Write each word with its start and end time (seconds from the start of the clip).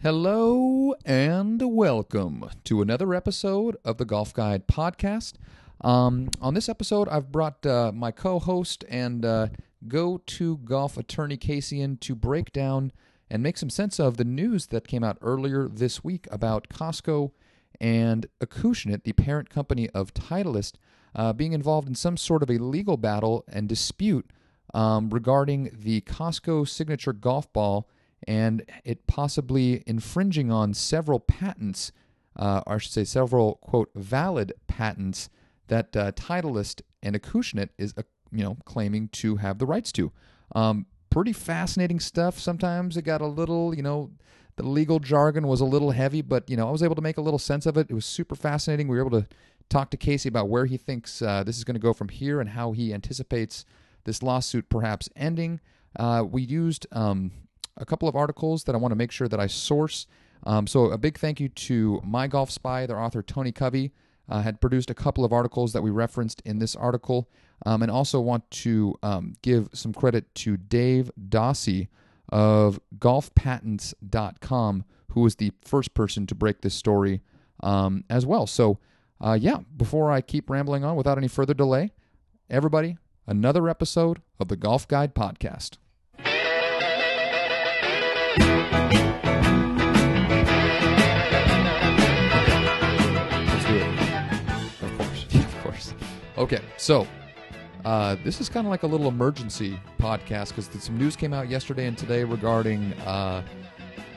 Hello 0.00 0.94
and 1.04 1.60
welcome 1.60 2.48
to 2.62 2.80
another 2.82 3.14
episode 3.14 3.76
of 3.84 3.98
the 3.98 4.04
Golf 4.04 4.32
Guide 4.32 4.68
podcast. 4.68 5.32
Um, 5.80 6.28
on 6.40 6.54
this 6.54 6.68
episode, 6.68 7.08
I've 7.08 7.32
brought 7.32 7.66
uh, 7.66 7.90
my 7.92 8.12
co 8.12 8.38
host 8.38 8.84
and 8.88 9.24
uh, 9.24 9.48
go 9.88 10.18
to 10.24 10.58
golf 10.58 10.96
attorney 10.96 11.36
Casey 11.36 11.80
in 11.80 11.96
to 11.96 12.14
break 12.14 12.52
down 12.52 12.92
and 13.28 13.42
make 13.42 13.58
some 13.58 13.70
sense 13.70 13.98
of 13.98 14.18
the 14.18 14.24
news 14.24 14.68
that 14.68 14.86
came 14.86 15.02
out 15.02 15.18
earlier 15.20 15.66
this 15.66 16.04
week 16.04 16.28
about 16.30 16.68
Costco 16.68 17.32
and 17.80 18.28
Acushnet, 18.40 19.02
the 19.02 19.14
parent 19.14 19.50
company 19.50 19.90
of 19.90 20.14
Titleist, 20.14 20.74
uh, 21.16 21.32
being 21.32 21.54
involved 21.54 21.88
in 21.88 21.96
some 21.96 22.16
sort 22.16 22.44
of 22.44 22.50
a 22.50 22.58
legal 22.58 22.98
battle 22.98 23.44
and 23.48 23.68
dispute 23.68 24.30
um, 24.72 25.10
regarding 25.10 25.72
the 25.76 26.02
Costco 26.02 26.68
signature 26.68 27.12
golf 27.12 27.52
ball 27.52 27.88
and 28.26 28.64
it 28.84 29.06
possibly 29.06 29.82
infringing 29.86 30.50
on 30.50 30.74
several 30.74 31.20
patents, 31.20 31.92
uh, 32.36 32.62
or 32.66 32.74
I 32.74 32.78
should 32.78 32.92
say 32.92 33.04
several 33.04 33.56
quote 33.56 33.90
valid 33.94 34.52
patents 34.66 35.28
that 35.68 35.96
uh, 35.96 36.12
Titleist 36.12 36.82
and 37.02 37.20
Acushnet 37.20 37.70
is 37.78 37.94
uh, 37.96 38.02
you 38.32 38.42
know 38.42 38.56
claiming 38.64 39.08
to 39.08 39.36
have 39.36 39.58
the 39.58 39.66
rights 39.66 39.92
to. 39.92 40.12
Um, 40.54 40.86
pretty 41.10 41.32
fascinating 41.32 42.00
stuff. 42.00 42.38
Sometimes 42.38 42.96
it 42.96 43.02
got 43.02 43.20
a 43.20 43.26
little 43.26 43.74
you 43.74 43.82
know 43.82 44.10
the 44.56 44.64
legal 44.64 44.98
jargon 44.98 45.46
was 45.46 45.60
a 45.60 45.64
little 45.64 45.92
heavy, 45.92 46.22
but 46.22 46.48
you 46.50 46.56
know 46.56 46.68
I 46.68 46.72
was 46.72 46.82
able 46.82 46.96
to 46.96 47.02
make 47.02 47.18
a 47.18 47.22
little 47.22 47.38
sense 47.38 47.66
of 47.66 47.76
it. 47.76 47.88
It 47.90 47.94
was 47.94 48.06
super 48.06 48.34
fascinating. 48.34 48.88
We 48.88 48.96
were 48.96 49.06
able 49.06 49.22
to 49.22 49.28
talk 49.68 49.90
to 49.90 49.96
Casey 49.96 50.28
about 50.28 50.48
where 50.48 50.66
he 50.66 50.76
thinks 50.76 51.22
uh, 51.22 51.44
this 51.44 51.58
is 51.58 51.64
going 51.64 51.74
to 51.74 51.80
go 51.80 51.92
from 51.92 52.08
here 52.08 52.40
and 52.40 52.50
how 52.50 52.72
he 52.72 52.92
anticipates 52.92 53.64
this 54.04 54.22
lawsuit 54.22 54.68
perhaps 54.68 55.08
ending. 55.14 55.60
Uh, 55.98 56.24
we 56.28 56.42
used 56.42 56.86
um, 56.92 57.30
a 57.78 57.86
couple 57.86 58.08
of 58.08 58.16
articles 58.16 58.64
that 58.64 58.74
I 58.74 58.78
want 58.78 58.92
to 58.92 58.96
make 58.96 59.10
sure 59.10 59.28
that 59.28 59.40
I 59.40 59.46
source. 59.46 60.06
Um, 60.44 60.66
so 60.66 60.86
a 60.86 60.98
big 60.98 61.18
thank 61.18 61.40
you 61.40 61.48
to 61.48 62.00
My 62.04 62.26
Golf 62.26 62.50
Spy, 62.50 62.86
their 62.86 63.00
author 63.00 63.22
Tony 63.22 63.52
Covey. 63.52 63.92
Uh, 64.30 64.42
had 64.42 64.60
produced 64.60 64.90
a 64.90 64.94
couple 64.94 65.24
of 65.24 65.32
articles 65.32 65.72
that 65.72 65.80
we 65.80 65.88
referenced 65.88 66.42
in 66.44 66.58
this 66.58 66.76
article, 66.76 67.30
um, 67.64 67.80
and 67.80 67.90
also 67.90 68.20
want 68.20 68.48
to 68.50 68.94
um, 69.02 69.32
give 69.40 69.70
some 69.72 69.90
credit 69.94 70.34
to 70.34 70.58
Dave 70.58 71.10
Dawsey 71.30 71.88
of 72.28 72.78
golfpatents.com, 72.98 74.84
who 75.12 75.20
was 75.22 75.36
the 75.36 75.52
first 75.62 75.94
person 75.94 76.26
to 76.26 76.34
break 76.34 76.60
this 76.60 76.74
story 76.74 77.22
um, 77.62 78.04
as 78.10 78.26
well. 78.26 78.46
So, 78.46 78.78
uh, 79.18 79.38
yeah, 79.40 79.60
before 79.74 80.12
I 80.12 80.20
keep 80.20 80.50
rambling 80.50 80.84
on 80.84 80.94
without 80.94 81.16
any 81.16 81.28
further 81.28 81.54
delay, 81.54 81.92
everybody, 82.50 82.98
another 83.26 83.66
episode 83.66 84.20
of 84.38 84.48
the 84.48 84.56
Golf 84.56 84.86
Guide 84.86 85.14
Podcast. 85.14 85.78
Okay, 96.38 96.60
so 96.76 97.04
uh, 97.84 98.14
this 98.22 98.40
is 98.40 98.48
kind 98.48 98.64
of 98.64 98.70
like 98.70 98.84
a 98.84 98.86
little 98.86 99.08
emergency 99.08 99.76
podcast 99.98 100.50
because 100.50 100.68
some 100.80 100.96
news 100.96 101.16
came 101.16 101.34
out 101.34 101.48
yesterday 101.48 101.86
and 101.86 101.98
today 101.98 102.22
regarding 102.22 102.92
uh, 103.04 103.42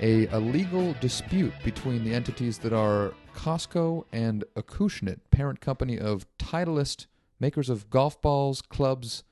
a, 0.01 0.27
a 0.27 0.39
legal 0.39 0.93
dispute 1.01 1.51
between 1.63 2.03
the 2.03 2.13
entities 2.13 2.59
that 2.59 2.73
are 2.73 3.15
Costco 3.35 4.05
and 4.11 4.43
Acushnet, 4.55 5.17
parent 5.31 5.61
company 5.61 5.97
of 5.97 6.27
Titleist, 6.37 7.07
makers 7.39 7.71
of 7.71 7.89
golf 7.89 8.21
balls, 8.21 8.61
clubs, 8.61 9.23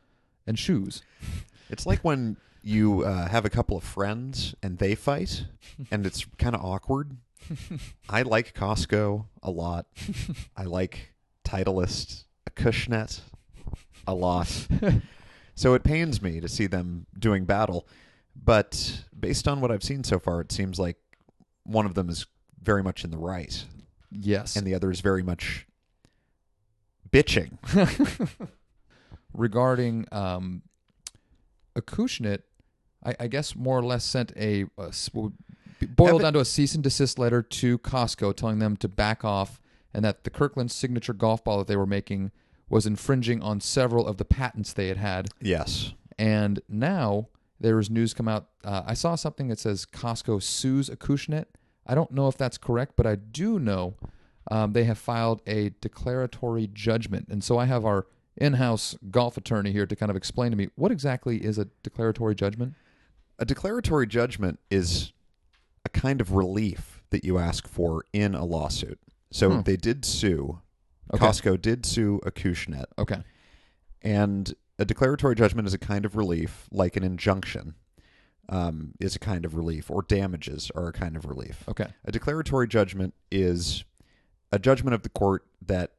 and 0.47 0.57
shoes. 0.57 1.03
It's 1.69 1.85
like 1.85 1.99
when 1.99 2.37
you 2.63 3.03
uh, 3.03 3.27
have 3.27 3.45
a 3.45 3.51
couple 3.51 3.77
of 3.77 3.83
friends 3.83 4.55
and 4.63 4.79
they 4.79 4.95
fight, 4.95 5.45
and 5.91 6.07
it's 6.07 6.25
kind 6.39 6.55
of 6.55 6.65
awkward. 6.65 7.17
I 8.09 8.23
like 8.23 8.55
Costco 8.55 9.25
a 9.43 9.51
lot. 9.51 9.85
I 10.57 10.63
like 10.63 11.13
Titleist, 11.45 12.23
Acushnet 12.49 13.21
a 14.07 14.13
lot. 14.13 14.67
so 15.55 15.73
it 15.73 15.83
pains 15.83 16.21
me 16.21 16.39
to 16.39 16.47
see 16.47 16.67
them 16.67 17.05
doing 17.17 17.45
battle. 17.45 17.87
But 18.35 19.03
based 19.17 19.47
on 19.47 19.61
what 19.61 19.71
I've 19.71 19.83
seen 19.83 20.03
so 20.03 20.19
far, 20.19 20.41
it 20.41 20.51
seems 20.51 20.79
like 20.79 20.97
one 21.63 21.85
of 21.85 21.93
them 21.93 22.09
is 22.09 22.25
very 22.61 22.81
much 22.83 23.03
in 23.03 23.11
the 23.11 23.17
right, 23.17 23.65
Yes. 24.11 24.55
and 24.55 24.65
the 24.65 24.73
other 24.73 24.91
is 24.91 25.01
very 25.01 25.23
much 25.23 25.67
bitching. 27.11 27.57
regarding 29.33 30.05
um, 30.11 30.61
Acushnet, 31.75 32.39
I, 33.03 33.15
I 33.19 33.27
guess 33.27 33.55
more 33.55 33.77
or 33.77 33.83
less 33.83 34.03
sent 34.03 34.33
a 34.35 34.65
boiled 35.95 36.21
down 36.21 36.33
to 36.33 36.39
a 36.39 36.45
cease 36.45 36.75
and 36.75 36.83
desist 36.83 37.17
letter 37.19 37.41
to 37.41 37.77
Costco, 37.79 38.35
telling 38.35 38.59
them 38.59 38.75
to 38.77 38.87
back 38.87 39.23
off, 39.23 39.61
and 39.93 40.03
that 40.03 40.23
the 40.23 40.29
Kirkland 40.29 40.71
signature 40.71 41.13
golf 41.13 41.43
ball 41.43 41.59
that 41.59 41.67
they 41.67 41.77
were 41.77 41.85
making 41.85 42.31
was 42.69 42.85
infringing 42.85 43.41
on 43.41 43.59
several 43.59 44.07
of 44.07 44.17
the 44.17 44.25
patents 44.25 44.73
they 44.73 44.87
had 44.87 44.97
had. 44.97 45.29
Yes. 45.41 45.93
And 46.17 46.61
now 46.69 47.27
there 47.59 47.79
is 47.79 47.89
news 47.89 48.13
come 48.13 48.27
out. 48.27 48.49
Uh, 48.63 48.83
I 48.85 48.93
saw 48.93 49.15
something 49.15 49.47
that 49.47 49.59
says 49.59 49.85
Costco 49.85 50.41
sues 50.43 50.89
Acushnet. 50.89 51.45
I 51.87 51.95
don't 51.95 52.11
know 52.11 52.27
if 52.27 52.37
that's 52.37 52.57
correct, 52.57 52.93
but 52.95 53.07
I 53.07 53.15
do 53.15 53.57
know 53.59 53.95
um, 54.51 54.73
they 54.73 54.83
have 54.83 54.97
filed 54.97 55.41
a 55.47 55.71
declaratory 55.81 56.67
judgment. 56.71 57.27
And 57.29 57.43
so 57.43 57.57
I 57.57 57.65
have 57.65 57.85
our 57.85 58.05
in-house 58.37 58.95
golf 59.11 59.35
attorney 59.37 59.71
here 59.71 59.85
to 59.85 59.95
kind 59.95 60.09
of 60.09 60.15
explain 60.15 60.51
to 60.51 60.57
me 60.57 60.69
what 60.75 60.91
exactly 60.91 61.43
is 61.43 61.57
a 61.57 61.65
declaratory 61.83 62.35
judgment. 62.35 62.75
A 63.39 63.45
declaratory 63.45 64.07
judgment 64.07 64.59
is 64.69 65.11
a 65.85 65.89
kind 65.89 66.21
of 66.21 66.33
relief 66.33 67.01
that 67.09 67.23
you 67.23 67.37
ask 67.37 67.67
for 67.67 68.03
in 68.13 68.35
a 68.35 68.45
lawsuit. 68.45 68.99
So 69.31 69.49
Hmm. 69.51 69.61
they 69.61 69.75
did 69.77 70.05
sue. 70.05 70.59
Okay. 71.13 71.25
Costco 71.25 71.59
did 71.61 71.85
sue 71.85 72.19
Acushnet, 72.23 72.85
Okay. 72.97 73.21
and 74.01 74.53
a 74.77 74.85
declaratory 74.85 75.35
judgment 75.35 75.67
is 75.67 75.73
a 75.73 75.77
kind 75.79 76.05
of 76.05 76.15
relief, 76.15 76.67
like 76.71 76.95
an 76.95 77.03
injunction 77.03 77.75
um, 78.47 78.93
is 78.99 79.15
a 79.15 79.19
kind 79.19 79.45
of 79.45 79.55
relief, 79.55 79.91
or 79.91 80.01
damages 80.01 80.71
are 80.75 80.87
a 80.87 80.93
kind 80.93 81.15
of 81.15 81.25
relief. 81.25 81.63
Okay. 81.67 81.87
A 82.05 82.11
declaratory 82.11 82.67
judgment 82.67 83.13
is 83.31 83.83
a 84.51 84.59
judgment 84.59 84.93
of 84.95 85.03
the 85.03 85.09
court 85.09 85.45
that 85.65 85.91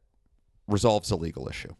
resolves 0.66 1.10
a 1.10 1.16
legal 1.16 1.48
issue. 1.48 1.74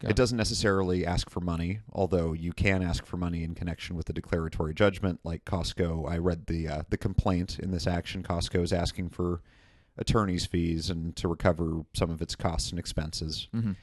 Got 0.00 0.12
It 0.12 0.16
doesn't 0.16 0.38
necessarily 0.38 1.04
ask 1.04 1.28
for 1.28 1.40
money, 1.40 1.80
although 1.92 2.32
you 2.32 2.52
can 2.52 2.82
ask 2.82 3.04
for 3.04 3.18
money 3.18 3.44
in 3.44 3.54
connection 3.54 3.96
with 3.96 4.08
a 4.08 4.12
declaratory 4.14 4.72
judgment. 4.72 5.20
Like 5.24 5.44
Costco, 5.44 6.10
I 6.10 6.16
read 6.16 6.46
the 6.46 6.68
uh, 6.68 6.82
the 6.88 6.96
complaint 6.96 7.58
in 7.58 7.70
this 7.70 7.86
action. 7.86 8.22
Costco 8.22 8.62
is 8.62 8.72
asking 8.72 9.10
for 9.10 9.42
attorney's 9.98 10.46
fees 10.46 10.90
and 10.90 11.14
to 11.16 11.28
recover 11.28 11.84
some 11.94 12.10
of 12.10 12.22
its 12.22 12.34
costs 12.34 12.70
and 12.70 12.78
expenses. 12.78 13.48
Mhm. 13.54 13.76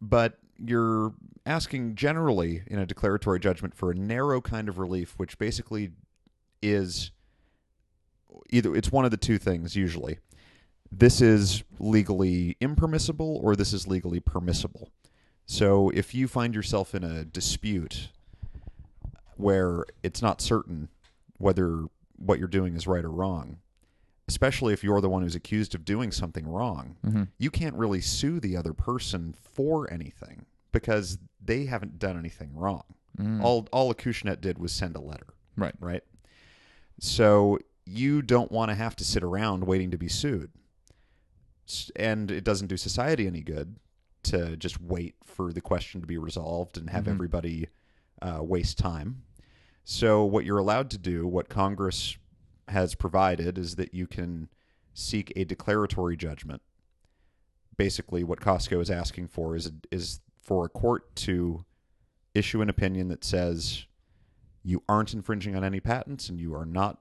But 0.00 0.38
you're 0.58 1.14
asking 1.46 1.94
generally 1.94 2.62
in 2.66 2.78
a 2.78 2.86
declaratory 2.86 3.40
judgment 3.40 3.74
for 3.74 3.90
a 3.90 3.94
narrow 3.94 4.40
kind 4.40 4.68
of 4.68 4.78
relief, 4.78 5.18
which 5.18 5.38
basically 5.38 5.92
is 6.60 7.10
either 8.50 8.74
it's 8.74 8.92
one 8.92 9.04
of 9.04 9.10
the 9.10 9.16
two 9.16 9.38
things 9.38 9.74
usually. 9.76 10.18
This 10.90 11.20
is 11.20 11.64
legally 11.78 12.56
impermissible 12.60 13.40
or 13.42 13.56
this 13.56 13.72
is 13.72 13.86
legally 13.88 14.20
permissible. 14.20 14.90
So 15.46 15.90
if 15.90 16.14
you 16.14 16.28
find 16.28 16.54
yourself 16.54 16.94
in 16.94 17.02
a 17.02 17.24
dispute 17.24 18.10
where 19.36 19.84
it's 20.02 20.22
not 20.22 20.40
certain 20.40 20.88
whether 21.38 21.86
what 22.16 22.38
you're 22.38 22.46
doing 22.48 22.76
is 22.76 22.86
right 22.86 23.04
or 23.04 23.10
wrong, 23.10 23.58
especially 24.28 24.72
if 24.72 24.82
you're 24.84 25.00
the 25.00 25.08
one 25.10 25.22
who's 25.22 25.34
accused 25.34 25.74
of 25.74 25.84
doing 25.84 26.10
something 26.12 26.46
wrong, 26.46 26.96
Mhm. 27.04 27.28
you 27.38 27.50
can't 27.50 27.74
really 27.76 28.00
sue 28.00 28.40
the 28.40 28.56
other 28.56 28.72
person 28.72 29.32
for 29.34 29.90
anything 29.92 30.46
because 30.70 31.18
they 31.44 31.66
haven't 31.66 31.98
done 31.98 32.16
anything 32.18 32.54
wrong. 32.54 32.84
Mm. 33.18 33.42
All 33.42 33.68
all 33.72 33.92
Acushnet 33.92 34.40
did 34.40 34.58
was 34.58 34.72
send 34.72 34.96
a 34.96 35.00
letter, 35.00 35.34
Right. 35.56 35.74
right? 35.80 36.02
So 36.98 37.58
you 37.84 38.22
don't 38.22 38.50
want 38.52 38.70
to 38.70 38.74
have 38.74 38.94
to 38.96 39.04
sit 39.04 39.22
around 39.22 39.66
waiting 39.66 39.90
to 39.90 39.98
be 39.98 40.08
sued. 40.08 40.50
And 41.96 42.30
it 42.30 42.44
doesn't 42.44 42.68
do 42.68 42.76
society 42.76 43.26
any 43.26 43.40
good 43.42 43.76
to 44.24 44.56
just 44.56 44.80
wait 44.80 45.16
for 45.24 45.52
the 45.52 45.60
question 45.60 46.00
to 46.00 46.06
be 46.06 46.16
resolved 46.18 46.76
and 46.78 46.90
have 46.90 47.04
Mhm. 47.04 47.08
everybody 47.12 47.68
uh, 48.20 48.40
waste 48.40 48.78
time. 48.78 49.24
So, 49.84 50.24
what 50.24 50.44
you're 50.44 50.58
allowed 50.58 50.90
to 50.90 50.98
do, 50.98 51.26
what 51.26 51.48
Congress 51.48 52.16
has 52.72 52.94
provided, 52.94 53.56
is 53.56 53.76
that 53.76 53.94
you 53.94 54.06
can 54.06 54.48
seek 54.94 55.32
a 55.36 55.44
declaratory 55.44 56.16
judgment. 56.16 56.62
Basically, 57.76 58.24
what 58.24 58.40
Costco 58.40 58.80
is 58.80 58.90
asking 58.90 59.28
for 59.28 59.56
is 59.56 59.70
is 59.90 60.20
for 60.42 60.66
a 60.66 60.68
court 60.68 61.14
to 61.16 61.64
issue 62.34 62.60
an 62.60 62.68
opinion 62.68 63.08
that 63.08 63.24
says 63.24 63.86
you 64.62 64.82
aren't 64.88 65.14
infringing 65.14 65.56
on 65.56 65.64
any 65.64 65.80
patents 65.80 66.28
and 66.28 66.40
you 66.40 66.54
are 66.54 66.66
not 66.66 66.98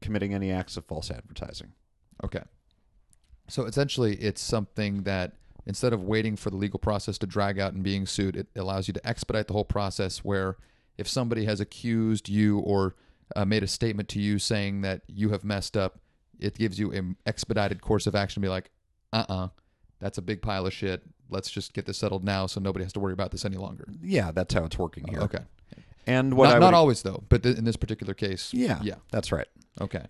committing 0.00 0.34
any 0.34 0.50
acts 0.50 0.76
of 0.76 0.84
false 0.84 1.10
advertising. 1.10 1.72
Okay. 2.24 2.42
So 3.48 3.64
essentially, 3.64 4.16
it's 4.16 4.40
something 4.40 5.02
that 5.02 5.32
instead 5.66 5.92
of 5.92 6.02
waiting 6.04 6.36
for 6.36 6.50
the 6.50 6.56
legal 6.56 6.78
process 6.78 7.18
to 7.18 7.26
drag 7.26 7.58
out 7.58 7.72
and 7.72 7.82
being 7.82 8.06
sued, 8.06 8.36
it 8.36 8.48
allows 8.56 8.88
you 8.88 8.94
to 8.94 9.06
expedite 9.06 9.46
the 9.46 9.52
whole 9.52 9.64
process. 9.64 10.18
Where 10.24 10.56
if 10.96 11.08
somebody 11.08 11.44
has 11.46 11.60
accused 11.60 12.28
you 12.28 12.58
or 12.58 12.94
uh, 13.36 13.44
made 13.44 13.62
a 13.62 13.66
statement 13.66 14.08
to 14.10 14.20
you 14.20 14.38
saying 14.38 14.80
that 14.82 15.02
you 15.08 15.30
have 15.30 15.44
messed 15.44 15.76
up, 15.76 15.98
it 16.38 16.54
gives 16.56 16.78
you 16.78 16.90
an 16.92 17.16
expedited 17.26 17.80
course 17.80 18.06
of 18.06 18.14
action 18.14 18.40
to 18.42 18.46
be 18.46 18.50
like, 18.50 18.70
uh 19.12 19.24
uh 19.28 19.48
that's 19.98 20.16
a 20.18 20.22
big 20.22 20.40
pile 20.40 20.66
of 20.66 20.72
shit. 20.72 21.02
Let's 21.28 21.50
just 21.50 21.74
get 21.74 21.84
this 21.86 21.98
settled 21.98 22.24
now 22.24 22.46
so 22.46 22.60
nobody 22.60 22.84
has 22.84 22.92
to 22.94 23.00
worry 23.00 23.12
about 23.12 23.30
this 23.32 23.44
any 23.44 23.56
longer. 23.56 23.86
Yeah, 24.02 24.30
that's 24.32 24.54
how 24.54 24.64
it's 24.64 24.78
working 24.78 25.06
here. 25.08 25.20
Okay. 25.20 25.44
And 26.06 26.34
what 26.34 26.46
not, 26.46 26.52
I 26.52 26.54
would, 26.58 26.60
not 26.64 26.74
always, 26.74 27.02
though, 27.02 27.22
but 27.28 27.42
th- 27.42 27.56
in 27.58 27.64
this 27.64 27.76
particular 27.76 28.14
case. 28.14 28.52
Yeah, 28.54 28.80
Yeah. 28.82 28.94
that's 29.12 29.30
right. 29.30 29.46
Okay. 29.80 30.06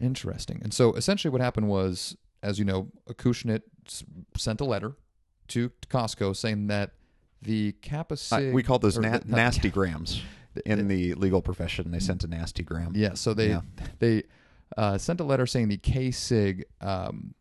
Interesting. 0.00 0.60
And 0.62 0.72
so 0.74 0.94
essentially 0.94 1.30
what 1.30 1.40
happened 1.40 1.68
was, 1.68 2.16
as 2.42 2.58
you 2.58 2.64
know, 2.64 2.88
Acushnet 3.08 3.62
s- 3.86 4.02
sent 4.36 4.60
a 4.60 4.64
letter 4.64 4.96
to 5.48 5.70
Costco 5.88 6.34
saying 6.34 6.66
that 6.68 6.92
the 7.42 7.72
Kappa 7.82 8.16
Sig. 8.16 8.52
we 8.54 8.62
call 8.62 8.78
those 8.78 8.98
na- 8.98 9.20
nasty 9.26 9.70
grams 9.70 10.22
in 10.66 10.88
the 10.88 11.14
legal 11.14 11.42
profession. 11.42 11.90
They 11.90 11.98
sent 12.00 12.24
a 12.24 12.26
nasty 12.26 12.62
gram. 12.62 12.92
Yeah, 12.94 13.14
so 13.14 13.34
they 13.34 13.48
Yeah. 13.50 13.60
they 13.98 14.22
uh, 14.76 14.98
sent 14.98 15.20
a 15.20 15.24
letter 15.24 15.46
saying 15.46 15.68
the 15.68 15.76
K 15.76 16.10
Sig 16.10 16.64
um, 16.80 17.34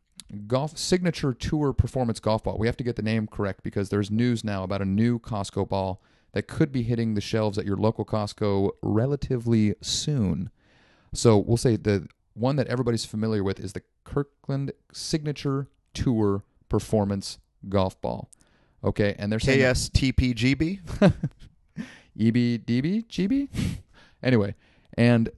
golf 0.48 0.77
signature 0.77 1.33
tour 1.33 1.74
performance 1.74 2.19
golf 2.19 2.44
ball. 2.44 2.57
We 2.57 2.68
have 2.68 2.77
to 2.77 2.83
get 2.83 2.95
the 2.95 3.01
name 3.01 3.27
correct 3.27 3.63
because 3.63 3.89
there's 3.89 4.10
news 4.12 4.44
now 4.44 4.63
about 4.63 4.81
a 4.81 4.86
new 4.86 5.19
Costco 5.19 5.69
ball 5.69 6.01
that 6.33 6.48
could 6.48 6.71
be 6.71 6.81
hitting 6.83 7.13
the 7.13 7.21
shelves 7.21 7.57
at 7.57 7.65
your 7.65 7.77
local 7.77 8.06
Costco 8.06 8.71
relatively 8.81 9.75
soon. 9.81 10.50
So 11.13 11.38
we'll 11.38 11.57
say 11.57 11.75
the 11.75 12.07
one 12.33 12.56
that 12.56 12.68
everybody's 12.68 13.06
familiar 13.06 13.44
with 13.44 13.60
is 13.60 13.74
the 13.74 13.83
Kirkland 14.04 14.71
Signature 14.92 15.68
Tour 15.94 16.44
Performance 16.69 17.38
Golf 17.69 18.00
Ball. 18.01 18.30
Okay, 18.83 19.15
and 19.19 19.31
they're 19.31 19.39
saying 19.39 19.60
KSTPGB. 19.60 20.80
EBDB, 22.18 23.06
GB. 23.07 23.50
anyway, 24.24 24.56
and 24.98 25.30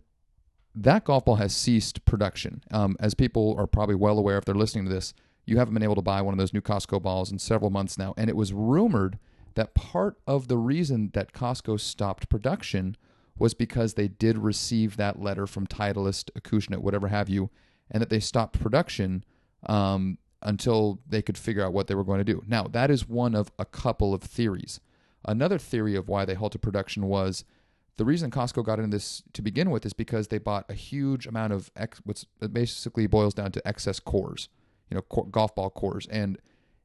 that 0.76 1.06
golf 1.06 1.26
ball 1.26 1.36
has 1.36 1.56
ceased 1.56 2.04
production. 2.06 2.62
Um, 2.72 2.98
as 3.00 3.14
people 3.14 3.56
are 3.58 3.68
probably 3.68 3.96
well 3.96 4.18
aware 4.20 4.38
if 4.38 4.46
they're 4.46 4.56
listening 4.56 4.86
to 4.86 4.92
this, 4.92 5.14
you 5.46 5.58
haven't 5.58 5.74
been 5.74 5.84
able 5.84 5.96
to 5.96 6.02
buy 6.02 6.22
one 6.22 6.34
of 6.34 6.38
those 6.38 6.54
new 6.54 6.62
Costco 6.62 7.02
balls 7.02 7.32
in 7.32 7.40
several 7.40 7.70
months 7.70 7.98
now. 7.98 8.14
And 8.18 8.30
it 8.30 8.36
was 8.36 8.52
rumored 8.52 9.20
that 9.54 9.74
part 9.74 10.18
of 10.28 10.48
the 10.48 10.58
reason 10.58 11.12
that 11.14 11.34
Costco 11.34 11.80
stopped 11.80 12.30
production 12.30 12.98
was 13.38 13.54
because 13.54 13.94
they 13.94 14.08
did 14.08 14.38
receive 14.38 14.98
that 14.98 15.22
letter 15.22 15.48
from 15.48 15.68
Titleist, 15.68 16.30
Acushnet, 16.40 16.80
whatever 16.80 17.08
have 17.10 17.30
you, 17.30 17.50
and 17.92 18.02
that 18.02 18.10
they 18.10 18.20
stopped 18.20 18.60
production 18.60 19.24
um, 19.66 20.18
until 20.42 21.00
they 21.08 21.22
could 21.22 21.38
figure 21.38 21.64
out 21.64 21.74
what 21.74 21.88
they 21.88 21.96
were 21.96 22.04
going 22.04 22.20
to 22.20 22.24
do. 22.24 22.44
Now, 22.48 22.64
that 22.64 22.90
is 22.90 23.08
one 23.08 23.36
of 23.36 23.52
a 23.60 23.66
couple 23.66 24.14
of 24.14 24.24
theories. 24.24 24.80
Another 25.28 25.58
theory 25.58 25.96
of 25.96 26.08
why 26.08 26.26
they 26.26 26.36
halted 26.36 26.62
production 26.62 27.08
was 27.08 27.44
the 27.98 28.06
reason 28.06 28.30
Costco 28.30 28.64
got 28.64 28.80
into 28.80 28.96
this 28.96 29.24
to 29.34 29.42
begin 29.42 29.70
with 29.70 29.86
is 29.86 29.94
because 29.94 30.28
they 30.28 30.38
bought 30.38 30.66
a 30.70 30.74
huge 30.74 31.26
amount 31.26 31.54
of 31.54 31.72
ex, 31.76 32.02
what's 32.04 32.26
basically 32.52 33.08
boils 33.08 33.34
down 33.34 33.52
to 33.54 33.68
excess 33.68 34.00
cores, 34.00 34.50
you 34.90 34.96
know, 34.96 35.24
golf 35.32 35.56
ball 35.56 35.70
cores, 35.70 36.06
and 36.08 36.38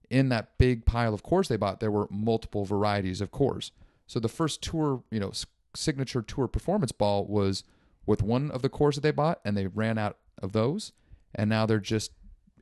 in 0.09 0.29
that 0.29 0.59
big 0.59 0.87
pile 0.87 1.15
of 1.15 1.23
cores 1.23 1.49
they 1.49 1.57
bought, 1.57 1.81
there 1.81 1.91
were 1.91 2.09
multiple 2.11 2.65
varieties 2.65 3.21
of 3.21 3.31
cores. 3.31 3.73
So 4.07 4.19
the 4.19 4.29
first 4.29 4.63
tour, 4.63 5.03
you 5.11 5.21
know, 5.21 5.33
signature 5.75 6.23
tour 6.23 6.49
performance 6.49 6.93
ball 6.93 7.27
was 7.27 7.65
with 8.07 8.23
one 8.23 8.51
of 8.51 8.63
the 8.63 8.69
cores 8.69 8.97
that 8.97 9.03
they 9.03 9.13
bought, 9.13 9.41
and 9.45 9.57
they 9.57 9.67
ran 9.67 9.99
out 9.99 10.17
of 10.43 10.53
those, 10.53 10.93
and 11.35 11.51
now 11.51 11.67
they're 11.67 11.79
just 11.79 12.13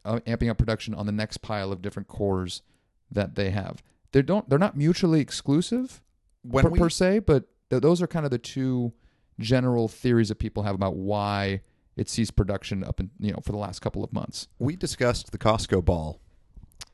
uh, 0.05 0.21
amping 0.27 0.51
up 0.51 0.59
production 0.59 0.95
on 0.95 1.07
the 1.07 1.13
next 1.13 1.39
pile 1.39 1.73
of 1.73 1.83
different 1.83 2.09
cores 2.09 2.63
that 3.11 3.35
they 3.35 3.51
have. 3.51 3.83
They 4.13 4.23
don't. 4.23 4.49
They're 4.49 4.59
not 4.59 4.77
mutually 4.77 5.21
exclusive 5.21 6.03
When 6.43 6.65
per, 6.65 6.71
we 6.71 6.79
per 6.79 6.89
se, 6.89 7.21
but 7.21 7.45
th- 7.71 7.83
those 7.83 8.01
are 8.03 8.07
kind 8.07 8.25
of 8.25 8.31
the 8.31 8.39
two 8.39 8.93
general 9.39 9.87
theories 9.89 10.29
that 10.31 10.37
people 10.39 10.63
have 10.65 10.75
about 10.75 10.97
why 10.97 11.61
it 11.97 12.09
ceased 12.09 12.35
production 12.37 12.83
up 12.85 13.01
in 13.01 13.11
you 13.19 13.33
know 13.33 13.39
for 13.45 13.53
the 13.53 13.59
last 13.59 13.81
couple 13.81 14.03
of 14.05 14.13
months. 14.13 14.49
we 14.59 14.77
discussed 14.77 15.31
the 15.33 15.39
Costco 15.39 15.85
ball. 15.85 16.21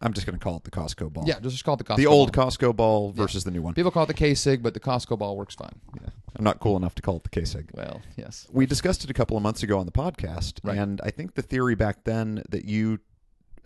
I'm 0.01 0.13
just 0.13 0.27
going 0.27 0.39
to 0.39 0.43
call 0.43 0.57
it 0.57 0.65
the 0.65 0.71
Costco 0.71 1.13
ball. 1.13 1.25
Yeah, 1.27 1.39
just 1.41 1.65
call 1.65 1.75
it 1.75 1.79
the 1.79 1.85
Costco. 1.85 1.97
the 1.97 2.07
old 2.07 2.33
ball. 2.33 2.47
Costco 2.51 2.75
ball 2.77 3.11
versus 3.13 3.45
the 3.45 3.51
new 3.51 3.63
one. 3.63 3.75
People 3.75 3.91
call 3.91 4.03
it 4.05 4.07
the 4.07 4.15
K 4.15 4.35
Sig, 4.35 4.63
but 4.63 4.75
the 4.75 4.81
Costco 4.81 5.19
ball 5.19 5.37
works 5.37 5.55
fine. 5.55 5.81
Yeah. 6.03 6.09
I'm 6.37 6.43
not 6.45 6.59
cool 6.59 6.77
enough 6.77 6.97
to 6.97 7.03
call 7.03 7.17
it 7.19 7.23
the 7.23 7.29
K-Sig. 7.29 7.71
Well, 7.75 8.03
yes. 8.17 8.49
We 8.51 8.67
discussed 8.67 9.05
it 9.05 9.09
a 9.11 9.15
couple 9.15 9.37
of 9.37 9.43
months 9.45 9.63
ago 9.63 9.79
on 9.79 9.87
the 9.87 9.93
podcast, 9.93 10.59
Right. 10.65 10.77
and 10.77 11.01
I 11.05 11.11
think 11.13 11.35
the 11.37 11.43
theory 11.43 11.77
back 11.77 12.03
then 12.03 12.43
that 12.49 12.65
you 12.65 12.99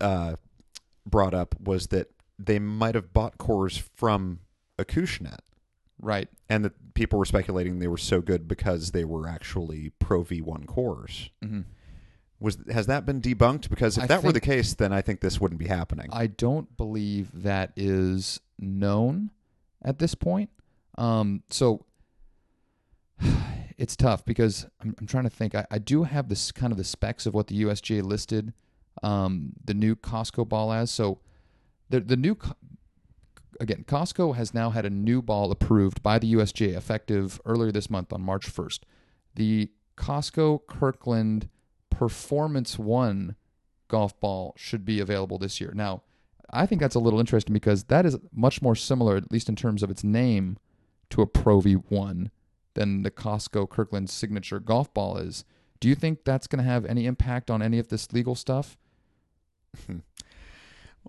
uh, 0.03 0.35
brought 1.07 1.33
up 1.33 1.59
was 1.59 1.87
that 1.87 2.09
they 2.39 2.59
might 2.59 2.95
have 2.95 3.13
bought 3.13 3.39
cores 3.39 3.77
from 3.77 4.41
Acushnet, 4.79 5.39
Right. 6.01 6.29
and 6.49 6.65
that 6.65 6.95
people 6.95 7.19
were 7.19 7.25
speculating 7.25 7.79
they 7.81 7.89
were 7.89 7.97
so 7.97 8.21
good 8.21 8.47
because 8.47 8.93
they 8.93 9.05
were 9.05 9.29
actually 9.29 9.91
Pro 9.99 10.23
V1 10.25 10.67
cores. 10.67 11.31
hmm 11.43 11.63
Was 12.41 12.59
has 12.71 12.87
that 12.87 13.05
been 13.07 13.21
debunked? 13.21 13.69
Because 13.69 13.99
if 13.99 14.05
I 14.05 14.07
that 14.07 14.23
were 14.23 14.33
the 14.33 14.41
case, 14.41 14.75
then 14.75 14.93
I 14.93 15.01
think 15.03 15.21
this 15.21 15.41
wouldn't 15.41 15.59
be 15.59 15.67
happening. 15.69 16.09
I 16.13 16.29
don't 16.29 16.77
believe 16.77 17.31
that 17.43 17.73
is 17.77 18.41
known 18.59 19.31
at 19.83 19.99
this 19.99 20.15
point. 20.15 20.51
Um, 20.97 21.43
so 21.51 21.85
it's 23.77 23.97
tough 23.97 24.25
because 24.25 24.67
I'm, 24.81 24.95
I'm 25.01 25.07
trying 25.07 25.25
to 25.25 25.31
think. 25.31 25.55
I, 25.55 25.67
I 25.71 25.79
do 25.79 26.05
have 26.05 26.29
this 26.29 26.53
kind 26.53 26.73
of 26.73 26.77
the 26.79 26.85
specs 26.85 27.27
of 27.27 27.35
what 27.35 27.49
the 27.49 27.63
USGA 27.63 28.03
listed 28.03 28.53
um, 29.03 29.53
the 29.65 29.75
new 29.75 29.95
Costco 29.97 30.49
ball 30.49 30.73
as. 30.73 30.91
So 30.91 31.19
the 31.91 32.01
the 32.01 32.17
new 32.17 32.37
again 33.61 33.85
Costco 33.87 34.37
has 34.37 34.55
now 34.55 34.71
had 34.71 34.85
a 34.85 34.91
new 34.91 35.23
ball 35.23 35.51
approved 35.51 36.03
by 36.03 36.19
the 36.19 36.33
USGA 36.35 36.77
effective 36.77 37.41
earlier 37.45 37.73
this 37.73 37.91
month 37.91 38.13
on 38.13 38.23
March 38.23 38.53
1st. 38.53 38.81
The 39.35 39.71
Costco 39.97 40.61
Kirkland 40.67 41.49
Performance 41.91 42.79
One 42.79 43.37
golf 43.89 44.19
ball 44.21 44.55
should 44.57 44.85
be 44.85 45.01
available 45.01 45.39
this 45.39 45.61
year. 45.61 45.73
Now, 45.75 46.03
I 46.51 46.67
think 46.67 46.81
that's 46.81 46.95
a 46.95 47.01
little 47.01 47.21
interesting 47.21 47.53
because 47.53 47.85
that 47.85 48.07
is 48.07 48.17
much 48.33 48.63
more 48.63 48.77
similar, 48.77 49.17
at 49.17 49.33
least 49.33 49.49
in 49.49 49.57
terms 49.57 49.83
of 49.83 49.91
its 49.91 50.05
name, 50.05 50.59
to 51.11 51.23
a 51.23 51.27
Pro 51.27 51.61
V1 51.61 52.31
than 52.75 53.03
the 53.03 53.11
Costco 53.11 53.69
Kirkland 53.69 54.09
signature 54.09 54.61
golf 54.61 54.93
ball 54.95 55.17
is. 55.19 55.45
Do 55.81 55.89
you 55.89 55.95
think 55.95 56.25
that's 56.25 56.47
going 56.47 56.63
to 56.63 56.71
have 56.71 56.85
any 56.85 57.07
impact 57.07 57.51
on 57.51 57.63
any 57.63 57.79
of 57.79 57.89
this 57.89 58.13
legal 58.13 58.35
stuff? 58.35 58.77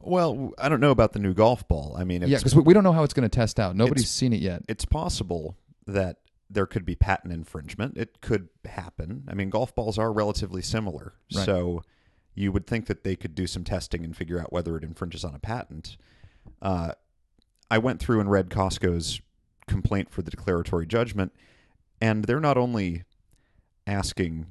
well, 0.02 0.54
I 0.58 0.70
don't 0.70 0.80
know 0.80 0.92
about 0.92 1.14
the 1.14 1.20
new 1.20 1.34
golf 1.34 1.68
ball. 1.68 1.96
I 1.98 2.04
mean, 2.04 2.22
yeah, 2.24 2.38
because 2.38 2.56
we, 2.56 2.74
don't 2.74 2.84
know 2.84 2.92
how 2.92 3.04
it's 3.04 3.14
going 3.14 3.30
to 3.30 3.36
test 3.36 3.60
out. 3.60 3.76
Nobody's 3.76 4.10
seen 4.10 4.34
it 4.34 4.42
yet. 4.42 4.64
it's 4.68 4.86
possible 4.86 5.58
that 5.86 6.18
there 6.50 6.66
could 6.66 6.86
be 6.86 6.96
patent 6.96 7.34
infringement. 7.34 7.98
It 7.98 8.22
could 8.22 8.50
happen. 8.66 9.26
I 9.28 9.36
mean, 9.36 9.50
golf 9.50 9.76
balls 9.76 9.98
are 9.98 10.12
relatively 10.12 10.62
similar. 10.62 11.14
Right. 11.34 11.46
So 11.46 11.84
you 12.34 12.52
would 12.52 12.66
think 12.66 12.88
that 12.88 13.04
they 13.04 13.16
could 13.16 13.36
do 13.36 13.46
some 13.46 13.64
testing 13.64 14.04
and 14.04 14.16
figure 14.16 14.40
out 14.40 14.52
whether 14.52 14.76
it 14.78 14.84
infringes 14.84 15.24
on 15.24 15.36
a 15.36 15.40
patent. 15.40 15.98
Uh, 16.62 16.94
I 17.70 17.78
went 17.78 18.00
through 18.00 18.20
and 18.20 18.32
read 18.32 18.50
Costco's 18.50 19.22
complaint 19.68 20.10
for 20.10 20.22
the 20.22 20.32
declaratory 20.32 20.88
judgment, 20.88 21.34
and 22.02 22.26
they're 22.26 22.40
not 22.40 22.58
only 22.58 23.04
asking 23.86 24.48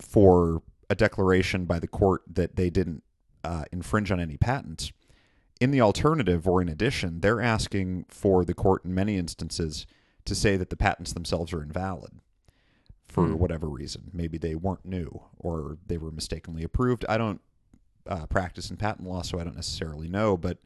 for 0.00 0.62
a 0.88 0.94
declaration 0.94 1.64
by 1.64 1.78
the 1.78 1.88
court 1.88 2.22
that 2.28 2.56
they 2.56 2.70
didn't 2.70 3.02
uh, 3.44 3.64
infringe 3.72 4.10
on 4.10 4.18
any 4.20 4.36
patents. 4.36 4.92
In 5.60 5.70
the 5.70 5.80
alternative, 5.80 6.48
or 6.48 6.60
in 6.60 6.68
addition, 6.68 7.20
they're 7.20 7.40
asking 7.40 8.06
for 8.08 8.44
the 8.44 8.54
court 8.54 8.84
in 8.84 8.94
many 8.94 9.16
instances 9.16 9.86
to 10.24 10.34
say 10.34 10.56
that 10.56 10.70
the 10.70 10.76
patents 10.76 11.12
themselves 11.12 11.52
are 11.52 11.62
invalid 11.62 12.12
for 13.06 13.26
Hmm. 13.26 13.34
whatever 13.38 13.68
reason. 13.68 14.10
Maybe 14.12 14.38
they 14.38 14.54
weren't 14.54 14.84
new 14.84 15.22
or 15.38 15.78
they 15.86 15.98
were 15.98 16.10
mistakenly 16.10 16.64
approved. 16.64 17.04
I 17.08 17.16
don't 17.18 17.40
uh, 18.06 18.26
practice 18.26 18.70
in 18.70 18.76
patent 18.76 19.08
law, 19.08 19.22
so 19.22 19.38
I 19.38 19.44
don't 19.44 19.54
necessarily 19.54 20.08
know, 20.08 20.36
but 20.36 20.58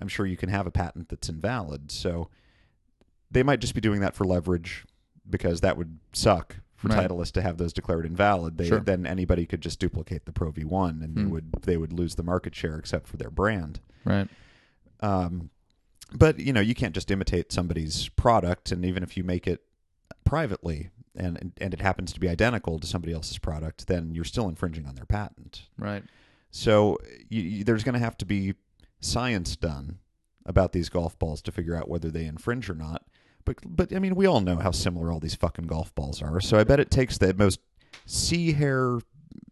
I'm 0.00 0.08
sure 0.08 0.26
you 0.26 0.36
can 0.36 0.48
have 0.48 0.66
a 0.66 0.70
patent 0.72 1.08
that's 1.08 1.28
invalid. 1.28 1.90
So 1.92 2.28
they 3.30 3.42
might 3.42 3.60
just 3.60 3.74
be 3.74 3.80
doing 3.80 4.00
that 4.00 4.14
for 4.14 4.24
leverage 4.24 4.84
because 5.28 5.60
that 5.60 5.76
would 5.78 5.98
suck 6.12 6.56
for 6.84 6.96
Right. 6.96 7.08
Titleist 7.10 7.32
to 7.32 7.42
have 7.42 7.56
those 7.58 7.72
declared 7.72 8.06
invalid. 8.06 8.58
They, 8.58 8.68
Sure. 8.68 8.80
Then 8.80 9.06
anybody 9.06 9.46
could 9.46 9.60
just 9.60 9.80
duplicate 9.80 10.24
the 10.26 10.32
Pro 10.32 10.52
V1 10.52 11.02
and 11.02 11.16
they 11.16 11.22
Hmm. 11.22 11.30
would 11.30 11.52
they 11.62 11.76
would 11.76 11.92
lose 11.92 12.14
the 12.14 12.22
market 12.22 12.54
share 12.54 12.76
except 12.76 13.06
for 13.08 13.16
their 13.16 13.30
brand. 13.30 13.80
Right. 14.04 14.28
Um, 15.00 15.50
but 16.12 16.38
you 16.38 16.52
know, 16.52 16.60
you 16.60 16.74
can't 16.74 16.94
just 16.94 17.10
imitate 17.10 17.50
somebody's 17.52 18.08
product, 18.10 18.70
and 18.72 18.84
even 18.84 19.02
if 19.02 19.16
you 19.16 19.24
make 19.24 19.46
it 19.46 19.62
privately 20.24 20.90
and 21.16 21.52
and 21.58 21.72
it 21.74 21.80
happens 21.80 22.12
to 22.12 22.20
be 22.20 22.28
identical 22.28 22.78
to 22.78 22.86
somebody 22.86 23.12
else's 23.12 23.38
product, 23.38 23.86
then 23.86 24.14
you're 24.14 24.24
still 24.24 24.48
infringing 24.48 24.86
on 24.86 24.94
their 24.94 25.04
patent. 25.06 25.68
Right. 25.78 26.04
So 26.50 26.98
you, 27.28 27.42
you, 27.42 27.64
there's 27.64 27.82
going 27.84 27.94
to 27.94 27.98
have 27.98 28.16
to 28.18 28.26
be 28.26 28.54
science 29.00 29.56
done 29.56 29.98
about 30.46 30.72
these 30.72 30.88
golf 30.88 31.18
balls 31.18 31.42
to 31.42 31.50
figure 31.52 31.74
out 31.74 31.88
whether 31.88 32.10
they 32.10 32.26
infringe 32.26 32.68
or 32.70 32.74
not. 32.74 33.02
But 33.44 33.56
but 33.66 33.94
I 33.94 33.98
mean, 33.98 34.14
we 34.14 34.26
all 34.26 34.40
know 34.40 34.56
how 34.56 34.70
similar 34.70 35.12
all 35.12 35.20
these 35.20 35.34
fucking 35.34 35.66
golf 35.66 35.94
balls 35.94 36.22
are. 36.22 36.40
So 36.40 36.58
I 36.58 36.64
bet 36.64 36.80
it 36.80 36.90
takes 36.90 37.18
the 37.18 37.34
most 37.34 37.60
sea 38.06 38.52
hair 38.52 38.98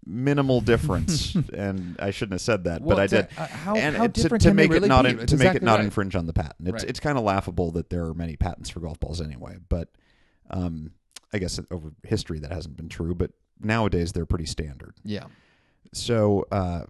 minimal 0.06 0.60
difference. 0.60 1.34
and 1.54 1.96
I 2.00 2.10
shouldn't 2.10 2.32
have 2.32 2.40
said 2.40 2.64
that, 2.64 2.80
but 2.80 2.86
Well, 2.88 3.00
I 3.00 3.06
to- 3.06 3.16
did 3.22 3.28
uh, 3.38 3.46
how, 3.46 3.74
and 3.76 3.96
how 3.96 4.06
to, 4.08 4.22
different 4.22 4.42
to 4.44 4.54
make 4.54 4.70
really 4.70 4.86
it 4.86 4.88
not 4.88 5.04
be? 5.04 5.10
in- 5.10 5.16
to 5.18 5.22
It's 5.22 5.32
make 5.34 5.54
it 5.54 5.62
not 5.62 5.76
right. 5.76 5.84
infringe 5.84 6.16
on 6.16 6.26
the 6.26 6.32
patent. 6.32 6.68
It's 6.68 6.82
Right. 6.82 6.90
it's 6.90 7.00
kind 7.00 7.16
of 7.18 7.24
laughable 7.24 7.70
that 7.72 7.90
there 7.90 8.04
are 8.06 8.14
many 8.14 8.36
patents 8.36 8.68
for 8.70 8.80
golf 8.80 8.98
balls 8.98 9.20
anyway. 9.20 9.56
But 9.68 9.88
um, 10.50 10.92
I 11.32 11.38
guess 11.38 11.60
over 11.70 11.92
history 12.04 12.38
that 12.40 12.50
hasn't 12.52 12.76
been 12.76 12.88
true, 12.88 13.14
but 13.14 13.30
nowadays 13.60 14.12
they're 14.12 14.26
pretty 14.26 14.46
standard. 14.46 14.94
Yeah. 15.04 15.26
So 15.92 16.46
uh, 16.50 16.82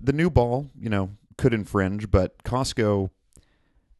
the 0.00 0.12
new 0.12 0.30
ball, 0.30 0.66
you 0.78 0.88
know, 0.90 1.10
could 1.36 1.52
infringe, 1.54 2.10
but 2.10 2.42
Costco 2.44 3.10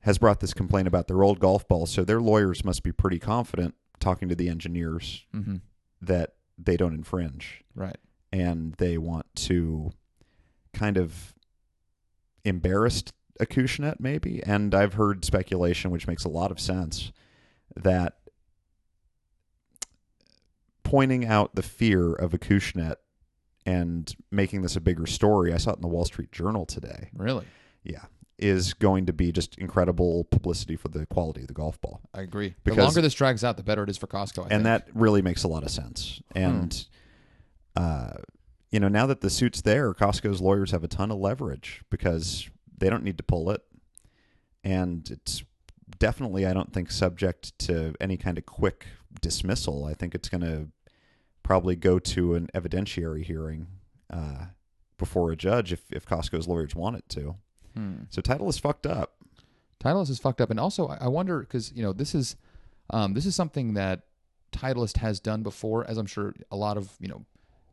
has 0.08 0.16
brought 0.16 0.40
this 0.40 0.54
complaint 0.54 0.88
about 0.88 1.06
their 1.06 1.22
old 1.22 1.38
golf 1.38 1.68
ball, 1.68 1.84
so 1.84 2.02
their 2.02 2.20
lawyers 2.20 2.64
must 2.64 2.82
be 2.82 2.90
pretty 2.92 3.18
confident 3.18 3.74
talking 4.00 4.26
to 4.28 4.34
the 4.34 4.48
engineers 4.48 5.26
Mm-hmm. 5.34 5.56
that 6.00 6.34
they 6.56 6.76
don't 6.78 6.94
infringe 6.94 7.62
Right. 7.74 7.98
and 8.32 8.72
they 8.78 8.96
want 8.96 9.26
to 9.48 9.90
kind 10.72 10.96
of 10.96 11.34
embarrassed 12.44 13.12
Acushnet 13.40 13.96
maybe 14.00 14.42
and 14.44 14.74
I've 14.74 14.94
heard 14.94 15.24
speculation 15.24 15.90
which 15.90 16.06
makes 16.06 16.24
a 16.24 16.28
lot 16.28 16.50
of 16.50 16.58
sense 16.58 17.12
that 17.76 18.14
pointing 20.82 21.26
out 21.26 21.54
the 21.54 21.62
fear 21.62 22.12
of 22.12 22.32
Acushnet 22.32 22.96
and 23.66 24.14
making 24.30 24.62
this 24.62 24.74
a 24.76 24.80
bigger 24.80 25.06
story 25.06 25.52
I 25.52 25.58
saw 25.58 25.72
it 25.72 25.76
in 25.76 25.82
the 25.82 25.88
Wall 25.88 26.04
Street 26.04 26.32
Journal 26.32 26.64
today 26.66 27.10
Really. 27.14 27.44
yeah 27.84 28.06
is 28.38 28.72
going 28.74 29.06
to 29.06 29.12
be 29.12 29.32
just 29.32 29.58
incredible 29.58 30.24
publicity 30.24 30.76
for 30.76 30.88
the 30.88 31.06
quality 31.06 31.40
of 31.40 31.48
the 31.48 31.54
golf 31.54 31.80
ball 31.80 32.00
I 32.14 32.20
agree. 32.20 32.54
Because- 32.64 32.76
the 32.76 32.82
longer 32.84 33.00
this 33.00 33.14
drags 33.14 33.42
out, 33.44 33.56
the 33.56 33.62
better 33.62 33.82
it 33.82 33.90
is 33.90 33.98
for 33.98 34.06
Costco. 34.06 34.40
I 34.40 34.42
and 34.42 34.50
think. 34.50 34.64
that 34.64 34.88
really 34.94 35.22
makes 35.22 35.42
a 35.44 35.48
lot 35.48 35.62
of 35.62 35.70
sense. 35.70 36.22
And 36.34 36.86
uh, 37.76 38.12
you 38.70 38.80
know, 38.80 38.88
now 38.88 39.06
that 39.06 39.20
the 39.20 39.30
suit's 39.30 39.62
there, 39.62 39.94
Costco's 39.94 40.40
lawyers 40.40 40.72
have 40.72 40.84
a 40.84 40.88
ton 40.88 41.10
of 41.10 41.18
leverage 41.18 41.82
because 41.90 42.48
they 42.76 42.90
don't 42.90 43.02
need 43.02 43.16
to 43.18 43.24
pull 43.24 43.50
it, 43.50 43.62
and 44.62 45.08
it's 45.10 45.42
definitely, 45.98 46.46
I 46.46 46.52
don't 46.52 46.72
think, 46.72 46.90
subject 46.90 47.58
to 47.60 47.94
any 48.00 48.16
kind 48.16 48.36
of 48.36 48.46
quick 48.46 48.86
dismissal. 49.20 49.84
I 49.84 49.94
think 49.94 50.14
it's 50.14 50.28
going 50.28 50.42
to 50.42 50.68
probably 51.42 51.76
go 51.76 51.98
to 51.98 52.34
an 52.34 52.48
evidentiary 52.54 53.24
hearing 53.24 53.68
uh, 54.12 54.46
before 54.98 55.30
a 55.30 55.36
judge 55.36 55.72
if 55.72 55.90
if 55.90 56.04
Costco's 56.04 56.46
lawyers 56.48 56.74
want 56.74 56.96
it 56.96 57.08
to. 57.10 57.36
Hmm. 57.78 58.02
So 58.10 58.20
title 58.20 58.48
is 58.48 58.58
fucked 58.58 58.86
up. 58.86 59.14
Titleist 59.78 60.10
is 60.10 60.18
fucked 60.18 60.40
up, 60.40 60.50
and 60.50 60.58
also 60.58 60.88
I 60.88 61.06
wonder 61.06 61.38
because 61.38 61.72
you 61.72 61.82
know 61.82 61.92
this 61.92 62.12
is 62.12 62.34
um, 62.90 63.14
this 63.14 63.24
is 63.24 63.36
something 63.36 63.74
that 63.74 64.00
Titleist 64.50 64.96
has 64.96 65.20
done 65.20 65.44
before, 65.44 65.88
as 65.88 65.96
I'm 65.96 66.06
sure 66.06 66.34
a 66.50 66.56
lot 66.56 66.76
of 66.76 66.90
you 66.98 67.06
know 67.06 67.24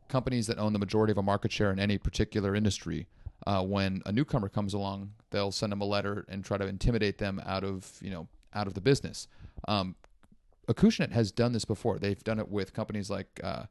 companies 0.08 0.46
that 0.46 0.58
own 0.58 0.72
the 0.72 0.78
majority 0.78 1.10
of 1.10 1.18
a 1.18 1.22
market 1.22 1.50
share 1.50 1.72
in 1.72 1.80
any 1.80 1.98
particular 1.98 2.54
industry. 2.54 3.08
Uh, 3.46 3.62
when 3.62 4.00
a 4.06 4.12
newcomer 4.12 4.48
comes 4.48 4.74
along, 4.74 5.10
they'll 5.30 5.50
send 5.50 5.72
them 5.72 5.80
a 5.80 5.84
letter 5.84 6.24
and 6.28 6.44
try 6.44 6.56
to 6.56 6.66
intimidate 6.66 7.18
them 7.18 7.42
out 7.44 7.64
of 7.64 7.98
you 8.00 8.10
know 8.10 8.28
out 8.54 8.68
of 8.68 8.74
the 8.74 8.80
business. 8.80 9.26
Um, 9.66 9.96
Acushnet 10.68 11.10
has 11.10 11.32
done 11.32 11.52
this 11.52 11.64
before. 11.64 11.98
They've 11.98 12.22
done 12.22 12.38
it 12.38 12.48
with 12.48 12.72
companies 12.72 13.10
like 13.10 13.40
uh, 13.42 13.64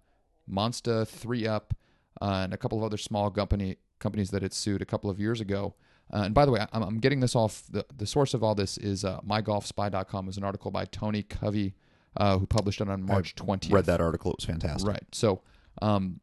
Monsta, 0.51 1.07
Three 1.07 1.47
Up, 1.47 1.73
uh, 2.21 2.41
and 2.43 2.53
a 2.53 2.57
couple 2.57 2.77
of 2.77 2.83
other 2.83 2.97
small 2.97 3.31
company 3.31 3.77
companies 3.99 4.31
that 4.31 4.43
it 4.43 4.53
sued 4.53 4.81
a 4.81 4.85
couple 4.85 5.09
of 5.09 5.21
years 5.21 5.39
ago. 5.39 5.73
Uh, 6.13 6.23
and 6.25 6.33
by 6.33 6.45
the 6.45 6.51
way, 6.51 6.65
I'm, 6.71 6.83
I'm 6.83 6.99
getting 6.99 7.19
this 7.19 7.35
off. 7.35 7.63
The, 7.69 7.85
the 7.95 8.05
source 8.05 8.33
of 8.33 8.43
all 8.43 8.55
this 8.55 8.77
is 8.77 9.03
uh, 9.03 9.19
mygolfspy.com. 9.21 10.29
is 10.29 10.37
an 10.37 10.43
article 10.43 10.71
by 10.71 10.85
Tony 10.85 11.23
Covey, 11.23 11.73
uh, 12.17 12.37
who 12.37 12.45
published 12.45 12.81
it 12.81 12.89
on 12.89 13.03
March 13.03 13.35
20th. 13.35 13.71
Read 13.71 13.85
that 13.85 14.01
article; 14.01 14.31
it 14.31 14.37
was 14.37 14.45
fantastic. 14.45 14.87
Right. 14.87 15.03
So, 15.11 15.41
um, 15.81 16.19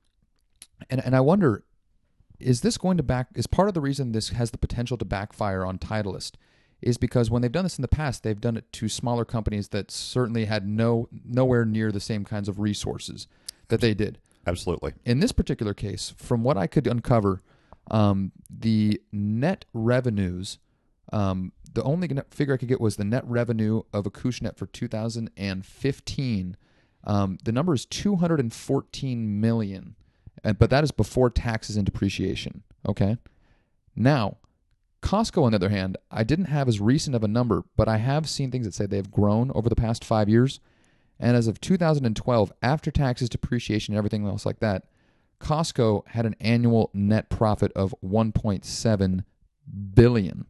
and 0.88 1.04
and 1.04 1.16
I 1.16 1.20
wonder, 1.20 1.64
is 2.38 2.60
this 2.60 2.78
going 2.78 2.96
to 2.96 3.02
back? 3.02 3.28
Is 3.34 3.46
part 3.46 3.68
of 3.68 3.74
the 3.74 3.80
reason 3.80 4.12
this 4.12 4.30
has 4.30 4.50
the 4.52 4.58
potential 4.58 4.96
to 4.98 5.04
backfire 5.04 5.64
on 5.64 5.78
Titleist 5.78 6.32
is 6.82 6.98
because 6.98 7.30
when 7.30 7.40
they've 7.40 7.52
done 7.52 7.64
this 7.64 7.78
in 7.78 7.82
the 7.82 7.88
past, 7.88 8.22
they've 8.24 8.40
done 8.40 8.56
it 8.56 8.70
to 8.72 8.88
smaller 8.88 9.24
companies 9.24 9.68
that 9.68 9.90
certainly 9.90 10.46
had 10.46 10.68
no 10.68 11.08
nowhere 11.24 11.64
near 11.64 11.92
the 11.92 12.00
same 12.00 12.24
kinds 12.24 12.48
of 12.48 12.58
resources 12.58 13.28
that 13.68 13.80
they 13.80 13.94
did. 13.94 14.18
Absolutely. 14.46 14.92
In 15.04 15.20
this 15.20 15.30
particular 15.32 15.72
case, 15.72 16.12
from 16.16 16.42
what 16.42 16.58
I 16.58 16.66
could 16.66 16.88
uncover, 16.88 17.40
um, 17.90 18.32
the 18.50 19.00
net 19.12 19.64
revenues, 19.72 20.58
um, 21.12 21.52
the 21.72 21.82
only 21.82 22.08
figure 22.30 22.54
I 22.54 22.56
could 22.56 22.68
get 22.68 22.80
was 22.80 22.96
the 22.96 23.04
net 23.04 23.24
revenue 23.26 23.82
of 23.92 24.04
Acushnet 24.04 24.56
for 24.56 24.66
2015. 24.66 26.56
Um, 27.04 27.38
the 27.44 27.52
number 27.52 27.74
is 27.74 27.86
214 27.86 29.40
million, 29.40 29.96
and, 30.44 30.58
but 30.58 30.70
that 30.70 30.84
is 30.84 30.90
before 30.92 31.30
taxes 31.30 31.76
and 31.76 31.84
depreciation. 31.84 32.62
Okay. 32.86 33.16
Now, 33.96 34.38
Costco, 35.02 35.42
on 35.42 35.52
the 35.52 35.56
other 35.56 35.68
hand, 35.68 35.98
I 36.10 36.22
didn't 36.22 36.46
have 36.46 36.68
as 36.68 36.80
recent 36.80 37.16
of 37.16 37.24
a 37.24 37.28
number, 37.28 37.64
but 37.76 37.88
I 37.88 37.96
have 37.96 38.28
seen 38.28 38.50
things 38.50 38.66
that 38.66 38.74
say 38.74 38.86
they've 38.86 39.10
grown 39.10 39.50
over 39.54 39.68
the 39.68 39.76
past 39.76 40.04
five 40.04 40.28
years. 40.28 40.60
And 41.18 41.36
as 41.36 41.48
of 41.48 41.60
2012, 41.60 42.52
after 42.62 42.90
taxes, 42.90 43.28
depreciation, 43.28 43.94
and 43.94 43.98
everything 43.98 44.26
else 44.26 44.46
like 44.46 44.60
that, 44.60 44.84
Costco 45.42 46.06
had 46.08 46.24
an 46.24 46.36
annual 46.40 46.90
net 46.94 47.28
profit 47.28 47.72
of 47.74 47.94
1.7 48.04 49.24
billion. 49.94 50.46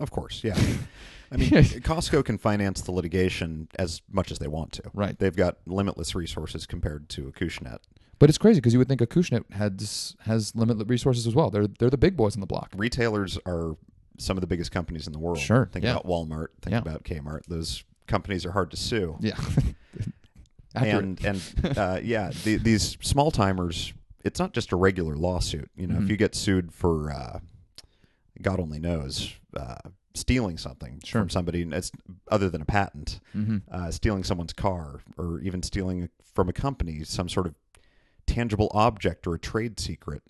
Of 0.00 0.10
course, 0.10 0.42
yeah. 0.44 0.56
I 1.32 1.36
mean, 1.36 1.50
Costco 1.50 2.24
can 2.24 2.38
finance 2.38 2.80
the 2.80 2.92
litigation 2.92 3.68
as 3.78 4.00
much 4.10 4.30
as 4.30 4.38
they 4.38 4.48
want 4.48 4.72
to. 4.72 4.82
Right. 4.94 5.18
They've 5.18 5.34
got 5.34 5.58
limitless 5.66 6.14
resources 6.14 6.66
compared 6.66 7.08
to 7.10 7.30
Acushnet. 7.30 7.78
But 8.18 8.28
it's 8.30 8.38
crazy 8.38 8.60
because 8.60 8.72
you 8.72 8.78
would 8.78 8.88
think 8.88 9.00
Acushnet 9.00 9.44
has 9.52 10.16
has 10.20 10.54
limited 10.56 10.88
resources 10.88 11.26
as 11.26 11.34
well. 11.34 11.50
They're 11.50 11.66
they're 11.78 11.90
the 11.90 11.98
big 11.98 12.16
boys 12.16 12.34
on 12.34 12.40
the 12.40 12.46
block. 12.46 12.72
Retailers 12.76 13.38
are 13.46 13.76
some 14.18 14.36
of 14.36 14.40
the 14.40 14.46
biggest 14.46 14.72
companies 14.72 15.06
in 15.06 15.12
the 15.12 15.18
world. 15.20 15.38
Sure, 15.38 15.68
Think 15.72 15.84
yeah. 15.84 15.92
about 15.92 16.06
Walmart. 16.06 16.48
Think 16.62 16.72
Yeah. 16.72 16.78
about 16.78 17.04
Kmart. 17.04 17.44
Those 17.46 17.84
companies 18.08 18.44
are 18.46 18.52
hard 18.52 18.70
to 18.72 18.76
sue. 18.76 19.16
Yeah. 19.20 19.36
Accurate. 20.74 21.04
and 21.04 21.24
and 21.24 21.78
uh, 21.78 22.00
yeah, 22.02 22.30
the, 22.44 22.56
these 22.56 22.96
small 23.00 23.30
timers. 23.30 23.92
It's 24.24 24.38
not 24.40 24.52
just 24.52 24.72
a 24.72 24.76
regular 24.76 25.16
lawsuit. 25.16 25.70
You 25.76 25.86
know, 25.86 25.94
Mhm. 25.96 26.04
if 26.04 26.10
you 26.10 26.16
get 26.16 26.34
sued 26.34 26.72
for, 26.72 27.12
uh, 27.12 27.38
God 28.42 28.60
only 28.60 28.78
knows, 28.80 29.32
uh, 29.56 29.76
stealing 30.14 30.58
something 30.58 31.00
Sure. 31.04 31.22
from 31.22 31.30
somebody, 31.30 31.62
it's 31.62 31.90
other 32.30 32.50
than 32.50 32.60
a 32.60 32.64
patent. 32.66 33.20
hmm 33.32 33.58
uh, 33.70 33.90
stealing 33.90 34.24
someone's 34.24 34.52
car 34.52 35.00
or 35.16 35.40
even 35.40 35.62
stealing 35.62 36.08
from 36.34 36.48
a 36.48 36.52
company 36.52 37.04
some 37.04 37.28
sort 37.28 37.46
of 37.46 37.54
tangible 38.26 38.70
object 38.74 39.26
or 39.26 39.34
a 39.34 39.38
trade 39.38 39.80
secret 39.80 40.22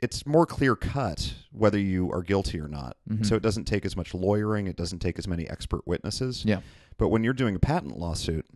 it's 0.00 0.24
more 0.24 0.46
clear 0.46 0.76
cut 0.76 1.34
whether 1.52 1.78
you 1.78 2.10
are 2.12 2.22
guilty 2.22 2.58
or 2.60 2.68
not 2.68 2.96
Mhm. 3.10 3.26
so 3.26 3.34
it 3.34 3.42
doesn't 3.42 3.64
take 3.64 3.84
as 3.84 3.96
much 3.96 4.14
lawyering 4.14 4.66
it 4.66 4.76
doesn't 4.76 5.00
take 5.00 5.18
as 5.18 5.26
many 5.28 5.48
expert 5.48 5.86
witnesses 5.86 6.44
Yeah. 6.44 6.60
but 6.96 7.08
when 7.08 7.24
you're 7.24 7.32
doing 7.34 7.54
a 7.56 7.58
patent 7.58 7.98
lawsuit 7.98 8.46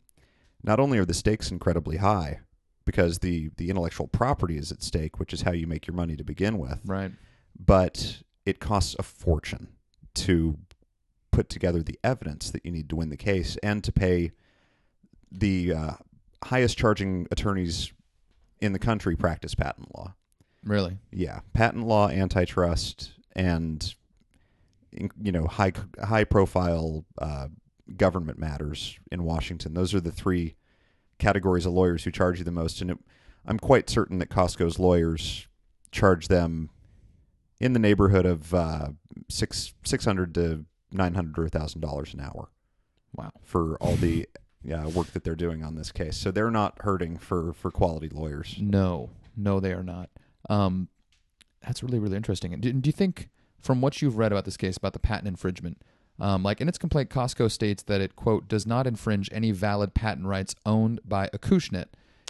not 0.64 0.80
only 0.80 0.98
are 0.98 1.04
the 1.04 1.14
stakes 1.14 1.50
incredibly 1.50 1.98
high 1.98 2.40
because 2.84 3.20
the 3.20 3.50
the 3.58 3.70
intellectual 3.70 4.08
property 4.08 4.56
is 4.56 4.72
at 4.72 4.82
stake 4.82 5.20
which 5.20 5.32
is 5.32 5.42
how 5.42 5.52
you 5.52 5.66
make 5.66 5.86
your 5.86 5.94
money 5.94 6.16
to 6.16 6.24
begin 6.24 6.58
with 6.58 6.80
Right. 6.84 7.12
but 7.58 8.22
it 8.44 8.58
costs 8.60 8.96
a 8.98 9.02
fortune 9.02 9.68
to 10.14 10.58
put 11.30 11.48
together 11.48 11.82
the 11.82 11.98
evidence 12.04 12.50
that 12.50 12.64
you 12.64 12.70
need 12.70 12.88
to 12.88 12.96
win 12.96 13.08
the 13.10 13.16
case 13.16 13.56
and 13.62 13.82
to 13.84 13.92
pay 13.92 14.32
the 15.32 15.72
uh, 15.72 15.92
highest 16.44 16.78
charging 16.78 17.26
attorneys 17.30 17.92
in 18.60 18.72
the 18.72 18.78
country 18.78 19.16
practice 19.16 19.54
patent 19.54 19.92
law. 19.96 20.14
Really. 20.62 20.98
Yeah, 21.10 21.40
patent 21.52 21.86
law, 21.86 22.08
antitrust, 22.08 23.10
and 23.34 23.94
you 25.20 25.32
know 25.32 25.46
high 25.48 25.72
high 26.04 26.22
profile 26.24 27.04
uh, 27.18 27.48
government 27.96 28.38
matters 28.38 28.98
in 29.12 29.24
Washington. 29.24 29.74
Those 29.74 29.94
are 29.94 30.00
the 30.00 30.12
three 30.12 30.56
categories 31.18 31.66
of 31.66 31.72
lawyers 31.72 32.04
who 32.04 32.10
charge 32.10 32.38
you 32.38 32.44
the 32.44 32.50
most, 32.50 32.80
and 32.80 32.90
it, 32.90 32.98
I'm 33.46 33.58
quite 33.58 33.88
certain 33.90 34.18
that 34.18 34.30
Costco's 34.30 34.78
lawyers 34.78 35.46
charge 35.92 36.28
them 36.28 36.70
in 37.60 37.72
the 37.72 37.78
neighborhood 37.78 38.26
of 38.26 38.52
uh, 38.54 38.88
six 39.28 39.74
six 39.84 40.04
hundred 40.04 40.34
to 40.34 40.64
nine 40.90 41.14
hundred 41.14 41.38
or 41.44 41.48
thousand 41.48 41.80
dollars 41.80 42.14
an 42.14 42.20
hour 42.20 42.48
Wow. 43.16 43.30
for 43.42 43.76
all 43.76 43.94
the 43.96 44.28
uh, 44.72 44.88
work 44.88 45.08
that 45.12 45.22
they're 45.24 45.36
doing 45.36 45.62
on 45.62 45.76
this 45.76 45.92
case. 45.92 46.16
So 46.16 46.30
they're 46.30 46.50
not 46.50 46.78
hurting 46.80 47.18
for 47.18 47.52
for 47.52 47.70
quality 47.70 48.08
lawyers. 48.08 48.56
No, 48.60 49.10
no, 49.36 49.60
they 49.60 49.72
are 49.72 49.84
not. 49.84 50.10
Um, 50.50 50.88
that's 51.64 51.82
really, 51.82 51.98
really 51.98 52.16
interesting. 52.16 52.52
And 52.52 52.60
do, 52.62 52.72
do 52.72 52.88
you 52.88 52.92
think, 52.92 53.30
from 53.60 53.80
what 53.80 54.02
you've 54.02 54.18
read 54.18 54.32
about 54.32 54.44
this 54.44 54.56
case, 54.56 54.76
about 54.76 54.92
the 54.92 54.98
patent 54.98 55.28
infringement, 55.28 55.80
um, 56.20 56.42
like 56.42 56.60
in 56.60 56.68
its 56.68 56.78
complaint, 56.78 57.10
Costco 57.10 57.50
states 57.50 57.82
that 57.84 58.00
it 58.00 58.14
quote 58.16 58.48
does 58.48 58.66
not 58.66 58.86
infringe 58.86 59.28
any 59.32 59.50
valid 59.50 59.94
patent 59.94 60.26
rights 60.26 60.54
owned 60.64 61.00
by 61.04 61.28
Acushnet, 61.34 61.86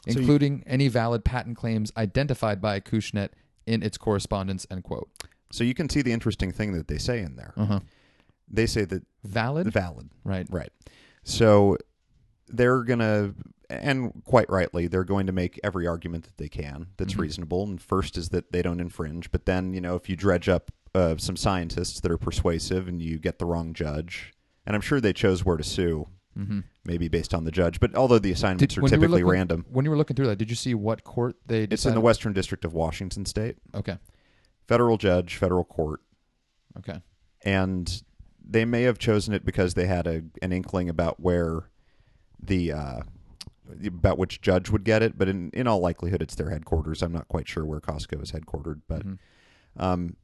So 0.08 0.12
you- 0.14 0.18
including 0.20 0.62
any 0.66 0.88
valid 0.88 1.24
patent 1.24 1.56
claims 1.56 1.92
identified 1.96 2.60
by 2.60 2.80
Acushnet 2.80 3.30
in 3.66 3.82
its 3.82 3.98
correspondence. 3.98 4.66
End 4.70 4.84
quote. 4.84 5.08
So 5.50 5.64
you 5.64 5.74
can 5.74 5.88
see 5.88 6.02
the 6.02 6.12
interesting 6.12 6.50
thing 6.50 6.72
that 6.72 6.88
they 6.88 6.98
say 6.98 7.20
in 7.20 7.36
there. 7.36 7.52
Uh 7.56 7.64
huh. 7.66 7.80
They 8.50 8.66
say 8.66 8.84
that 8.86 9.02
Valid. 9.22 9.72
valid. 9.72 10.10
right. 10.24 10.46
Right. 10.50 10.70
So 11.22 11.78
they're 12.48 12.82
going 12.82 12.98
to, 12.98 13.34
and 13.70 14.22
quite 14.24 14.50
rightly, 14.50 14.86
they're 14.86 15.04
going 15.04 15.26
to 15.26 15.32
make 15.32 15.58
every 15.64 15.86
argument 15.86 16.24
that 16.24 16.36
they 16.36 16.48
can 16.48 16.88
that's 16.98 17.14
Mhm. 17.14 17.20
reasonable. 17.20 17.62
And 17.64 17.80
first 17.80 18.18
is 18.18 18.28
that 18.30 18.52
they 18.52 18.60
don't 18.62 18.80
infringe. 18.80 19.30
But 19.30 19.46
then, 19.46 19.72
you 19.72 19.80
know, 19.80 19.94
if 19.96 20.08
you 20.10 20.16
dredge 20.16 20.48
up 20.48 20.70
uh, 20.94 21.16
some 21.16 21.36
scientists 21.36 22.00
that 22.00 22.10
are 22.10 22.18
persuasive 22.18 22.88
and 22.88 23.02
you 23.02 23.18
get 23.18 23.38
the 23.38 23.46
wrong 23.46 23.72
judge, 23.74 24.32
and 24.66 24.74
I'm 24.76 24.82
sure 24.82 25.00
they 25.00 25.12
chose 25.12 25.44
where 25.44 25.56
to 25.56 25.64
sue 25.64 26.08
Mm-hmm. 26.36 26.60
maybe 26.84 27.06
based 27.06 27.32
on 27.32 27.44
the 27.44 27.52
judge. 27.52 27.78
But 27.78 27.94
although 27.94 28.18
the 28.18 28.32
assignments 28.32 28.74
Did- 28.74 28.78
are 28.80 28.82
when 28.82 28.90
you 28.92 28.98
were 28.98 29.02
typically 29.02 29.22
looking- 29.22 29.38
random, 29.38 29.66
When 29.70 29.84
you 29.84 29.90
were 29.92 29.96
looking 29.96 30.16
through 30.16 30.26
that, 30.26 30.36
did 30.36 30.50
you 30.50 30.56
see 30.56 30.74
what 30.74 31.04
court 31.04 31.36
they? 31.46 31.62
it's 31.62 31.86
in 31.86 31.94
the 31.94 32.00
Western 32.00 32.32
District 32.32 32.64
of 32.64 32.72
Washington 32.74 33.24
State, 33.24 33.56
Okay. 33.72 33.98
federal 34.66 34.96
judge, 34.98 35.36
federal 35.36 35.62
court, 35.62 36.00
Okay. 36.76 37.00
and 37.42 38.02
they 38.44 38.64
may 38.64 38.82
have 38.82 38.98
chosen 38.98 39.32
it 39.32 39.44
because 39.44 39.74
they 39.74 39.86
had 39.86 40.08
a 40.08 40.24
an 40.42 40.50
inkling 40.52 40.88
about 40.88 41.20
where 41.20 41.70
the 42.42 42.72
uh, 42.72 43.00
about 43.86 44.18
which 44.18 44.40
judge 44.40 44.70
would 44.70 44.82
get 44.82 45.04
it. 45.04 45.16
But 45.16 45.28
in 45.28 45.50
in 45.50 45.68
all 45.68 45.78
likelihood, 45.78 46.20
it's 46.20 46.34
their 46.34 46.50
headquarters. 46.50 47.00
I'm 47.00 47.12
not 47.12 47.28
quite 47.28 47.46
sure 47.46 47.64
where 47.64 47.78
Costco 47.80 48.20
is 48.20 48.32
headquartered, 48.32 48.80
but. 48.88 49.06
Mhm. 49.06 49.18
Um, 49.76 50.16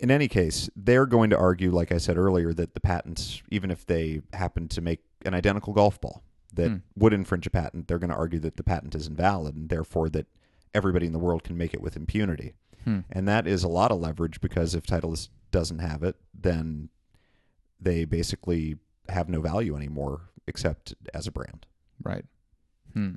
in 0.00 0.10
any 0.10 0.28
case, 0.28 0.68
they're 0.76 1.06
going 1.06 1.30
to 1.30 1.38
argue, 1.38 1.70
like 1.70 1.92
I 1.92 1.98
said 1.98 2.16
earlier, 2.18 2.52
that 2.52 2.74
the 2.74 2.80
patents, 2.80 3.42
even 3.50 3.70
if 3.70 3.86
they 3.86 4.22
happen 4.32 4.68
to 4.68 4.80
make 4.80 5.00
an 5.24 5.34
identical 5.34 5.72
golf 5.72 6.00
ball 6.00 6.22
that 6.52 6.70
Hmm. 6.70 6.76
would 6.96 7.12
infringe 7.12 7.46
a 7.46 7.50
patent, 7.50 7.88
they're 7.88 7.98
going 7.98 8.10
to 8.10 8.16
argue 8.16 8.38
that 8.40 8.56
the 8.56 8.62
patent 8.64 8.94
is 8.94 9.06
invalid 9.06 9.54
and 9.54 9.68
therefore 9.68 10.08
that 10.10 10.26
everybody 10.74 11.06
in 11.06 11.12
the 11.12 11.18
world 11.18 11.42
can 11.44 11.56
make 11.56 11.72
it 11.74 11.80
with 11.80 11.96
impunity. 11.96 12.54
Hmm. 12.84 13.00
And 13.10 13.26
that 13.28 13.46
is 13.46 13.62
a 13.64 13.68
lot 13.68 13.90
of 13.90 14.00
leverage 14.00 14.40
because 14.40 14.74
if 14.74 14.84
Titleist 14.84 15.28
doesn't 15.50 15.78
have 15.78 16.02
it, 16.02 16.16
then 16.34 16.90
they 17.80 18.04
basically 18.04 18.76
have 19.08 19.28
no 19.28 19.40
value 19.40 19.76
anymore 19.76 20.22
except 20.46 20.94
as 21.14 21.26
a 21.26 21.32
brand. 21.32 21.66
Right. 22.02 22.24
Hmm. 22.92 23.14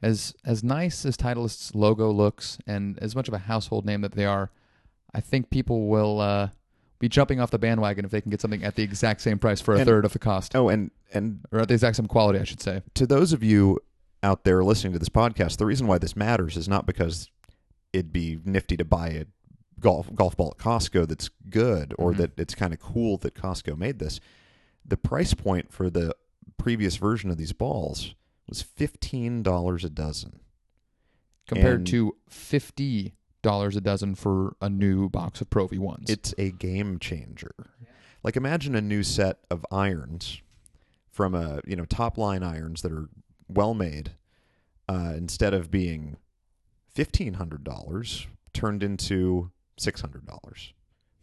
As 0.00 0.34
as 0.44 0.62
nice 0.62 1.04
as 1.04 1.16
Titleist's 1.16 1.74
logo 1.74 2.10
looks, 2.12 2.58
and 2.66 2.98
as 3.00 3.16
much 3.16 3.26
of 3.26 3.34
a 3.34 3.38
household 3.38 3.84
name 3.84 4.00
that 4.02 4.12
they 4.12 4.24
are, 4.24 4.50
I 5.14 5.20
think 5.20 5.50
people 5.50 5.88
will 5.88 6.20
uh, 6.20 6.50
be 6.98 7.08
jumping 7.08 7.40
off 7.40 7.50
the 7.50 7.58
bandwagon 7.58 8.04
if 8.04 8.10
they 8.10 8.20
can 8.20 8.30
get 8.30 8.40
something 8.40 8.62
at 8.64 8.74
the 8.76 8.82
exact 8.82 9.20
same 9.20 9.38
price 9.38 9.60
for 9.60 9.74
a 9.74 9.78
And- 9.78 9.86
third 9.86 10.04
of 10.04 10.12
the 10.12 10.18
cost, 10.18 10.54
Oh, 10.56 10.68
and 10.68 10.90
and 11.14 11.40
or 11.52 11.60
at 11.60 11.68
the 11.68 11.74
exact 11.74 11.96
same 11.96 12.06
quality, 12.06 12.38
I 12.38 12.44
should 12.44 12.60
say. 12.60 12.82
to 12.94 13.06
those 13.06 13.32
of 13.32 13.42
you 13.42 13.78
out 14.22 14.44
there 14.44 14.62
listening 14.64 14.92
to 14.92 14.98
this 14.98 15.08
podcast, 15.08 15.56
the 15.56 15.64
reason 15.66 15.86
why 15.86 15.96
this 15.98 16.14
matters 16.16 16.56
is 16.56 16.68
not 16.68 16.84
because 16.86 17.30
it'd 17.92 18.12
be 18.12 18.38
nifty 18.44 18.76
to 18.76 18.84
buy 18.84 19.08
a 19.10 19.24
golf 19.80 20.12
golf 20.14 20.36
ball 20.36 20.54
at 20.58 20.62
Costco 20.62 21.06
that's 21.08 21.30
good 21.48 21.94
or 21.98 22.12
Mhm. 22.12 22.16
that 22.18 22.38
it's 22.38 22.54
kind 22.54 22.72
of 22.74 22.80
cool 22.80 23.16
that 23.18 23.34
Costco 23.34 23.78
made 23.78 23.98
this. 24.00 24.18
The 24.84 24.96
price 24.96 25.32
point 25.34 25.72
for 25.72 25.88
the 25.88 26.14
previous 26.58 26.96
version 26.96 27.30
of 27.30 27.36
these 27.38 27.52
balls 27.52 28.14
was 28.48 28.60
fifteen 28.60 29.42
dollars 29.42 29.84
a 29.84 29.90
dozen. 29.90 30.40
Compared 31.46 31.78
And- 31.80 31.86
to 31.86 32.16
fifty 32.28 33.14
dollars 33.42 33.76
a 33.76 33.80
dozen 33.80 34.14
for 34.14 34.56
a 34.60 34.68
new 34.68 35.08
box 35.08 35.40
of 35.40 35.50
Pro 35.50 35.66
V 35.66 35.78
ones. 35.78 36.08
It's 36.10 36.34
a 36.38 36.50
game 36.50 36.98
changer. 36.98 37.54
Like 38.22 38.36
imagine 38.36 38.74
a 38.74 38.80
new 38.80 39.02
set 39.02 39.38
of 39.50 39.64
irons 39.70 40.40
from 41.10 41.34
a 41.34 41.60
you 41.66 41.76
know 41.76 41.84
top 41.84 42.18
line 42.18 42.42
irons 42.42 42.82
that 42.82 42.92
are 42.92 43.08
well 43.48 43.74
made, 43.74 44.12
uh, 44.88 45.12
instead 45.16 45.54
of 45.54 45.70
being 45.70 46.16
fifteen 46.92 47.34
hundred 47.34 47.64
dollars, 47.64 48.26
turned 48.52 48.82
into 48.82 49.50
six 49.76 50.00
hundred 50.00 50.26
dollars. 50.26 50.72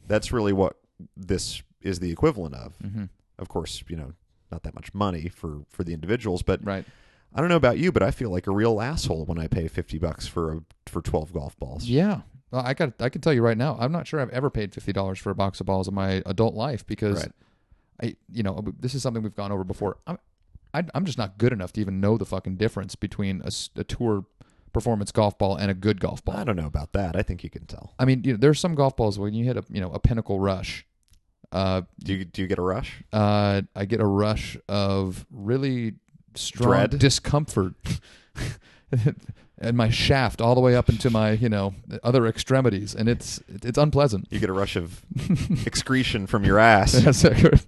That's 0.08 0.32
really 0.32 0.54
what 0.54 0.78
this 1.18 1.62
is 1.82 2.00
the 2.00 2.12
equivalent 2.12 2.56
of. 2.56 2.76
hmm 2.78 3.06
Of 3.38 3.50
course, 3.50 3.84
you 3.90 3.96
know, 3.98 4.14
not 4.52 4.64
that 4.64 4.74
much 4.74 4.94
money 4.94 5.28
for 5.28 5.64
for 5.70 5.84
the 5.84 5.94
individuals, 5.94 6.44
but 6.44 6.66
right. 6.66 6.86
I 7.36 7.42
don't 7.42 7.50
know 7.50 7.58
about 7.58 7.78
you, 7.78 7.92
but 7.92 8.02
I 8.02 8.12
feel 8.12 8.30
like 8.32 8.48
a 8.48 8.52
real 8.52 8.80
asshole 8.82 9.26
when 9.26 9.38
I 9.38 9.48
pay 9.48 9.68
fifty 9.68 9.98
bucks 9.98 10.26
for 10.26 10.54
a 10.54 10.60
for 10.88 11.02
twelve 11.02 11.34
golf 11.34 11.58
balls. 11.60 11.86
Yeah. 11.86 12.22
Well, 12.52 12.64
I 12.66 12.74
got. 12.74 12.94
I 13.02 13.10
can 13.10 13.22
tell 13.22 13.34
you 13.34 13.42
right 13.42 13.58
now, 13.58 13.76
I'm 13.80 13.92
not 13.92 14.08
sure 14.08 14.20
I've 14.22 14.30
ever 14.30 14.50
paid 14.50 14.74
fifty 14.74 14.94
dollars 14.94 15.20
for 15.20 15.30
a 15.32 15.36
box 15.36 15.60
of 15.60 15.66
balls 15.66 15.88
in 15.88 15.94
my 15.94 16.24
adult 16.26 16.56
life 16.56 16.86
because, 16.88 17.22
Right. 17.22 17.32
I, 18.12 18.16
you 18.32 18.44
know, 18.44 18.64
this 18.80 18.96
is 18.96 19.02
something 19.04 19.22
we've 19.22 19.36
gone 19.36 19.52
over 19.52 19.64
before. 19.64 19.98
I'm, 20.08 20.18
I, 20.74 20.84
I'm 20.94 21.06
just 21.06 21.18
not 21.18 21.38
good 21.38 21.52
enough 21.54 21.74
to 21.74 21.82
even 21.82 22.00
know 22.00 22.18
the 22.18 22.26
fucking 22.26 22.56
difference 22.58 22.96
between 22.96 23.42
a 23.76 23.84
tour 23.84 24.26
performance 24.74 25.12
golf 25.14 25.38
ball 25.38 25.56
and 25.56 25.72
a 25.72 25.74
good 25.74 26.00
golf 26.02 26.24
ball. 26.24 26.36
I 26.36 26.44
don't 26.44 26.58
know 26.58 26.66
about 26.68 26.92
that. 26.94 27.16
I 27.16 27.22
think 27.24 27.44
you 27.46 27.50
can 27.50 27.66
tell. 27.66 27.94
I 27.98 28.04
mean, 28.06 28.24
you 28.26 28.34
know, 28.34 28.38
there's 28.38 28.60
some 28.60 28.76
golf 28.76 28.96
balls 28.98 29.18
when 29.18 29.34
you 29.34 29.46
hit 29.46 29.56
a, 29.58 29.64
you 29.70 29.80
know, 29.82 29.92
a 29.92 30.00
pinnacle 30.00 30.40
rush. 30.40 30.86
Uh, 31.52 31.84
Do 32.04 32.14
you 32.14 32.26
do 32.26 32.42
you 32.42 32.48
get 32.50 32.60
a 32.60 32.62
rush? 32.62 33.02
uh, 33.14 33.62
I 33.76 33.86
get 33.86 34.02
a 34.02 34.06
rush 34.06 34.58
of 34.68 35.26
really 35.32 35.94
strong 36.38 36.88
Dread? 36.88 37.00
discomfort. 37.00 37.74
and 39.58 39.78
my 39.78 39.90
shaft 39.90 40.42
all 40.42 40.56
the 40.56 40.62
way 40.62 40.76
up 40.76 40.90
into 40.90 41.10
my, 41.10 41.32
you 41.32 41.50
know, 41.50 41.74
other 42.04 42.28
extremities, 42.28 42.94
and 42.94 43.08
it's 43.08 43.42
it's 43.48 43.78
unpleasant. 43.78 44.28
You 44.30 44.40
get 44.40 44.50
a 44.50 44.54
rush 44.54 44.76
of 44.76 45.02
excretion 45.66 46.28
from 46.28 46.44
your 46.44 46.60
ass. 46.60 46.94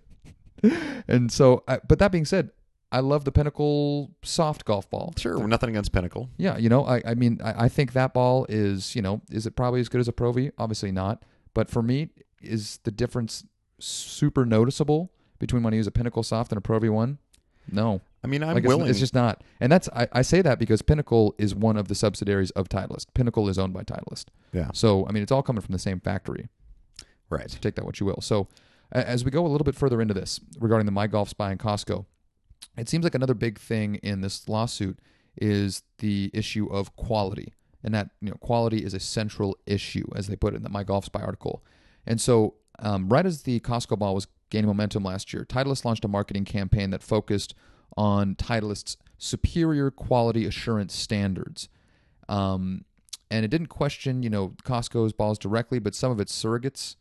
And 1.08 1.32
so, 1.32 1.63
I, 1.67 1.80
but 1.88 1.99
that 1.99 2.12
being 2.12 2.25
said, 2.25 2.49
I 2.91 2.99
love 2.99 3.25
the 3.25 3.32
Pinnacle 3.32 4.12
soft 4.23 4.65
golf 4.65 4.89
ball. 4.89 5.13
Sure, 5.15 5.47
nothing 5.47 5.69
against 5.69 5.91
Pinnacle. 5.91 6.30
Yeah, 6.38 6.58
you 6.58 6.67
know, 6.67 6.84
I, 6.84 7.01
I 7.06 7.13
mean, 7.13 7.39
I, 7.43 7.65
I 7.65 7.69
think 7.69 7.93
that 7.93 8.13
ball 8.13 8.45
is, 8.49 8.95
you 8.95 9.01
know, 9.03 9.21
is 9.30 9.45
it 9.45 9.56
probably 9.56 9.80
as 9.82 9.88
good 9.88 10.01
as 10.01 10.08
a 10.08 10.12
Pro 10.12 10.32
V? 10.32 10.51
Obviously 10.58 10.91
not. 10.91 11.23
But 11.53 11.69
for 11.69 11.84
me, 11.84 12.10
is 12.41 12.80
the 12.84 12.91
difference 12.91 13.45
super 13.80 14.45
noticeable 14.45 15.12
between 15.39 15.63
when 15.63 15.73
I 15.73 15.77
use 15.77 15.88
a 15.88 15.91
Pinnacle 15.91 16.23
soft 16.23 16.51
and 16.51 16.58
a 16.58 16.62
Pro 16.62 16.80
V1? 16.80 17.17
No. 17.71 18.01
I 18.23 18.27
mean, 18.27 18.41
I'm 18.43 18.49
like 18.56 18.63
it's- 18.63 18.67
willing. 18.67 18.89
It's, 18.89 18.99
just 18.99 19.13
not. 19.13 19.43
And 19.60 19.71
that's, 19.71 19.88
I, 19.95 20.08
I 20.12 20.21
say 20.21 20.41
that 20.41 20.60
because 20.60 20.82
Pinnacle 20.82 21.36
is 21.38 21.53
one 21.56 21.77
of 21.77 21.88
the 21.88 21.95
subsidiaries 21.95 22.51
of 22.51 22.67
Titleist. 22.67 23.06
Pinnacle 23.13 23.47
is 23.47 23.58
owned 23.60 23.73
by 23.73 23.84
Titleist. 23.84 24.25
yeah, 24.53 24.71
So, 24.73 25.06
I 25.08 25.12
mean, 25.12 25.23
it's 25.23 25.32
all 25.32 25.43
coming 25.43 25.62
from 25.62 25.73
the 25.73 25.80
same 25.80 25.99
factory. 25.99 26.49
right. 27.30 27.47
take 27.62 27.75
that 27.75 27.86
what 27.86 27.99
you 27.99 28.06
will. 28.06 28.19
So, 28.21 28.47
as 28.91 29.25
we 29.25 29.32
go 29.32 29.45
a 29.45 29.49
little 29.49 29.65
bit 29.65 29.75
further 29.75 30.01
into 30.01 30.13
this 30.13 30.39
regarding 30.60 30.86
the 30.86 30.91
My 30.91 31.08
Golf 31.08 31.30
Spy 31.30 31.51
and 31.51 31.60
Costco, 31.60 32.06
it 32.77 32.88
seems 32.89 33.03
like 33.03 33.15
another 33.15 33.34
big 33.34 33.60
thing 33.60 33.95
in 33.95 34.21
this 34.21 34.47
lawsuit 34.47 34.97
is 35.39 35.84
the 35.99 36.32
issue 36.34 36.67
of 36.67 36.95
quality, 36.95 37.53
and 37.84 37.93
that 37.93 38.10
you 38.21 38.30
know 38.30 38.38
quality 38.38 38.84
is 38.84 38.93
a 38.93 38.99
central 38.99 39.58
issue, 39.65 40.06
as 40.15 40.27
they 40.27 40.36
put 40.38 40.53
it 40.53 40.58
in 40.58 40.63
the 40.63 40.69
My 40.69 40.84
Golf 40.84 41.06
Spy 41.06 41.21
article. 41.21 41.63
And 42.06 42.19
so, 42.21 42.56
um, 42.80 43.10
right 43.10 43.25
as 43.25 43.43
the 43.43 43.60
Costco 43.60 43.99
ball 43.99 44.15
was 44.15 44.27
gaining 44.49 44.67
momentum 44.67 45.03
last 45.03 45.34
year, 45.34 45.43
Titleist 45.43 45.84
launched 45.84 46.06
a 46.06 46.08
marketing 46.08 46.45
campaign 46.45 46.89
that 46.91 47.03
focused 47.03 47.53
on 47.97 48.36
Titleist's 48.36 48.97
superior 49.17 49.89
quality 49.91 50.45
assurance 50.45 50.95
standards. 50.95 51.69
Um, 52.29 52.86
and 53.29 53.43
it 53.43 53.49
didn't 53.49 53.67
question, 53.67 54.23
you 54.23 54.29
know, 54.29 54.53
Costco's 54.63 55.13
balls 55.13 55.39
directly, 55.39 55.79
but 55.79 55.95
some 55.95 56.12
of 56.12 56.19
its 56.19 56.31
surrogates 56.31 56.95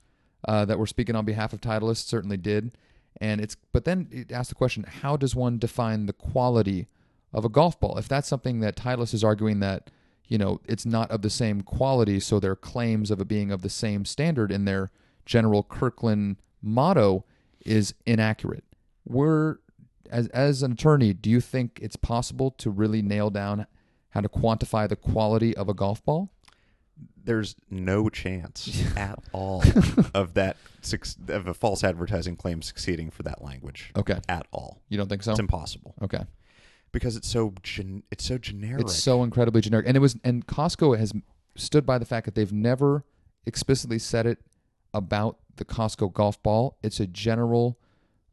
uh, 0.48 0.64
that 0.64 0.78
were 0.78 0.87
speaking 0.87 1.14
on 1.14 1.24
behalf 1.24 1.52
of 1.52 1.61
Titleist 1.61 2.06
certainly 2.06 2.37
did. 2.37 2.76
And 3.20 3.40
it's, 3.40 3.56
but 3.72 3.85
then 3.85 4.09
it 4.11 4.32
asked 4.32 4.50
the 4.50 4.54
question: 4.54 4.85
How 5.02 5.16
does 5.16 5.35
one 5.35 5.59
define 5.59 6.06
the 6.06 6.12
quality 6.12 6.88
of 7.32 7.44
a 7.44 7.48
golf 7.48 7.78
ball? 7.80 7.96
If 7.96 8.09
that's 8.09 8.28
something 8.28 8.61
that 8.61 8.76
Titleist 8.76 9.14
is 9.14 9.24
arguing 9.24 9.61
that, 9.61 9.90
you 10.26 10.37
know, 10.37 10.61
it's 10.66 10.85
not 10.85 11.11
of 11.11 11.22
the 11.22 11.30
same 11.30 11.62
quality, 11.62 12.20
so 12.20 12.38
their 12.38 12.56
claims 12.56 13.11
of 13.11 13.20
it 13.20 13.28
being 13.28 13.50
of 13.50 13.62
the 13.62 13.70
same 13.70 14.04
standard 14.04 14.52
in 14.52 14.64
their 14.64 14.90
general 15.24 15.62
Kirkland 15.62 16.37
motto 16.61 17.24
is 17.64 17.94
inaccurate. 18.04 18.64
We're 19.06 19.59
as 20.07 20.29
as 20.29 20.62
an 20.62 20.73
attorney, 20.73 21.12
do 21.12 21.31
you 21.31 21.40
think 21.40 21.79
it's 21.83 21.97
possible 21.97 22.51
to 22.53 22.71
really 22.71 23.03
nail 23.03 23.31
down 23.31 23.66
how 24.11 24.21
to 24.21 24.29
quantify 24.29 24.88
the 24.88 24.97
quality 24.97 25.57
of 25.57 25.69
a 25.69 25.75
golf 25.75 26.05
ball? 26.05 26.31
There's 27.23 27.57
no 27.71 28.09
chance 28.09 28.83
at 28.97 29.19
all 29.33 29.62
of 30.14 30.35
that 30.35 30.57
of 31.29 31.47
a 31.49 31.55
false 31.55 31.83
advertising 31.85 32.37
claim 32.37 32.62
succeeding 32.62 33.11
for 33.11 33.23
that 33.25 33.42
language 33.42 33.92
Okay, 33.97 34.19
at 34.29 34.47
all. 34.53 34.81
you 34.88 34.97
don't 34.97 35.09
think 35.09 35.23
so? 35.23 35.33
It's 35.33 35.40
impossible 35.40 35.95
Okay, 36.03 36.25
because 36.92 37.16
it's 37.16 37.29
so 37.29 37.53
gen- 37.62 38.05
it's 38.11 38.25
so 38.25 38.38
generic. 38.38 38.83
it's 38.83 38.95
so 39.03 39.23
incredibly 39.25 39.61
generic, 39.61 39.87
and 39.88 39.97
it 39.97 40.01
was 40.01 40.16
and 40.25 40.47
Costco 40.47 40.97
has 40.99 41.12
stood 41.57 41.85
by 41.85 41.99
the 41.99 42.05
fact 42.07 42.25
that 42.27 42.35
they've 42.35 42.53
never 42.53 43.05
explicitly 43.45 43.99
said 43.99 44.25
it 44.27 44.38
about 44.95 45.38
the 45.57 45.64
Costco 45.64 46.12
golf 46.12 46.42
ball. 46.42 46.79
It's 46.83 47.01
a 47.01 47.07
general 47.07 47.79